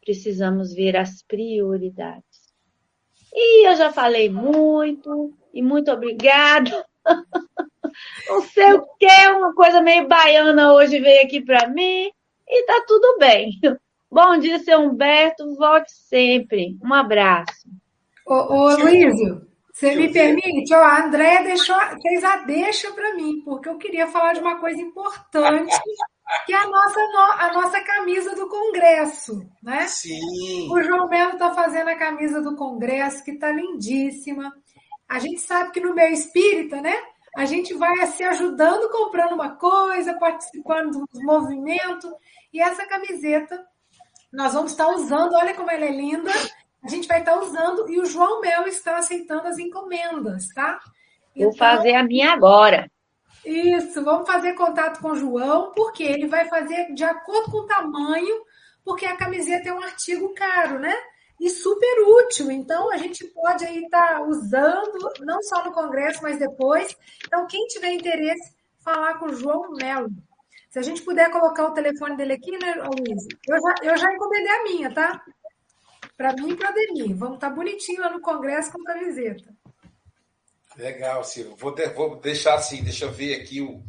precisamos 0.00 0.72
ver 0.72 0.96
as 0.96 1.22
prioridades. 1.22 2.54
E 3.32 3.68
eu 3.68 3.76
já 3.76 3.92
falei 3.92 4.30
muito, 4.30 5.32
e 5.52 5.60
muito 5.60 5.90
obrigada. 5.90 6.86
Não 8.28 8.42
sei 8.42 8.72
o 8.74 8.86
que, 8.98 9.28
uma 9.30 9.54
coisa 9.54 9.80
meio 9.80 10.08
baiana 10.08 10.72
hoje 10.72 11.00
veio 11.00 11.24
aqui 11.24 11.40
para 11.40 11.68
mim, 11.68 12.10
e 12.46 12.66
tá 12.66 12.84
tudo 12.86 13.18
bem. 13.18 13.58
Bom 14.10 14.38
dia, 14.38 14.60
seu 14.60 14.80
Humberto, 14.80 15.56
volte 15.56 15.90
sempre. 15.92 16.78
Um 16.80 16.94
abraço. 16.94 17.68
Ô, 18.24 18.34
ô 18.34 18.76
Luísio, 18.76 19.44
você 19.74 19.96
me 19.96 20.12
permite? 20.12 20.72
Ó, 20.72 20.78
a 20.78 21.04
Andréia 21.04 21.42
deixou, 21.42 21.76
fez 22.00 22.22
a 22.22 22.36
deixa 22.36 22.92
para 22.92 23.12
mim, 23.14 23.42
porque 23.44 23.68
eu 23.68 23.76
queria 23.76 24.06
falar 24.06 24.32
de 24.32 24.38
uma 24.38 24.60
coisa 24.60 24.80
importante, 24.80 25.76
que 26.46 26.54
é 26.54 26.56
a 26.56 26.68
nossa, 26.68 27.00
a 27.40 27.52
nossa 27.52 27.80
camisa 27.80 28.36
do 28.36 28.48
Congresso, 28.48 29.44
né? 29.60 29.84
Sim. 29.88 30.70
O 30.70 30.80
João 30.80 31.08
Melo 31.08 31.32
está 31.32 31.52
fazendo 31.52 31.88
a 31.88 31.96
camisa 31.96 32.40
do 32.40 32.54
Congresso, 32.54 33.24
que 33.24 33.32
está 33.32 33.50
lindíssima. 33.50 34.54
A 35.08 35.18
gente 35.18 35.40
sabe 35.40 35.72
que 35.72 35.80
no 35.80 35.92
meio 35.92 36.14
espírita, 36.14 36.80
né? 36.80 36.94
A 37.36 37.44
gente 37.44 37.74
vai 37.74 38.06
se 38.06 38.22
ajudando, 38.22 38.88
comprando 38.90 39.32
uma 39.32 39.56
coisa, 39.56 40.14
participando 40.14 41.04
dos 41.12 41.20
movimentos. 41.24 42.12
E 42.52 42.60
essa 42.60 42.86
camiseta 42.86 43.66
nós 44.32 44.54
vamos 44.54 44.70
estar 44.70 44.86
usando, 44.86 45.34
olha 45.34 45.52
como 45.52 45.68
ela 45.68 45.84
é 45.84 45.90
linda 45.90 46.30
a 46.84 46.88
gente 46.88 47.08
vai 47.08 47.20
estar 47.20 47.40
usando 47.40 47.90
e 47.90 47.98
o 47.98 48.04
João 48.04 48.40
Melo 48.40 48.68
está 48.68 48.98
aceitando 48.98 49.48
as 49.48 49.58
encomendas, 49.58 50.48
tá? 50.48 50.78
Então, 51.34 51.48
Vou 51.48 51.58
fazer 51.58 51.94
a 51.94 52.02
minha 52.02 52.32
agora. 52.32 52.90
Isso, 53.44 54.02
vamos 54.04 54.26
fazer 54.26 54.52
contato 54.54 55.00
com 55.00 55.10
o 55.10 55.16
João, 55.16 55.72
porque 55.72 56.02
ele 56.02 56.26
vai 56.26 56.46
fazer 56.48 56.92
de 56.94 57.04
acordo 57.04 57.50
com 57.50 57.58
o 57.58 57.66
tamanho, 57.66 58.36
porque 58.84 59.06
a 59.06 59.16
camiseta 59.16 59.68
é 59.68 59.72
um 59.72 59.82
artigo 59.82 60.32
caro, 60.34 60.78
né? 60.78 60.94
E 61.40 61.50
super 61.50 62.22
útil. 62.22 62.50
Então, 62.50 62.90
a 62.90 62.96
gente 62.96 63.24
pode 63.28 63.64
aí 63.64 63.84
estar 63.84 64.22
usando, 64.22 64.98
não 65.20 65.42
só 65.42 65.64
no 65.64 65.72
congresso, 65.72 66.22
mas 66.22 66.38
depois. 66.38 66.96
Então, 67.26 67.46
quem 67.46 67.66
tiver 67.66 67.92
interesse, 67.92 68.54
falar 68.82 69.18
com 69.18 69.26
o 69.26 69.34
João 69.34 69.72
Melo. 69.72 70.10
Se 70.70 70.78
a 70.78 70.82
gente 70.82 71.02
puder 71.02 71.30
colocar 71.30 71.66
o 71.66 71.72
telefone 71.72 72.16
dele 72.16 72.34
aqui, 72.34 72.50
né, 72.52 72.74
Luiz? 72.74 73.26
Eu 73.48 73.56
já, 73.60 73.74
eu 73.82 73.96
já 73.96 74.12
encomendei 74.12 74.50
a 74.50 74.62
minha, 74.64 74.94
tá? 74.94 75.22
Para 76.16 76.32
mim 76.34 76.50
e 76.50 76.56
para 76.56 76.70
Denis. 76.70 77.16
Vamos 77.18 77.36
estar 77.36 77.50
tá 77.50 77.54
bonitinho 77.54 78.00
lá 78.00 78.10
no 78.10 78.20
Congresso 78.20 78.72
com 78.72 78.82
camiseta. 78.82 79.44
Legal, 80.76 81.24
Silvio. 81.24 81.56
Vou, 81.56 81.74
de, 81.74 81.86
vou 81.88 82.16
deixar 82.16 82.54
assim, 82.54 82.82
deixa 82.82 83.04
eu 83.04 83.12
ver 83.12 83.40
aqui 83.40 83.60
o 83.60 83.82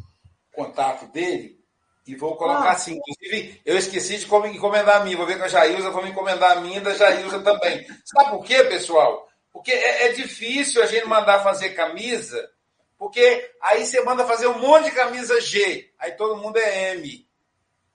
contato 0.51 1.07
dele 1.07 1.59
e 2.07 2.15
vou 2.15 2.35
colocar 2.35 2.69
ah. 2.69 2.71
assim. 2.71 2.99
Inclusive, 3.07 3.61
eu 3.65 3.77
esqueci 3.77 4.17
de 4.17 4.25
encomendar 4.25 5.01
a 5.01 5.03
minha. 5.03 5.17
Vou 5.17 5.25
ver 5.25 5.37
com 5.37 5.45
a 5.45 5.47
Jailza, 5.47 5.89
vou 5.89 6.03
me 6.03 6.11
encomendar 6.11 6.57
a 6.57 6.61
minha 6.61 6.81
da 6.81 6.93
Jailza 6.93 7.39
também. 7.39 7.85
Sabe 8.05 8.29
por 8.29 8.43
quê, 8.43 8.63
pessoal? 8.65 9.27
Porque 9.51 9.71
é, 9.71 10.07
é 10.07 10.11
difícil 10.11 10.83
a 10.83 10.85
gente 10.85 11.07
mandar 11.07 11.43
fazer 11.43 11.69
camisa, 11.69 12.49
porque 12.97 13.51
aí 13.61 13.85
você 13.85 14.01
manda 14.03 14.25
fazer 14.25 14.47
um 14.47 14.59
monte 14.59 14.85
de 14.85 14.91
camisa 14.91 15.39
G, 15.41 15.91
aí 15.97 16.11
todo 16.11 16.37
mundo 16.37 16.57
é 16.57 16.93
M. 16.93 17.25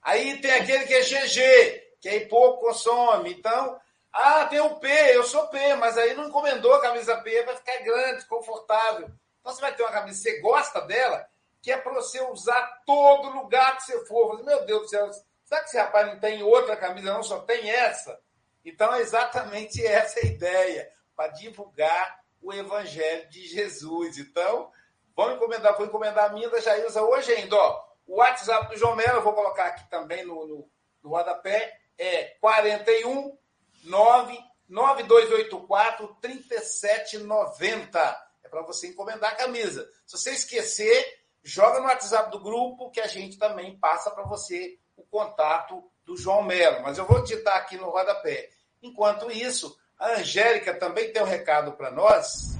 Aí 0.03 0.39
tem 0.41 0.53
aquele 0.53 0.87
que 0.87 0.95
é 0.95 1.03
GG, 1.03 1.83
que 2.01 2.09
aí 2.09 2.21
pouco 2.27 2.67
consome. 2.67 3.31
Então, 3.33 3.79
ah, 4.13 4.47
tem 4.47 4.61
o 4.61 4.77
P, 4.77 4.89
eu 5.15 5.25
sou 5.25 5.47
P, 5.49 5.75
mas 5.77 5.97
aí 5.97 6.15
não 6.15 6.29
encomendou 6.29 6.75
a 6.75 6.81
camisa 6.81 7.17
P, 7.19 7.43
vai 7.45 7.57
ficar 7.57 7.79
grande, 7.79 8.27
confortável. 8.27 9.11
Então 9.41 9.53
você 9.53 9.61
vai 9.61 9.75
ter 9.75 9.83
uma 9.83 9.93
camisa, 9.93 10.21
você 10.21 10.41
gosta 10.41 10.81
dela, 10.83 11.27
que 11.63 11.71
é 11.71 11.77
para 11.77 11.93
você 11.93 12.21
usar 12.23 12.83
todo 12.85 13.31
lugar 13.31 13.77
que 13.77 13.85
você 13.85 14.05
for. 14.07 14.43
Meu 14.45 14.65
Deus 14.65 14.83
do 14.83 14.89
céu, 14.89 15.11
será 15.45 15.61
que 15.61 15.69
esse 15.69 15.79
rapaz 15.79 16.07
não 16.09 16.19
tem 16.19 16.43
outra 16.43 16.77
camisa, 16.77 17.13
não? 17.13 17.23
Só 17.23 17.41
tem 17.41 17.71
essa? 17.71 18.19
Então 18.65 18.93
é 18.95 19.01
exatamente 19.01 19.85
essa 19.87 20.21
a 20.21 20.25
ideia, 20.25 20.91
para 21.15 21.29
divulgar 21.29 22.21
o 22.43 22.53
Evangelho 22.53 23.29
de 23.29 23.47
Jesus. 23.47 24.19
Então, 24.19 24.73
vamos 25.15 25.37
encomendar, 25.37 25.77
vou 25.77 25.87
encomendar 25.87 26.25
a 26.27 26.33
minha 26.33 26.49
da 26.49 26.61
Jailza 26.61 27.03
hoje 27.03 27.33
ainda. 27.33 27.57
Ó, 27.57 27.85
o 28.07 28.17
WhatsApp 28.17 28.69
do 28.71 28.77
João 28.77 28.97
Melo, 28.97 29.19
eu 29.19 29.23
vou 29.23 29.35
colocar 29.35 29.67
aqui 29.67 29.89
também 29.89 30.25
no, 30.25 30.47
no, 30.47 30.71
no 31.03 31.11
rodapé, 31.11 31.79
é 31.99 32.37
41 32.41 33.39
99284 33.85 36.17
3790. 36.21 38.31
É 38.45 38.49
para 38.49 38.63
você 38.63 38.89
encomendar 38.89 39.33
a 39.33 39.37
camisa. 39.37 39.89
Se 40.07 40.17
você 40.17 40.31
esquecer, 40.33 41.21
joga 41.43 41.81
no 41.81 41.87
WhatsApp 41.87 42.31
do 42.31 42.41
grupo 42.41 42.91
que 42.91 43.01
a 43.01 43.07
gente 43.07 43.39
também 43.39 43.79
passa 43.79 44.11
para 44.11 44.25
você 44.25 44.79
o 44.97 45.03
contato 45.05 45.83
do 46.05 46.17
João 46.17 46.43
Melo. 46.43 46.83
Mas 46.83 46.99
eu 46.99 47.07
vou 47.07 47.23
digitar 47.23 47.57
aqui 47.57 47.77
no 47.77 47.91
rodapé. 47.91 48.51
Enquanto 48.83 49.31
isso, 49.31 49.79
a 49.99 50.13
Angélica 50.13 50.75
também 50.75 51.13
tem 51.13 51.23
um 51.23 51.27
recado 51.27 51.73
para 51.73 51.91
nós. 51.91 52.60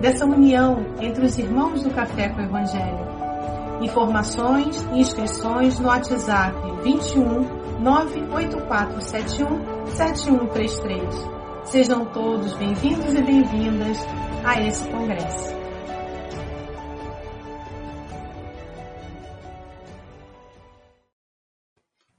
dessa 0.00 0.24
união 0.24 0.86
entre 1.00 1.24
os 1.24 1.38
irmãos 1.38 1.82
do 1.82 1.90
Café 1.90 2.28
com 2.28 2.40
o 2.40 2.44
Evangelho. 2.44 3.10
Informações 3.82 4.82
e 4.92 5.00
inscrições 5.00 5.78
no 5.78 5.88
WhatsApp 5.88 6.54
21 6.82 7.60
98471 7.80 9.86
7133. 9.86 11.02
Sejam 11.64 12.04
todos 12.06 12.54
bem-vindos 12.54 13.14
e 13.14 13.22
bem-vindas 13.22 13.98
a 14.44 14.60
esse 14.60 14.86
congresso. 14.88 15.60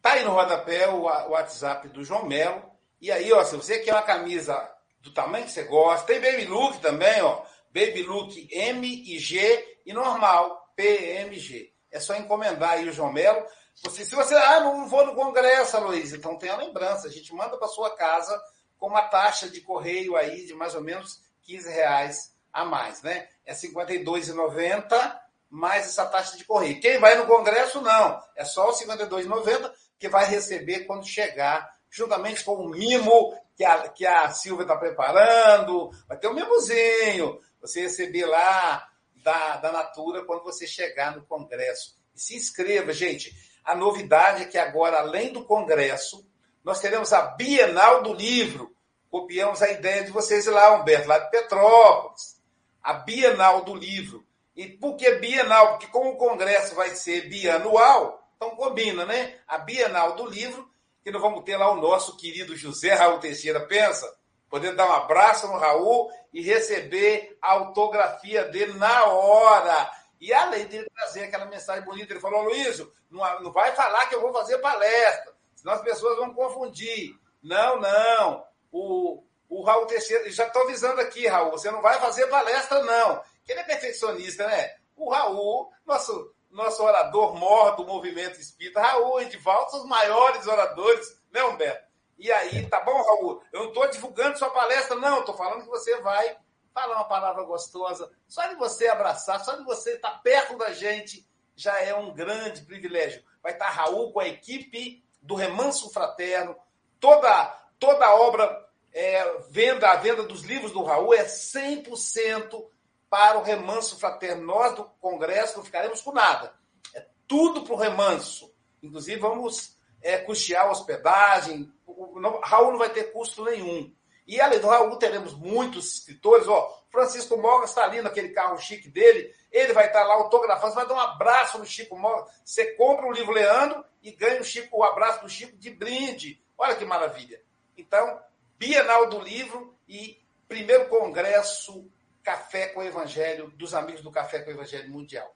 Tá 0.01 0.13
aí 0.13 0.23
no 0.23 0.31
rodapé 0.31 0.87
o 0.87 1.03
WhatsApp 1.03 1.87
do 1.89 2.03
João 2.03 2.25
Melo. 2.25 2.63
E 2.99 3.11
aí, 3.11 3.31
ó, 3.31 3.43
se 3.43 3.55
você 3.55 3.79
quer 3.79 3.93
uma 3.93 4.01
camisa 4.01 4.67
do 4.99 5.11
tamanho 5.11 5.45
que 5.45 5.51
você 5.51 5.63
gosta, 5.63 6.07
tem 6.07 6.19
baby 6.19 6.45
look 6.45 6.79
também, 6.79 7.21
ó. 7.21 7.43
Baby 7.73 8.03
Look 8.03 8.47
M 8.51 8.87
e 8.87 9.19
G 9.19 9.79
e 9.85 9.93
normal 9.93 10.71
PMG. 10.75 11.71
É 11.91 11.99
só 11.99 12.15
encomendar 12.15 12.71
aí 12.71 12.87
o 12.87 12.93
João 12.93 13.11
Melo. 13.11 13.45
Você, 13.83 14.05
se 14.05 14.15
você, 14.15 14.35
ah, 14.35 14.59
não 14.61 14.87
vou 14.87 15.05
no 15.05 15.15
congresso, 15.15 15.79
Luiz, 15.79 16.13
então 16.13 16.37
tem 16.37 16.49
a 16.49 16.57
lembrança. 16.57 17.07
A 17.07 17.11
gente 17.11 17.33
manda 17.33 17.57
para 17.57 17.67
sua 17.67 17.95
casa 17.95 18.39
com 18.77 18.87
uma 18.87 19.03
taxa 19.03 19.49
de 19.49 19.61
correio 19.61 20.15
aí 20.15 20.45
de 20.45 20.53
mais 20.53 20.75
ou 20.75 20.81
menos 20.81 21.21
15 21.43 21.69
reais 21.69 22.35
a 22.51 22.65
mais, 22.65 23.01
né? 23.01 23.27
É 23.45 23.53
R$ 23.53 23.59
52,90 23.59 25.19
mais 25.49 25.85
essa 25.85 26.05
taxa 26.05 26.37
de 26.37 26.45
correio. 26.45 26.79
Quem 26.79 26.97
vai 26.97 27.15
no 27.15 27.27
congresso, 27.27 27.81
não. 27.81 28.21
É 28.35 28.45
só 28.45 28.71
R$ 28.71 28.85
52,90 28.85 29.71
que 29.99 30.07
vai 30.07 30.25
receber 30.25 30.85
quando 30.85 31.05
chegar, 31.05 31.69
juntamente 31.89 32.43
com 32.43 32.55
o 32.55 32.69
mimo 32.69 33.37
que 33.55 33.63
a, 33.63 33.89
que 33.89 34.05
a 34.05 34.31
Silvia 34.31 34.63
está 34.63 34.77
preparando. 34.77 35.91
Vai 36.07 36.17
ter 36.17 36.27
um 36.27 36.33
mimozinho 36.33 37.39
você 37.61 37.81
receber 37.81 38.25
lá 38.25 38.87
da, 39.23 39.57
da 39.57 39.71
Natura 39.71 40.25
quando 40.25 40.43
você 40.43 40.65
chegar 40.65 41.15
no 41.15 41.25
Congresso. 41.25 41.95
E 42.15 42.19
se 42.19 42.35
inscreva, 42.35 42.91
gente. 42.91 43.33
A 43.63 43.75
novidade 43.75 44.43
é 44.43 44.45
que 44.45 44.57
agora, 44.57 44.99
além 44.99 45.31
do 45.31 45.45
Congresso, 45.45 46.27
nós 46.63 46.79
teremos 46.79 47.13
a 47.13 47.21
Bienal 47.21 48.01
do 48.01 48.13
Livro, 48.13 48.75
copiamos 49.09 49.61
a 49.61 49.71
ideia 49.71 50.03
de 50.03 50.11
vocês 50.11 50.45
lá, 50.47 50.73
Humberto, 50.75 51.07
lá 51.07 51.19
de 51.19 51.29
Petrópolis. 51.29 52.41
A 52.81 52.93
Bienal 52.93 53.63
do 53.63 53.75
Livro. 53.75 54.25
E 54.55 54.67
por 54.67 54.95
que 54.95 55.09
Bienal? 55.15 55.69
Porque 55.69 55.87
como 55.87 56.11
o 56.11 56.17
congresso 56.17 56.75
vai 56.75 56.89
ser 56.89 57.29
bianual, 57.29 58.27
então 58.35 58.55
combina, 58.55 59.05
né? 59.05 59.37
A 59.47 59.59
Bienal 59.59 60.15
do 60.15 60.25
Livro, 60.25 60.69
que 61.03 61.11
nós 61.11 61.21
vamos 61.21 61.43
ter 61.43 61.57
lá 61.57 61.71
o 61.71 61.79
nosso 61.79 62.17
querido 62.17 62.55
José 62.55 62.93
Raul 62.93 63.19
Teixeira, 63.19 63.59
pensa, 63.67 64.11
podendo 64.49 64.77
dar 64.77 64.87
um 64.87 64.93
abraço 64.93 65.47
no 65.47 65.57
Raul 65.57 66.11
e 66.33 66.41
receber 66.41 67.37
a 67.41 67.53
autografia 67.53 68.45
dele 68.45 68.73
na 68.73 69.05
hora. 69.05 69.91
E 70.19 70.33
além 70.33 70.67
de 70.67 70.87
trazer 70.91 71.23
aquela 71.23 71.45
mensagem 71.45 71.83
bonita, 71.83 72.13
ele 72.13 72.19
falou, 72.19 72.43
Luísio, 72.43 72.91
não, 73.09 73.41
não 73.41 73.51
vai 73.51 73.75
falar 73.75 74.07
que 74.07 74.15
eu 74.15 74.21
vou 74.21 74.31
fazer 74.31 74.59
palestra, 74.59 75.33
senão 75.55 75.73
as 75.73 75.81
pessoas 75.81 76.17
vão 76.17 76.33
confundir. 76.33 77.15
Não, 77.41 77.79
não. 77.79 78.45
O, 78.71 79.23
o 79.49 79.63
Raul 79.63 79.87
Teixeira, 79.87 80.29
já 80.31 80.47
estou 80.47 80.61
avisando 80.61 81.01
aqui, 81.01 81.27
Raul, 81.27 81.51
você 81.51 81.69
não 81.71 81.81
vai 81.81 81.99
fazer 81.99 82.27
palestra, 82.27 82.83
não. 82.83 83.21
Que 83.43 83.51
ele 83.51 83.61
é 83.61 83.63
perfeccionista, 83.63 84.45
né? 84.47 84.75
O 84.95 85.09
Raul, 85.09 85.71
nosso, 85.85 86.33
nosso 86.51 86.83
orador 86.83 87.35
mor 87.35 87.75
do 87.75 87.85
movimento 87.85 88.39
espírita, 88.39 88.79
Raul 88.79 89.21
e 89.21 89.25
Edivaldo 89.25 89.71
são 89.71 89.81
os 89.81 89.87
maiores 89.87 90.45
oradores, 90.45 91.19
né, 91.31 91.43
Humberto? 91.43 91.90
E 92.21 92.31
aí, 92.31 92.67
tá 92.67 92.79
bom, 92.81 93.01
Raul? 93.01 93.41
Eu 93.51 93.61
não 93.61 93.67
estou 93.69 93.89
divulgando 93.89 94.37
sua 94.37 94.51
palestra, 94.51 94.95
não. 94.95 95.21
Estou 95.21 95.35
falando 95.35 95.63
que 95.63 95.69
você 95.69 95.99
vai 96.01 96.37
falar 96.71 96.97
uma 96.97 97.07
palavra 97.07 97.43
gostosa. 97.43 98.11
Só 98.27 98.45
de 98.45 98.53
você 98.57 98.87
abraçar, 98.87 99.43
só 99.43 99.55
de 99.55 99.63
você 99.63 99.95
estar 99.95 100.21
perto 100.21 100.55
da 100.55 100.71
gente, 100.71 101.27
já 101.55 101.81
é 101.81 101.95
um 101.95 102.13
grande 102.13 102.61
privilégio. 102.61 103.23
Vai 103.41 103.53
estar 103.53 103.69
Raul 103.69 104.13
com 104.13 104.19
a 104.19 104.27
equipe 104.27 105.03
do 105.19 105.33
Remanso 105.33 105.89
Fraterno. 105.89 106.55
Toda, 106.99 107.45
toda 107.79 108.05
a 108.05 108.13
obra, 108.13 108.69
é, 108.93 109.39
venda, 109.49 109.89
a 109.89 109.95
venda 109.95 110.21
dos 110.21 110.43
livros 110.43 110.71
do 110.71 110.83
Raul 110.83 111.15
é 111.15 111.23
100% 111.23 112.67
para 113.09 113.39
o 113.39 113.43
Remanso 113.43 113.99
Fraterno. 113.99 114.45
Nós 114.45 114.75
do 114.75 114.83
Congresso 115.01 115.57
não 115.57 115.65
ficaremos 115.65 116.01
com 116.01 116.11
nada. 116.11 116.53
É 116.93 117.03
tudo 117.27 117.63
para 117.63 117.73
o 117.73 117.77
Remanso. 117.77 118.53
Inclusive, 118.83 119.19
vamos 119.19 119.75
é, 120.01 120.17
custear 120.17 120.69
hospedagem. 120.69 121.71
Não, 122.19 122.39
Raul 122.41 122.71
não 122.71 122.79
vai 122.79 122.89
ter 122.89 123.11
custo 123.11 123.43
nenhum. 123.45 123.93
E 124.27 124.39
além 124.39 124.59
do 124.59 124.67
Raul, 124.67 124.97
teremos 124.97 125.33
muitos 125.33 125.95
escritores. 125.95 126.47
Ó, 126.47 126.83
Francisco 126.89 127.37
Mogas 127.37 127.71
está 127.71 127.83
ali 127.83 128.01
naquele 128.01 128.29
carro 128.29 128.57
chique 128.57 128.87
dele. 128.87 129.33
Ele 129.51 129.73
vai 129.73 129.87
estar 129.87 130.03
lá 130.03 130.13
autografando. 130.15 130.73
Você 130.73 130.75
vai 130.75 130.87
dar 130.87 130.93
um 130.93 130.99
abraço 130.99 131.57
no 131.57 131.65
Chico 131.65 131.97
Mogas. 131.97 132.31
Você 132.45 132.73
compra 132.75 133.05
o 133.05 133.11
livro 133.11 133.33
Leandro 133.33 133.83
e 134.01 134.11
ganha 134.11 134.39
o, 134.39 134.43
Chico, 134.43 134.77
o 134.77 134.83
abraço 134.83 135.21
do 135.21 135.29
Chico 135.29 135.57
de 135.57 135.69
brinde. 135.69 136.41
Olha 136.57 136.75
que 136.75 136.85
maravilha. 136.85 137.41
Então, 137.77 138.21
Bienal 138.57 139.09
do 139.09 139.19
Livro 139.19 139.75
e 139.87 140.21
primeiro 140.47 140.87
congresso 140.87 141.89
Café 142.23 142.67
com 142.67 142.81
o 142.81 142.83
Evangelho, 142.83 143.49
dos 143.51 143.73
amigos 143.73 144.01
do 144.01 144.11
Café 144.11 144.39
com 144.39 144.51
o 144.51 144.53
Evangelho 144.53 144.91
Mundial. 144.91 145.35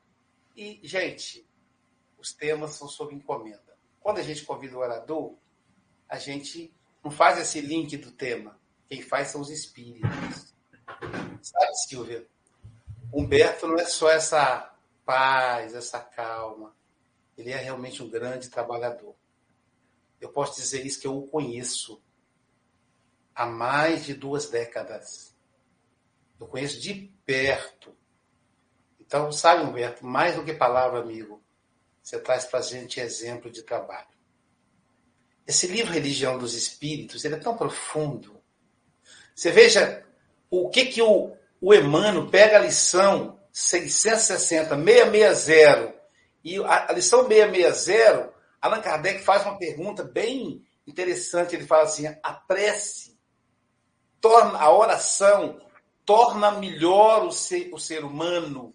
E, 0.55 0.79
gente, 0.83 1.47
os 2.17 2.33
temas 2.33 2.71
são 2.71 2.87
sob 2.87 3.13
encomenda. 3.13 3.75
Quando 3.99 4.19
a 4.19 4.21
gente 4.23 4.45
convida 4.45 4.77
o 4.77 4.79
orador, 4.79 5.35
a 6.07 6.17
gente 6.17 6.73
não 7.03 7.11
faz 7.11 7.37
esse 7.39 7.61
link 7.61 7.97
do 7.97 8.11
tema. 8.11 8.59
Quem 8.87 9.01
faz 9.01 9.29
são 9.29 9.41
os 9.41 9.49
espíritos. 9.49 10.53
Sabe, 11.41 11.75
Silvia? 11.87 12.27
Humberto 13.13 13.67
não 13.67 13.75
é 13.75 13.85
só 13.85 14.09
essa 14.09 14.73
paz, 15.05 15.73
essa 15.73 15.99
calma. 15.99 16.75
Ele 17.37 17.51
é 17.51 17.57
realmente 17.57 18.01
um 18.01 18.09
grande 18.09 18.49
trabalhador. 18.49 19.15
Eu 20.19 20.29
posso 20.29 20.59
dizer 20.59 20.85
isso 20.85 20.99
que 20.99 21.07
eu 21.07 21.17
o 21.17 21.27
conheço 21.27 22.01
há 23.33 23.45
mais 23.45 24.05
de 24.05 24.13
duas 24.13 24.49
décadas. 24.49 25.35
Eu 26.39 26.47
conheço 26.47 26.79
de 26.79 27.13
perto. 27.25 27.95
Então, 28.99 29.31
sabe, 29.31 29.63
Humberto, 29.63 30.05
mais 30.05 30.35
do 30.35 30.43
que 30.43 30.53
palavra, 30.53 30.99
amigo, 30.99 31.43
você 32.01 32.19
traz 32.19 32.45
para 32.45 32.59
a 32.59 32.63
gente 32.63 32.99
exemplo 32.99 33.51
de 33.51 33.63
trabalho. 33.63 34.14
Esse 35.47 35.67
livro 35.67 35.93
Religião 35.93 36.37
dos 36.37 36.53
Espíritos, 36.53 37.23
ele 37.23 37.35
é 37.35 37.39
tão 37.39 37.55
profundo. 37.55 38.41
Você 39.33 39.51
veja 39.51 40.03
o 40.49 40.69
que 40.69 40.85
que 40.85 41.01
o, 41.01 41.35
o 41.61 41.73
Emmanuel 41.73 42.29
pega 42.29 42.57
a 42.57 42.61
lição 42.61 43.39
660, 43.51 44.75
660, 44.75 45.95
e 46.43 46.57
a, 46.63 46.91
a 46.91 46.93
lição 46.93 47.27
660, 47.27 48.33
Allan 48.61 48.81
Kardec 48.81 49.23
faz 49.23 49.43
uma 49.43 49.57
pergunta 49.57 50.03
bem 50.03 50.65
interessante. 50.87 51.55
Ele 51.55 51.65
fala 51.65 51.83
assim: 51.83 52.07
a 52.07 52.33
prece 52.33 53.17
torna 54.19 54.57
a 54.59 54.75
oração 54.75 55.61
torna 56.05 56.51
melhor 56.51 57.25
o 57.25 57.31
ser, 57.31 57.73
o 57.73 57.79
ser 57.79 58.05
humano? 58.05 58.73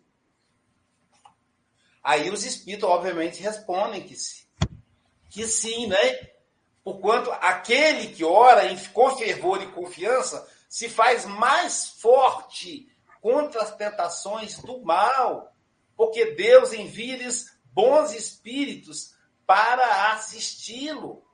Aí 2.02 2.30
os 2.30 2.44
espíritos, 2.44 2.88
obviamente, 2.88 3.42
respondem 3.42 4.02
que 4.02 4.16
sim. 4.16 4.44
Que 5.28 5.46
sim, 5.46 5.86
né? 5.86 6.30
Porquanto 6.91 7.30
aquele 7.30 8.09
que 8.09 8.24
ora 8.24 8.62
com 8.93 9.16
fervor 9.16 9.62
e 9.62 9.68
confiança 9.68 10.45
se 10.68 10.88
faz 10.88 11.24
mais 11.24 11.88
forte 11.88 12.88
contra 13.20 13.62
as 13.62 13.76
tentações 13.76 14.59
do 14.59 14.82
mal, 14.82 15.55
porque 15.97 16.32
Deus 16.32 16.72
envia-lhes 16.72 17.57
bons 17.66 18.12
espíritos 18.12 19.14
para 19.47 20.11
assisti-lo. 20.11 21.24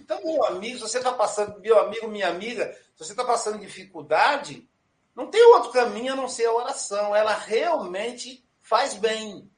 Então, 0.00 0.20
meu 0.24 0.44
amigo, 0.46 0.78
se 0.78 0.82
você 0.82 0.98
está 0.98 1.12
passando, 1.12 1.60
meu 1.60 1.78
amigo, 1.78 2.08
minha 2.08 2.28
amiga, 2.28 2.76
se 2.96 3.04
você 3.04 3.12
está 3.12 3.24
passando 3.24 3.60
dificuldade, 3.60 4.68
não 5.14 5.30
tem 5.30 5.40
outro 5.54 5.70
caminho 5.70 6.14
a 6.14 6.16
não 6.16 6.28
ser 6.28 6.46
a 6.46 6.52
oração. 6.52 7.14
Ela 7.14 7.34
realmente 7.34 8.44
faz 8.60 8.94
bem. 8.94 9.48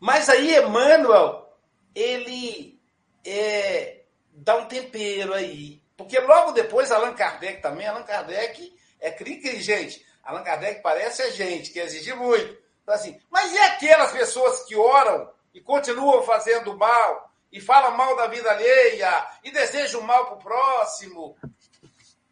Mas 0.00 0.28
aí, 0.28 0.56
Emmanuel, 0.56 1.56
ele 1.94 2.79
é, 3.24 4.02
dá 4.32 4.56
um 4.56 4.66
tempero 4.66 5.34
aí. 5.34 5.82
Porque 5.96 6.18
logo 6.18 6.52
depois, 6.52 6.90
Allan 6.90 7.14
Kardec 7.14 7.60
também, 7.60 7.86
Allan 7.86 8.04
Kardec 8.04 8.74
é 8.98 9.10
cri-cri, 9.10 9.60
gente. 9.60 10.04
Allan 10.22 10.42
Kardec 10.42 10.82
parece 10.82 11.22
a 11.22 11.30
gente, 11.30 11.70
que 11.70 11.78
exige 11.78 12.14
muito. 12.14 12.58
Então, 12.82 12.94
assim, 12.94 13.20
mas 13.30 13.52
e 13.52 13.58
aquelas 13.58 14.12
pessoas 14.12 14.64
que 14.64 14.76
oram 14.76 15.30
e 15.52 15.60
continuam 15.60 16.22
fazendo 16.22 16.76
mal, 16.76 17.30
e 17.52 17.60
falam 17.60 17.96
mal 17.96 18.16
da 18.16 18.28
vida 18.28 18.50
alheia, 18.50 19.26
e 19.42 19.50
desejam 19.50 20.00
mal 20.02 20.26
para 20.26 20.34
o 20.36 20.38
próximo? 20.38 21.36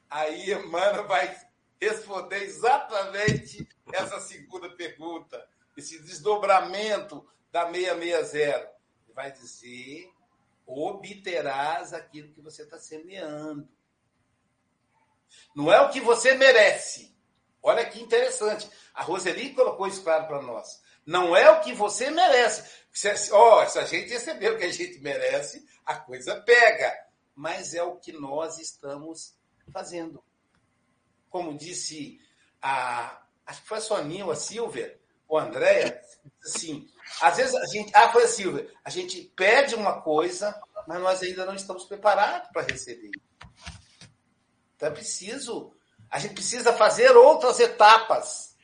Aí, 0.08 0.52
Emmanuel 0.52 1.06
vai 1.06 1.36
responder 1.80 2.42
exatamente 2.42 3.68
essa 3.92 4.20
segunda 4.20 4.70
pergunta, 4.70 5.46
esse 5.76 6.00
desdobramento 6.02 7.26
da 7.50 7.66
660. 7.66 8.48
Ele 8.48 9.14
vai 9.14 9.32
dizer: 9.32 10.10
obterás 10.68 11.92
aquilo 11.92 12.32
que 12.32 12.40
você 12.40 12.62
está 12.62 12.78
semeando. 12.78 13.68
Não 15.56 15.72
é 15.72 15.80
o 15.80 15.90
que 15.90 16.00
você 16.00 16.34
merece. 16.34 17.16
Olha 17.62 17.88
que 17.88 18.00
interessante. 18.00 18.70
A 18.94 19.02
Roseli 19.02 19.54
colocou 19.54 19.88
isso 19.88 20.02
claro 20.02 20.26
para 20.26 20.42
nós. 20.42 20.80
Não 21.04 21.34
é 21.34 21.50
o 21.50 21.60
que 21.60 21.72
você 21.72 22.10
merece. 22.10 22.84
Se, 22.92 23.32
oh, 23.32 23.66
se 23.66 23.78
a 23.78 23.84
gente 23.84 24.12
receber 24.12 24.52
o 24.52 24.58
que 24.58 24.64
a 24.64 24.72
gente 24.72 25.00
merece, 25.00 25.66
a 25.84 25.96
coisa 25.96 26.40
pega. 26.40 26.94
Mas 27.34 27.74
é 27.74 27.82
o 27.82 27.96
que 27.96 28.12
nós 28.12 28.58
estamos 28.58 29.36
fazendo 29.72 30.22
como 31.30 31.56
disse 31.56 32.20
a. 32.60 33.22
Acho 33.46 33.62
que 33.62 33.68
foi 33.68 33.78
a 33.78 33.80
Soninha 33.80 34.26
ou 34.26 34.30
a 34.30 34.36
Silvia, 34.36 35.00
ou 35.26 35.38
a 35.38 35.44
Andréia, 35.44 35.98
assim, 36.44 36.86
às 37.20 37.36
vezes 37.36 37.54
a 37.54 37.66
gente. 37.66 37.90
Ah, 37.94 38.10
foi 38.10 38.24
a 38.24 38.28
Silvia. 38.28 38.70
A 38.84 38.90
gente 38.90 39.22
pede 39.34 39.74
uma 39.74 40.00
coisa, 40.00 40.58
mas 40.86 41.00
nós 41.00 41.22
ainda 41.22 41.44
não 41.44 41.54
estamos 41.54 41.84
preparados 41.84 42.48
para 42.52 42.62
receber. 42.62 43.10
Então 44.76 44.88
é 44.88 44.92
preciso. 44.92 45.72
A 46.10 46.18
gente 46.18 46.34
precisa 46.34 46.72
fazer 46.72 47.10
outras 47.16 47.60
etapas. 47.60 48.56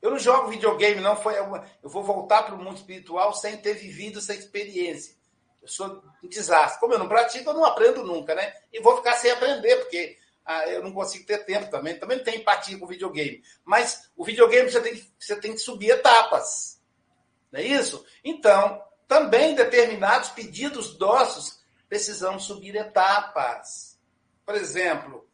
Eu 0.00 0.10
não 0.10 0.18
jogo 0.18 0.48
videogame, 0.48 1.00
não. 1.00 1.14
Foi 1.14 1.38
uma, 1.40 1.64
eu 1.82 1.88
vou 1.88 2.02
voltar 2.02 2.42
para 2.42 2.54
o 2.54 2.58
mundo 2.58 2.76
espiritual 2.76 3.32
sem 3.34 3.56
ter 3.58 3.74
vivido 3.74 4.18
essa 4.18 4.34
experiência. 4.34 5.14
Eu 5.62 5.68
sou 5.68 6.02
um 6.22 6.28
desastre. 6.28 6.80
Como 6.80 6.94
eu 6.94 6.98
não 6.98 7.08
pratico, 7.08 7.50
eu 7.50 7.54
não 7.54 7.64
aprendo 7.64 8.02
nunca, 8.02 8.34
né? 8.34 8.52
E 8.72 8.80
vou 8.80 8.96
ficar 8.96 9.14
sem 9.14 9.30
aprender, 9.30 9.76
porque 9.76 10.16
ah, 10.44 10.66
eu 10.68 10.82
não 10.82 10.92
consigo 10.92 11.24
ter 11.24 11.44
tempo 11.44 11.70
também. 11.70 11.98
Também 11.98 12.16
não 12.16 12.24
tenho 12.24 12.40
empatia 12.40 12.76
com 12.78 12.84
o 12.84 12.88
videogame. 12.88 13.42
Mas 13.64 14.10
o 14.16 14.24
videogame 14.24 14.70
você 14.70 14.80
tem, 14.80 14.94
que, 14.94 15.12
você 15.18 15.36
tem 15.36 15.52
que 15.52 15.58
subir 15.58 15.90
etapas. 15.90 16.71
Não 17.52 17.60
é 17.60 17.64
isso? 17.64 18.04
Então, 18.24 18.82
também 19.06 19.54
determinados 19.54 20.30
pedidos 20.30 20.98
nossos 20.98 21.62
precisamos 21.88 22.44
subir 22.44 22.74
etapas. 22.74 24.00
Por 24.46 24.54
exemplo, 24.54 25.28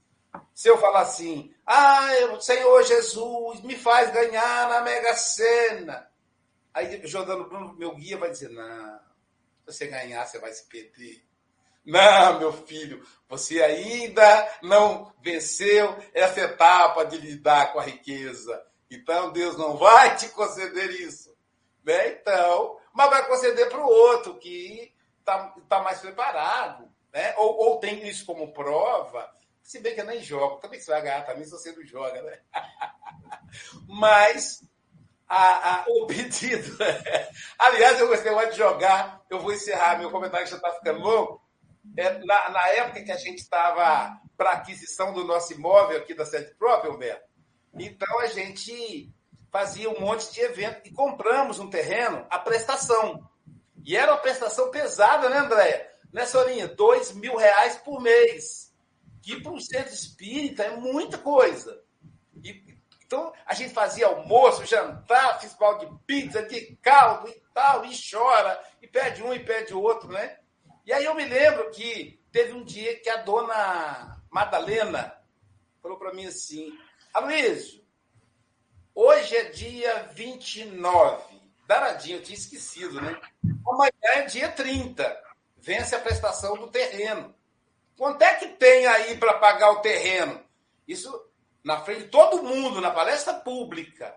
se 0.53 0.69
eu 0.69 0.77
falar 0.79 1.03
assim, 1.03 1.55
ah, 1.64 2.09
Senhor 2.41 2.83
Jesus, 2.83 3.61
me 3.62 3.77
faz 3.77 4.12
ganhar 4.12 4.69
na 4.69 4.81
Mega 4.81 5.14
Sena. 5.14 6.11
Aí 6.75 7.07
Jordano 7.07 7.49
Bruno, 7.49 7.75
meu 7.75 7.95
guia, 7.95 8.19
vai 8.19 8.31
dizer, 8.31 8.51
não, 8.51 8.99
se 9.61 9.66
você 9.66 9.87
ganhar, 9.87 10.27
você 10.27 10.41
vai 10.41 10.53
se 10.53 10.66
perder. 10.66 11.25
Não, 11.87 12.41
meu 12.41 12.53
filho, 12.53 13.07
você 13.29 13.62
ainda 13.62 14.59
não 14.62 15.14
venceu 15.23 15.97
essa 16.12 16.41
etapa 16.41 17.05
de 17.05 17.16
lidar 17.19 17.73
com 17.73 17.79
a 17.79 17.85
riqueza. 17.85 18.62
Então 18.91 19.33
Deus 19.33 19.57
não 19.57 19.77
vai 19.77 20.16
te 20.16 20.29
conceder 20.31 20.91
isso. 20.91 21.38
Né? 21.85 22.09
Então, 22.12 22.79
mas 22.93 23.11
vai 23.11 23.26
conceder 23.26 23.68
para 23.68 23.81
o 23.81 23.89
outro 23.89 24.39
que 24.39 24.95
está 25.20 25.55
tá 25.68 25.83
mais 25.83 26.01
preparado. 26.01 26.89
Né? 27.12 27.35
Ou, 27.37 27.57
ou 27.57 27.79
tem 27.79 28.07
isso 28.09 28.26
como 28.26 28.53
prova. 28.53 29.31
Se 29.62 29.81
bem 29.81 29.95
que 29.95 30.01
eu 30.01 30.07
nem 30.07 30.22
jogo, 30.22 30.57
também 30.57 30.81
você 30.81 30.91
vai 30.91 31.03
ganhar 31.03 31.26
também 31.26 31.45
se 31.45 31.51
você 31.51 31.72
não 31.72 31.85
joga, 31.85 32.22
né? 32.22 32.41
Mas 33.87 34.62
a, 35.29 35.74
a, 35.74 35.85
o 35.89 36.07
pedido. 36.07 36.76
Aliás, 37.59 38.01
eu 38.01 38.09
gostei 38.09 38.33
mais 38.33 38.51
de 38.51 38.57
jogar. 38.57 39.22
Eu 39.29 39.41
vou 39.41 39.53
encerrar 39.53 39.99
meu 39.99 40.11
comentário 40.11 40.47
que 40.47 40.51
já 40.51 40.57
está 40.57 40.72
ficando 40.72 41.01
longo. 41.01 41.43
É, 41.97 42.18
na, 42.24 42.51
na, 42.51 42.68
época 42.68 43.03
que 43.03 43.12
a 43.12 43.16
gente 43.16 43.39
estava 43.39 44.18
para 44.37 44.53
aquisição 44.53 45.12
do 45.12 45.24
nosso 45.24 45.53
imóvel 45.53 45.99
aqui 45.99 46.14
da 46.14 46.24
sede 46.24 46.55
própria, 46.55 46.93
Humberto, 46.93 47.26
então 47.74 48.20
a 48.20 48.26
gente 48.26 49.12
fazia 49.51 49.90
um 49.90 50.01
monte 50.01 50.32
de 50.32 50.40
evento 50.40 50.86
e 50.86 50.92
compramos 50.92 51.59
um 51.59 51.70
terreno 51.70 52.26
a 52.30 52.38
prestação. 52.38 53.28
E 53.84 53.96
era 53.96 54.12
uma 54.12 54.20
prestação 54.20 54.70
pesada, 54.70 55.28
né, 55.28 55.38
Andréia? 55.38 55.88
Nessa 56.12 56.38
horinha, 56.38 56.68
dois 56.68 57.12
mil 57.12 57.36
reais 57.36 57.76
por 57.76 58.01
mês. 58.01 58.74
Que 59.22 59.40
para 59.40 59.53
um 59.53 59.61
centro 59.61 59.92
espírita 59.92 60.64
é 60.64 60.76
muita 60.76 61.18
coisa. 61.18 61.82
E, 62.42 62.78
então 63.05 63.32
a 63.46 63.55
gente 63.55 63.72
fazia 63.72 64.07
almoço, 64.07 64.66
jantar, 64.66 65.40
festival 65.40 65.78
de 65.78 65.88
pizza, 66.07 66.42
de 66.42 66.76
caldo 66.82 67.28
e 67.28 67.42
tal, 67.55 67.84
e 67.84 67.90
chora, 68.11 68.62
e 68.82 68.86
pede 68.86 69.22
um 69.22 69.32
e 69.32 69.40
pede 69.40 69.74
outro, 69.74 70.09
né? 70.12 70.38
E 70.84 70.92
aí 70.92 71.05
eu 71.05 71.14
me 71.14 71.24
lembro 71.24 71.70
que 71.70 72.20
teve 72.30 72.53
um 72.53 72.64
dia 72.64 72.99
que 73.01 73.09
a 73.09 73.16
dona 73.16 74.22
Madalena 74.30 75.14
falou 75.82 75.99
para 75.99 76.12
mim 76.12 76.26
assim: 76.26 76.72
Aloysio, 77.12 77.78
hoje 78.99 79.36
é 79.36 79.44
dia 79.44 80.11
29. 80.12 81.38
Daradinho, 81.66 82.18
eu 82.18 82.22
tinha 82.22 82.36
esquecido, 82.36 83.01
né? 83.01 83.20
Amanhã 83.66 83.92
é 84.03 84.22
dia 84.22 84.51
30. 84.51 85.22
Vence 85.59 85.94
a 85.94 86.01
prestação 86.01 86.57
do 86.57 86.68
terreno. 86.68 87.34
Quanto 87.96 88.22
é 88.22 88.34
que 88.34 88.49
tem 88.49 88.86
aí 88.86 89.16
para 89.16 89.38
pagar 89.38 89.70
o 89.72 89.80
terreno? 89.80 90.42
Isso 90.86 91.28
na 91.62 91.80
frente 91.82 92.05
de 92.05 92.09
todo 92.09 92.42
mundo, 92.42 92.80
na 92.80 92.90
palestra 92.90 93.34
pública. 93.34 94.14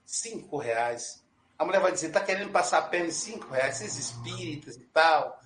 cinco 0.04 0.58
reais. 0.58 1.24
A 1.58 1.64
mulher 1.64 1.80
vai 1.80 1.92
dizer, 1.92 2.10
tá 2.10 2.20
querendo 2.20 2.50
passar 2.50 2.78
a 2.78 2.82
perna 2.82 3.08
em 3.08 3.10
cinco 3.10 3.52
reais, 3.52 3.80
esses 3.80 3.98
espíritas 3.98 4.76
e 4.76 4.84
tal. 4.84 5.38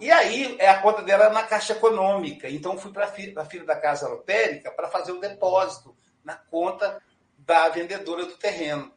E 0.00 0.10
aí 0.10 0.56
é 0.58 0.68
a 0.68 0.80
conta 0.82 1.02
dela 1.02 1.30
na 1.30 1.44
Caixa 1.44 1.74
Econômica. 1.74 2.48
Então 2.48 2.78
fui 2.78 2.92
para 2.92 3.06
a 3.06 3.44
fila 3.46 3.64
da 3.64 3.76
Casa 3.76 4.08
Lotérica 4.08 4.70
para 4.70 4.88
fazer 4.88 5.12
o 5.12 5.20
depósito 5.20 5.96
na 6.24 6.34
conta 6.34 7.00
da 7.38 7.68
vendedora 7.68 8.26
do 8.26 8.36
terreno. 8.36 8.92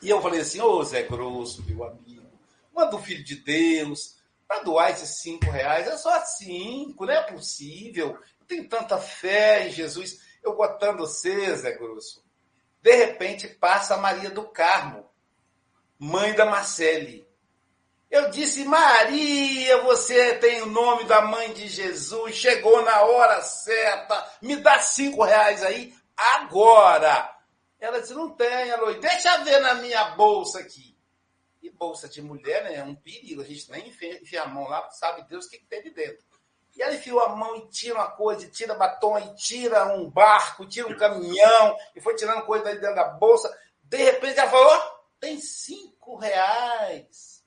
E 0.00 0.08
eu 0.08 0.22
falei 0.22 0.40
assim, 0.40 0.60
ô 0.60 0.82
Zé 0.82 1.02
Grosso, 1.02 1.62
meu 1.64 1.84
amigo, 1.84 2.26
manda 2.72 2.96
o 2.96 3.02
filho 3.02 3.24
de 3.24 3.36
Deus, 3.36 4.16
para 4.46 4.62
doar 4.62 4.90
esses 4.90 5.20
cinco 5.20 5.50
reais 5.50 5.86
é 5.86 5.96
só 5.96 6.18
cinco, 6.24 7.04
não 7.04 7.12
é 7.12 7.22
possível. 7.22 8.18
Eu 8.40 8.46
tenho 8.46 8.66
tanta 8.66 8.96
fé 8.96 9.68
em 9.68 9.70
Jesus. 9.70 10.20
Eu 10.42 10.56
botando 10.56 11.00
você, 11.00 11.54
Zé 11.54 11.72
Grosso. 11.72 12.24
De 12.80 12.94
repente 12.94 13.46
passa 13.46 13.94
a 13.94 13.98
Maria 13.98 14.30
do 14.30 14.48
Carmo, 14.48 15.07
mãe 15.98 16.34
da 16.34 16.46
Marcele. 16.46 17.26
Eu 18.10 18.30
disse, 18.30 18.64
Maria, 18.64 19.82
você 19.82 20.36
tem 20.36 20.62
o 20.62 20.66
nome 20.66 21.04
da 21.04 21.20
mãe 21.22 21.52
de 21.52 21.68
Jesus, 21.68 22.34
chegou 22.34 22.82
na 22.82 23.02
hora 23.02 23.42
certa, 23.42 24.32
me 24.40 24.56
dá 24.56 24.78
cinco 24.78 25.22
reais 25.22 25.62
aí, 25.62 25.94
agora. 26.16 27.36
Ela 27.78 28.00
disse, 28.00 28.14
não 28.14 28.30
tem, 28.30 28.70
Aloy, 28.70 28.98
deixa 28.98 29.44
ver 29.44 29.60
na 29.60 29.74
minha 29.74 30.10
bolsa 30.16 30.60
aqui. 30.60 30.96
E 31.62 31.68
bolsa 31.70 32.08
de 32.08 32.22
mulher 32.22 32.64
né, 32.64 32.76
é 32.76 32.82
um 32.82 32.94
perigo, 32.94 33.42
a 33.42 33.44
gente 33.44 33.70
nem 33.70 33.88
enfia 33.88 34.42
a 34.42 34.48
mão 34.48 34.66
lá, 34.68 34.88
sabe 34.90 35.28
Deus 35.28 35.44
o 35.44 35.50
que, 35.50 35.58
que 35.58 35.66
tem 35.66 35.82
de 35.82 35.90
dentro. 35.90 36.24
E 36.74 36.82
ela 36.82 36.94
enfiou 36.94 37.20
a 37.20 37.34
mão 37.34 37.56
e 37.56 37.68
tira 37.68 37.96
uma 37.96 38.10
coisa, 38.10 38.44
e 38.44 38.50
tira 38.50 38.72
batom, 38.74 39.18
e 39.18 39.34
tira 39.34 39.84
um 39.94 40.08
barco, 40.08 40.64
tira 40.64 40.86
um 40.86 40.96
caminhão, 40.96 41.76
e 41.94 42.00
foi 42.00 42.14
tirando 42.14 42.46
coisa 42.46 42.64
daí 42.64 42.78
dentro 42.78 42.94
da 42.94 43.04
bolsa. 43.04 43.52
De 43.82 43.96
repente 43.96 44.38
ela 44.38 44.48
falou: 44.48 44.97
tem 45.20 45.38
cinco 45.40 46.16
reais. 46.16 47.44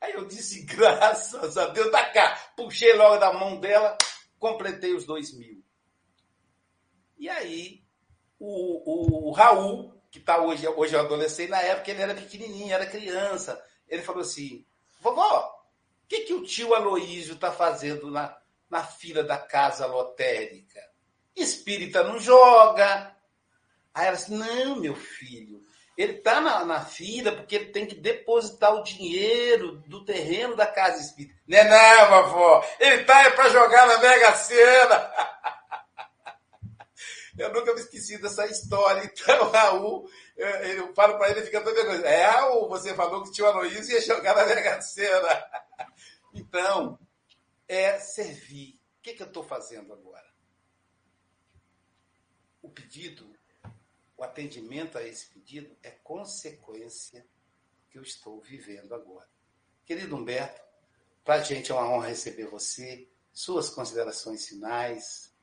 Aí 0.00 0.12
eu 0.12 0.26
disse, 0.26 0.62
graças 0.66 1.56
a 1.56 1.66
Deus, 1.68 1.90
tá 1.90 2.10
cá. 2.10 2.52
Puxei 2.56 2.92
logo 2.94 3.16
da 3.18 3.32
mão 3.32 3.58
dela, 3.58 3.96
completei 4.38 4.94
os 4.94 5.04
dois 5.04 5.32
mil. 5.32 5.62
E 7.18 7.28
aí, 7.28 7.82
o, 8.38 9.28
o 9.28 9.32
Raul, 9.32 9.94
que 10.10 10.18
está 10.18 10.42
hoje, 10.42 10.68
hoje 10.68 10.94
é 10.94 10.98
um 10.98 11.04
adolescente, 11.04 11.48
na 11.48 11.60
época 11.60 11.90
ele 11.90 12.02
era 12.02 12.14
pequenininho, 12.14 12.74
era 12.74 12.86
criança. 12.86 13.62
Ele 13.88 14.02
falou 14.02 14.20
assim: 14.20 14.64
vovó, 15.00 15.64
o 16.04 16.06
que, 16.06 16.20
que 16.20 16.34
o 16.34 16.44
tio 16.44 16.74
Aloísio 16.74 17.34
está 17.34 17.50
fazendo 17.50 18.10
na, 18.10 18.36
na 18.68 18.82
fila 18.84 19.24
da 19.24 19.38
casa 19.38 19.86
lotérica? 19.86 20.80
Espírita 21.34 22.04
não 22.04 22.18
joga. 22.18 23.16
Aí 23.94 24.06
ela 24.06 24.16
disse: 24.16 24.32
não, 24.32 24.76
meu 24.76 24.94
filho, 24.94 25.63
ele 25.96 26.14
está 26.14 26.40
na, 26.40 26.64
na 26.64 26.84
fila 26.84 27.32
porque 27.32 27.54
ele 27.54 27.66
tem 27.66 27.86
que 27.86 27.94
depositar 27.94 28.74
o 28.74 28.82
dinheiro 28.82 29.76
do 29.86 30.04
terreno 30.04 30.56
da 30.56 30.66
casa 30.66 31.00
espírita. 31.00 31.40
Não 31.46 31.58
é 31.58 31.64
não, 31.64 32.08
vovó. 32.10 32.66
Ele 32.80 33.02
está 33.02 33.22
é 33.22 33.30
para 33.30 33.48
jogar 33.48 33.86
na 33.86 33.98
Mega 33.98 34.34
Sena. 34.34 35.12
Eu 37.36 37.52
nunca 37.52 37.74
me 37.74 37.80
esqueci 37.80 38.16
dessa 38.18 38.46
história. 38.46 39.04
Então, 39.04 39.50
Raul, 39.50 40.08
eu 40.36 40.94
falo 40.94 41.18
para 41.18 41.30
ele, 41.30 41.42
fica 41.42 41.60
todo 41.60 41.74
vergonhoso. 41.74 42.04
É, 42.04 42.26
Raul, 42.26 42.68
você 42.68 42.94
falou 42.94 43.24
que 43.24 43.32
tinha 43.32 43.46
o 43.46 43.50
Aloysio 43.50 43.92
ia 43.92 44.00
jogar 44.00 44.36
na 44.36 44.46
Mega 44.46 44.80
Sena. 44.80 45.44
Então, 46.36 46.98
é 47.68 47.96
servir. 48.00 48.80
O 48.98 49.02
que, 49.02 49.14
que 49.14 49.22
eu 49.22 49.28
estou 49.28 49.44
fazendo 49.44 49.92
agora? 49.92 50.26
O 52.60 52.68
pedido, 52.68 53.33
o 54.16 54.22
atendimento 54.22 54.98
a 54.98 55.02
esse 55.02 55.26
pedido 55.26 55.76
é 55.82 55.90
consequência 55.90 57.20
do 57.20 57.90
que 57.90 57.98
eu 57.98 58.02
estou 58.02 58.40
vivendo 58.40 58.94
agora. 58.94 59.28
Querido 59.84 60.16
Humberto, 60.16 60.60
para 61.24 61.34
a 61.36 61.42
gente 61.42 61.70
é 61.70 61.74
uma 61.74 61.88
honra 61.88 62.08
receber 62.08 62.46
você, 62.46 63.08
suas 63.32 63.70
considerações 63.70 64.46
finais, 64.46 65.34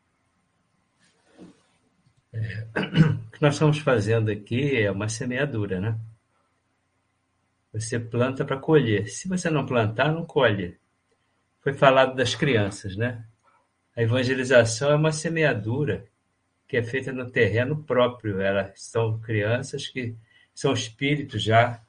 é, 2.33 2.65
o 3.27 3.31
que 3.31 3.41
nós 3.41 3.55
estamos 3.55 3.79
fazendo 3.79 4.31
aqui 4.31 4.81
é 4.81 4.89
uma 4.89 5.09
semeadura, 5.09 5.79
né? 5.79 5.99
Você 7.73 7.99
planta 7.99 8.43
para 8.43 8.57
colher. 8.57 9.07
Se 9.07 9.27
você 9.27 9.49
não 9.49 9.65
plantar, 9.65 10.11
não 10.11 10.25
colhe. 10.25 10.79
Foi 11.61 11.73
falado 11.73 12.15
das 12.15 12.35
crianças, 12.35 12.95
né? 12.95 13.25
A 13.95 14.01
evangelização 14.01 14.91
é 14.91 14.95
uma 14.95 15.11
semeadura 15.11 16.07
que 16.71 16.77
é 16.77 16.83
feita 16.83 17.11
no 17.11 17.29
terreno 17.29 17.83
próprio. 17.83 18.39
Elas 18.39 18.81
são 18.81 19.19
crianças 19.19 19.89
que 19.89 20.15
são 20.55 20.71
espíritos 20.71 21.43
já 21.43 21.81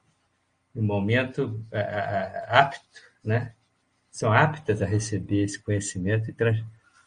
no 0.74 0.83
momento 0.83 1.64
apto, 2.49 3.01
né? 3.22 3.55
São 4.11 4.33
aptas 4.33 4.83
a 4.83 4.87
receber 4.87 5.45
esse 5.45 5.62
conhecimento 5.62 6.30
e 6.30 6.33
trans, 6.33 6.64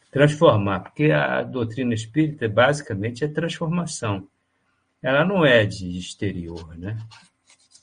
transformar, 0.09 0.79
porque 0.79 1.11
a 1.11 1.43
doutrina 1.43 1.93
espírita 1.93 2.47
basicamente 2.47 3.25
é 3.25 3.27
transformação. 3.27 4.25
Ela 5.03 5.25
não 5.25 5.45
é 5.45 5.65
de 5.65 5.99
exterior, 5.99 6.77
né? 6.77 6.97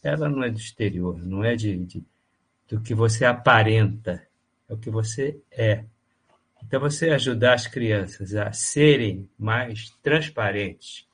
Ela 0.02 0.26
não 0.26 0.42
é 0.42 0.48
do 0.48 0.58
exterior, 0.58 1.22
não 1.22 1.44
é 1.44 1.54
de, 1.54 1.76
de 1.84 2.02
do 2.66 2.80
que 2.80 2.94
você 2.94 3.26
aparenta, 3.26 4.26
é 4.70 4.72
o 4.72 4.78
que 4.78 4.88
você 4.88 5.38
é. 5.50 5.84
Então, 6.66 6.80
você 6.80 7.10
ajudar 7.10 7.54
as 7.54 7.66
crianças 7.66 8.34
a 8.34 8.52
serem 8.52 9.28
mais 9.38 9.90
transparentes, 10.02 11.06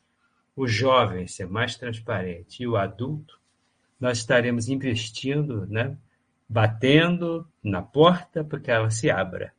o 0.54 0.66
jovem 0.66 1.26
ser 1.26 1.46
mais 1.46 1.76
transparente 1.76 2.62
e 2.62 2.66
o 2.66 2.76
adulto, 2.76 3.38
nós 4.00 4.18
estaremos 4.18 4.68
investindo, 4.68 5.66
né? 5.66 5.96
batendo 6.48 7.46
na 7.62 7.82
porta 7.82 8.42
para 8.42 8.58
que 8.58 8.70
ela 8.70 8.90
se 8.90 9.10
abra. 9.10 9.52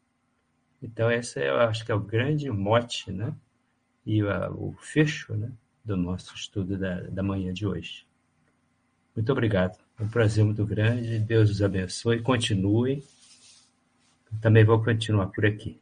Então, 0.81 1.11
esse 1.11 1.39
eu 1.39 1.59
acho 1.59 1.85
que 1.85 1.91
é 1.91 1.95
o 1.95 1.99
grande 1.99 2.49
mote 2.49 3.11
né? 3.11 3.35
e 4.05 4.23
o 4.23 4.73
fecho 4.79 5.35
né? 5.35 5.51
do 5.83 5.95
nosso 5.97 6.33
estudo 6.35 6.77
da, 6.77 7.01
da 7.01 7.21
manhã 7.21 7.53
de 7.53 7.67
hoje. 7.67 8.05
Muito 9.15 9.31
obrigado. 9.31 9.77
É 9.99 10.03
um 10.03 10.07
prazer 10.07 10.45
muito 10.45 10.65
grande. 10.65 11.19
Deus 11.19 11.49
os 11.49 11.61
abençoe. 11.61 12.21
Continue. 12.21 13.03
Também 14.41 14.63
vou 14.63 14.83
continuar 14.83 15.27
por 15.27 15.45
aqui. 15.45 15.79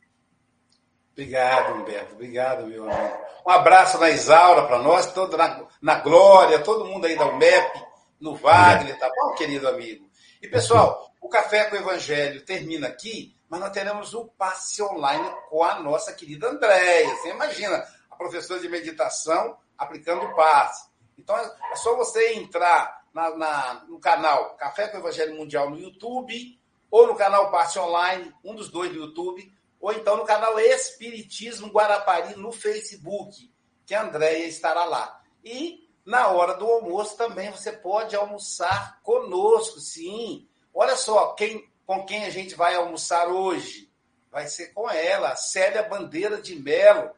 Obrigado, 1.14 1.74
Humberto. 1.74 2.14
Obrigado, 2.14 2.68
meu 2.68 2.89
amigo. 2.89 3.18
Um 3.45 3.50
abraço 3.50 3.98
na 3.98 4.10
Isaura 4.10 4.68
para 4.68 4.80
nós, 4.80 5.12
todo 5.14 5.36
na, 5.36 5.66
na 5.82 5.95
Glória, 5.95 6.60
todo 6.60 6.86
mundo 6.86 7.06
aí 7.06 7.18
da 7.18 7.26
UMEP, 7.26 7.82
no 8.20 8.36
Wagner, 8.36 8.98
tá 9.00 9.10
bom, 9.16 9.34
querido 9.34 9.68
amigo? 9.68 10.08
E, 10.41 10.48
pessoal, 10.48 11.12
o 11.22 11.30
Café 11.30 11.66
com 11.66 11.76
o 11.76 11.80
Evangelho 11.80 12.45
termina 12.45 12.88
aqui, 12.88 13.36
mas 13.50 13.60
nós 13.60 13.72
teremos 13.72 14.14
um 14.14 14.28
passe 14.28 14.82
online 14.84 15.30
com 15.50 15.64
a 15.64 15.80
nossa 15.80 16.14
querida 16.14 16.50
Andréia. 16.50 17.10
Você 17.16 17.30
imagina, 17.30 17.84
a 18.12 18.16
professora 18.16 18.60
de 18.60 18.70
meditação 18.70 19.58
aplicando 19.78 20.24
o 20.24 20.36
passe. 20.36 20.88
Então, 21.18 21.36
é 21.36 21.76
só 21.76 21.95
você 21.95 22.34
entrar 22.34 23.04
na, 23.14 23.36
na, 23.36 23.86
no 23.88 24.00
canal 24.00 24.56
Café 24.56 24.88
com 24.88 24.98
o 24.98 25.00
Evangelho 25.00 25.36
Mundial 25.36 25.70
no 25.70 25.80
YouTube, 25.80 26.60
ou 26.90 27.08
no 27.08 27.16
canal 27.16 27.52
Passe 27.52 27.78
Online, 27.80 28.34
um 28.44 28.56
dos 28.56 28.70
dois 28.70 28.92
do 28.92 29.00
YouTube, 29.00 29.52
ou 29.80 29.92
então 29.92 30.18
no 30.18 30.26
canal 30.26 30.60
Espiritismo 30.60 31.68
Guarapari 31.68 32.36
no 32.36 32.52
Facebook, 32.52 33.52
que 33.86 33.94
a 33.94 34.04
Andréia 34.04 34.48
estará 34.48 34.86
lá. 34.86 35.22
E 35.44 35.88
na 36.06 36.30
hora 36.30 36.54
do 36.54 36.66
almoço 36.66 37.18
também 37.18 37.52
você 37.52 37.72
pode 37.72 38.16
almoçar 38.16 39.02
conosco, 39.04 39.80
sim. 39.80 40.48
Olha 40.74 40.96
só 40.96 41.34
quem, 41.34 41.70
com 41.86 42.06
quem 42.06 42.26
a 42.26 42.30
gente 42.30 42.56
vai 42.56 42.76
almoçar 42.76 43.28
hoje. 43.28 43.92
Vai 44.32 44.48
ser 44.48 44.68
com 44.74 44.90
ela, 44.90 45.36
Célia 45.36 45.84
Bandeira 45.84 46.42
de 46.42 46.56
Melo. 46.56 47.12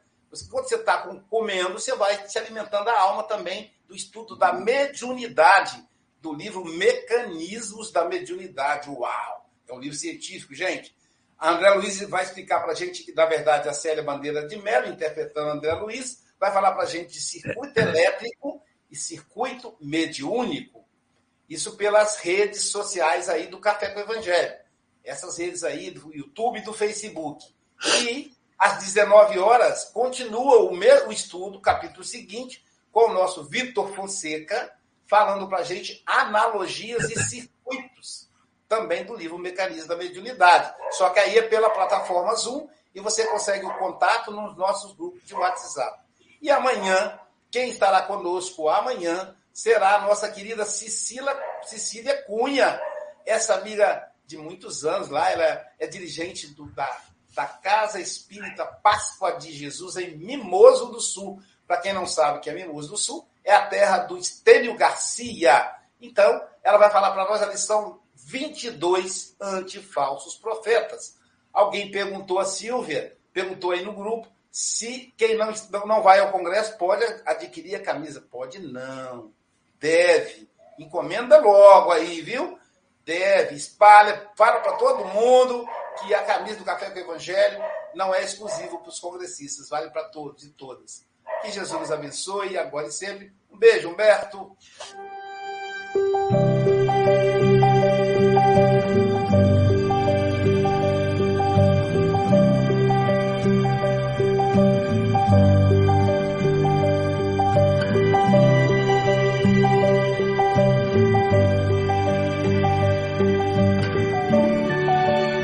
Quando 0.50 0.70
você 0.70 0.76
está 0.76 0.98
comendo, 1.30 1.74
você 1.74 1.96
vai 1.96 2.28
se 2.28 2.38
alimentando 2.38 2.88
a 2.88 3.02
alma 3.02 3.24
também 3.24 3.74
do 3.88 3.96
estudo 3.96 4.36
da 4.36 4.54
mediunidade, 4.54 5.84
do 6.22 6.34
livro 6.34 6.64
Mecanismos 6.66 7.92
da 7.92 8.06
Mediunidade. 8.06 8.90
Uau! 8.90 9.39
É 9.70 9.74
um 9.74 9.80
livro 9.80 9.98
científico, 9.98 10.54
gente. 10.54 10.96
A 11.38 11.52
André 11.52 11.70
Luiz 11.72 12.02
vai 12.10 12.24
explicar 12.24 12.60
para 12.62 12.72
a 12.72 12.76
gente 12.76 13.04
que, 13.04 13.14
na 13.14 13.26
verdade, 13.26 13.70
a 13.70 13.74
Célia 13.74 14.04
Bandeira 14.04 14.48
de 14.48 14.58
Mello, 14.58 14.88
interpretando 14.88 15.52
André 15.52 15.74
Luiz, 15.74 16.24
vai 16.40 16.52
falar 16.52 16.72
para 16.74 16.84
a 16.84 16.88
gente 16.88 17.14
de 17.14 17.22
circuito 17.22 17.80
elétrico 17.80 18.62
e 18.92 18.96
circuito 18.96 19.76
mediúnico. 19.80 20.84
Isso 21.48 21.78
pelas 21.78 22.18
redes 22.18 22.64
sociais 22.64 23.30
aí 23.30 23.48
do 23.48 23.60
Café 23.60 23.90
com 23.90 24.00
o 24.00 24.04
Evangelho. 24.04 24.54
Essas 25.04 25.38
redes 25.38 25.64
aí 25.64 25.92
do 25.92 26.14
YouTube 26.14 26.60
e 26.60 26.64
do 26.64 26.74
Facebook. 26.74 27.46
E 28.04 28.34
às 28.58 28.80
19 28.84 29.40
horas 29.40 29.86
continua 29.86 30.64
o 30.64 30.76
mesmo 30.76 31.12
estudo, 31.12 31.62
capítulo 31.62 32.04
seguinte, 32.04 32.64
com 32.92 33.10
o 33.10 33.14
nosso 33.14 33.46
Vitor 33.46 33.94
Fonseca, 33.96 34.72
falando 35.08 35.48
para 35.48 35.60
a 35.60 35.64
gente 35.64 36.04
analogias 36.06 37.10
e 37.10 37.16
circuitos 37.24 37.59
também 38.70 39.04
do 39.04 39.16
livro 39.16 39.40
Mecanismo 39.40 39.90
da 39.90 39.98
Mediunidade. 39.98 40.72
Só 40.92 41.10
que 41.10 41.20
aí 41.20 41.40
é 41.40 41.42
pela 41.42 41.72
plataforma 41.72 42.36
Zoom 42.36 42.70
e 42.94 43.02
você 43.02 43.26
consegue 43.26 43.66
o 43.66 43.78
contato 43.80 44.32
nos 44.32 44.56
nossos 44.56 44.94
grupos 44.94 45.26
de 45.26 45.34
WhatsApp. 45.34 46.00
E 46.40 46.52
amanhã, 46.52 47.20
quem 47.50 47.72
estará 47.72 48.04
conosco 48.04 48.70
amanhã 48.70 49.36
será 49.52 49.96
a 49.96 50.02
nossa 50.02 50.30
querida 50.32 50.64
Cecília, 50.66 51.36
Cecília 51.64 52.22
Cunha, 52.24 52.80
essa 53.26 53.56
amiga 53.56 54.08
de 54.26 54.38
muitos 54.38 54.86
anos 54.86 55.10
lá, 55.10 55.32
ela 55.32 55.66
é 55.80 55.88
dirigente 55.88 56.48
do, 56.54 56.68
da, 56.68 57.02
da 57.34 57.46
Casa 57.46 58.00
Espírita 58.00 58.66
Páscoa 58.66 59.32
de 59.32 59.52
Jesus 59.52 59.98
em 59.98 60.16
Mimoso 60.16 60.86
do 60.92 61.02
Sul. 61.02 61.42
Para 61.68 61.82
quem 61.82 61.94
não 61.94 62.06
sabe 62.06 62.40
que 62.40 62.50
é 62.50 62.54
Mimoso 62.54 62.90
do 62.90 62.98
Sul, 62.98 63.28
é 63.44 63.54
a 63.54 63.66
terra 63.68 63.98
do 64.00 64.18
Estênio 64.18 64.78
Garcia. 64.78 65.76
Então, 66.00 66.42
ela 66.64 66.78
vai 66.78 66.92
falar 66.92 67.12
para 67.12 67.26
nós 67.26 67.42
a 67.42 67.48
lição 67.48 67.99
22 68.30 69.36
antifalsos 69.42 70.36
profetas. 70.36 71.18
Alguém 71.52 71.90
perguntou 71.90 72.38
a 72.38 72.46
Silvia, 72.46 73.18
perguntou 73.34 73.72
aí 73.72 73.84
no 73.84 73.94
grupo, 73.94 74.28
se 74.52 75.12
quem 75.18 75.36
não, 75.36 75.52
não 75.86 76.04
vai 76.04 76.20
ao 76.20 76.32
Congresso 76.32 76.78
pode 76.78 77.04
adquirir 77.26 77.76
a 77.76 77.82
camisa. 77.82 78.22
Pode 78.22 78.60
não. 78.60 79.34
Deve. 79.80 80.48
Encomenda 80.78 81.40
logo 81.40 81.92
aí, 81.92 82.22
viu? 82.22 82.60
Deve. 83.04 83.56
Espalha, 83.56 84.30
fala 84.36 84.60
para 84.60 84.74
todo 84.74 85.06
mundo 85.06 85.68
que 86.00 86.14
a 86.14 86.24
camisa 86.24 86.60
do 86.60 86.66
Café 86.66 86.92
com 86.92 87.00
o 87.00 87.02
Evangelho 87.02 87.60
não 87.96 88.14
é 88.14 88.24
exclusiva 88.24 88.78
para 88.78 88.90
os 88.90 89.00
congressistas, 89.00 89.70
vale 89.70 89.90
para 89.90 90.04
todos 90.10 90.44
e 90.44 90.52
todas. 90.52 91.04
Que 91.42 91.52
Jesus 91.52 91.80
nos 91.80 91.92
abençoe 91.92 92.60
agora 92.60 92.88
e 92.88 92.92
sempre. 92.92 93.34
Um 93.52 93.58
beijo, 93.58 93.90
Humberto. 93.90 94.56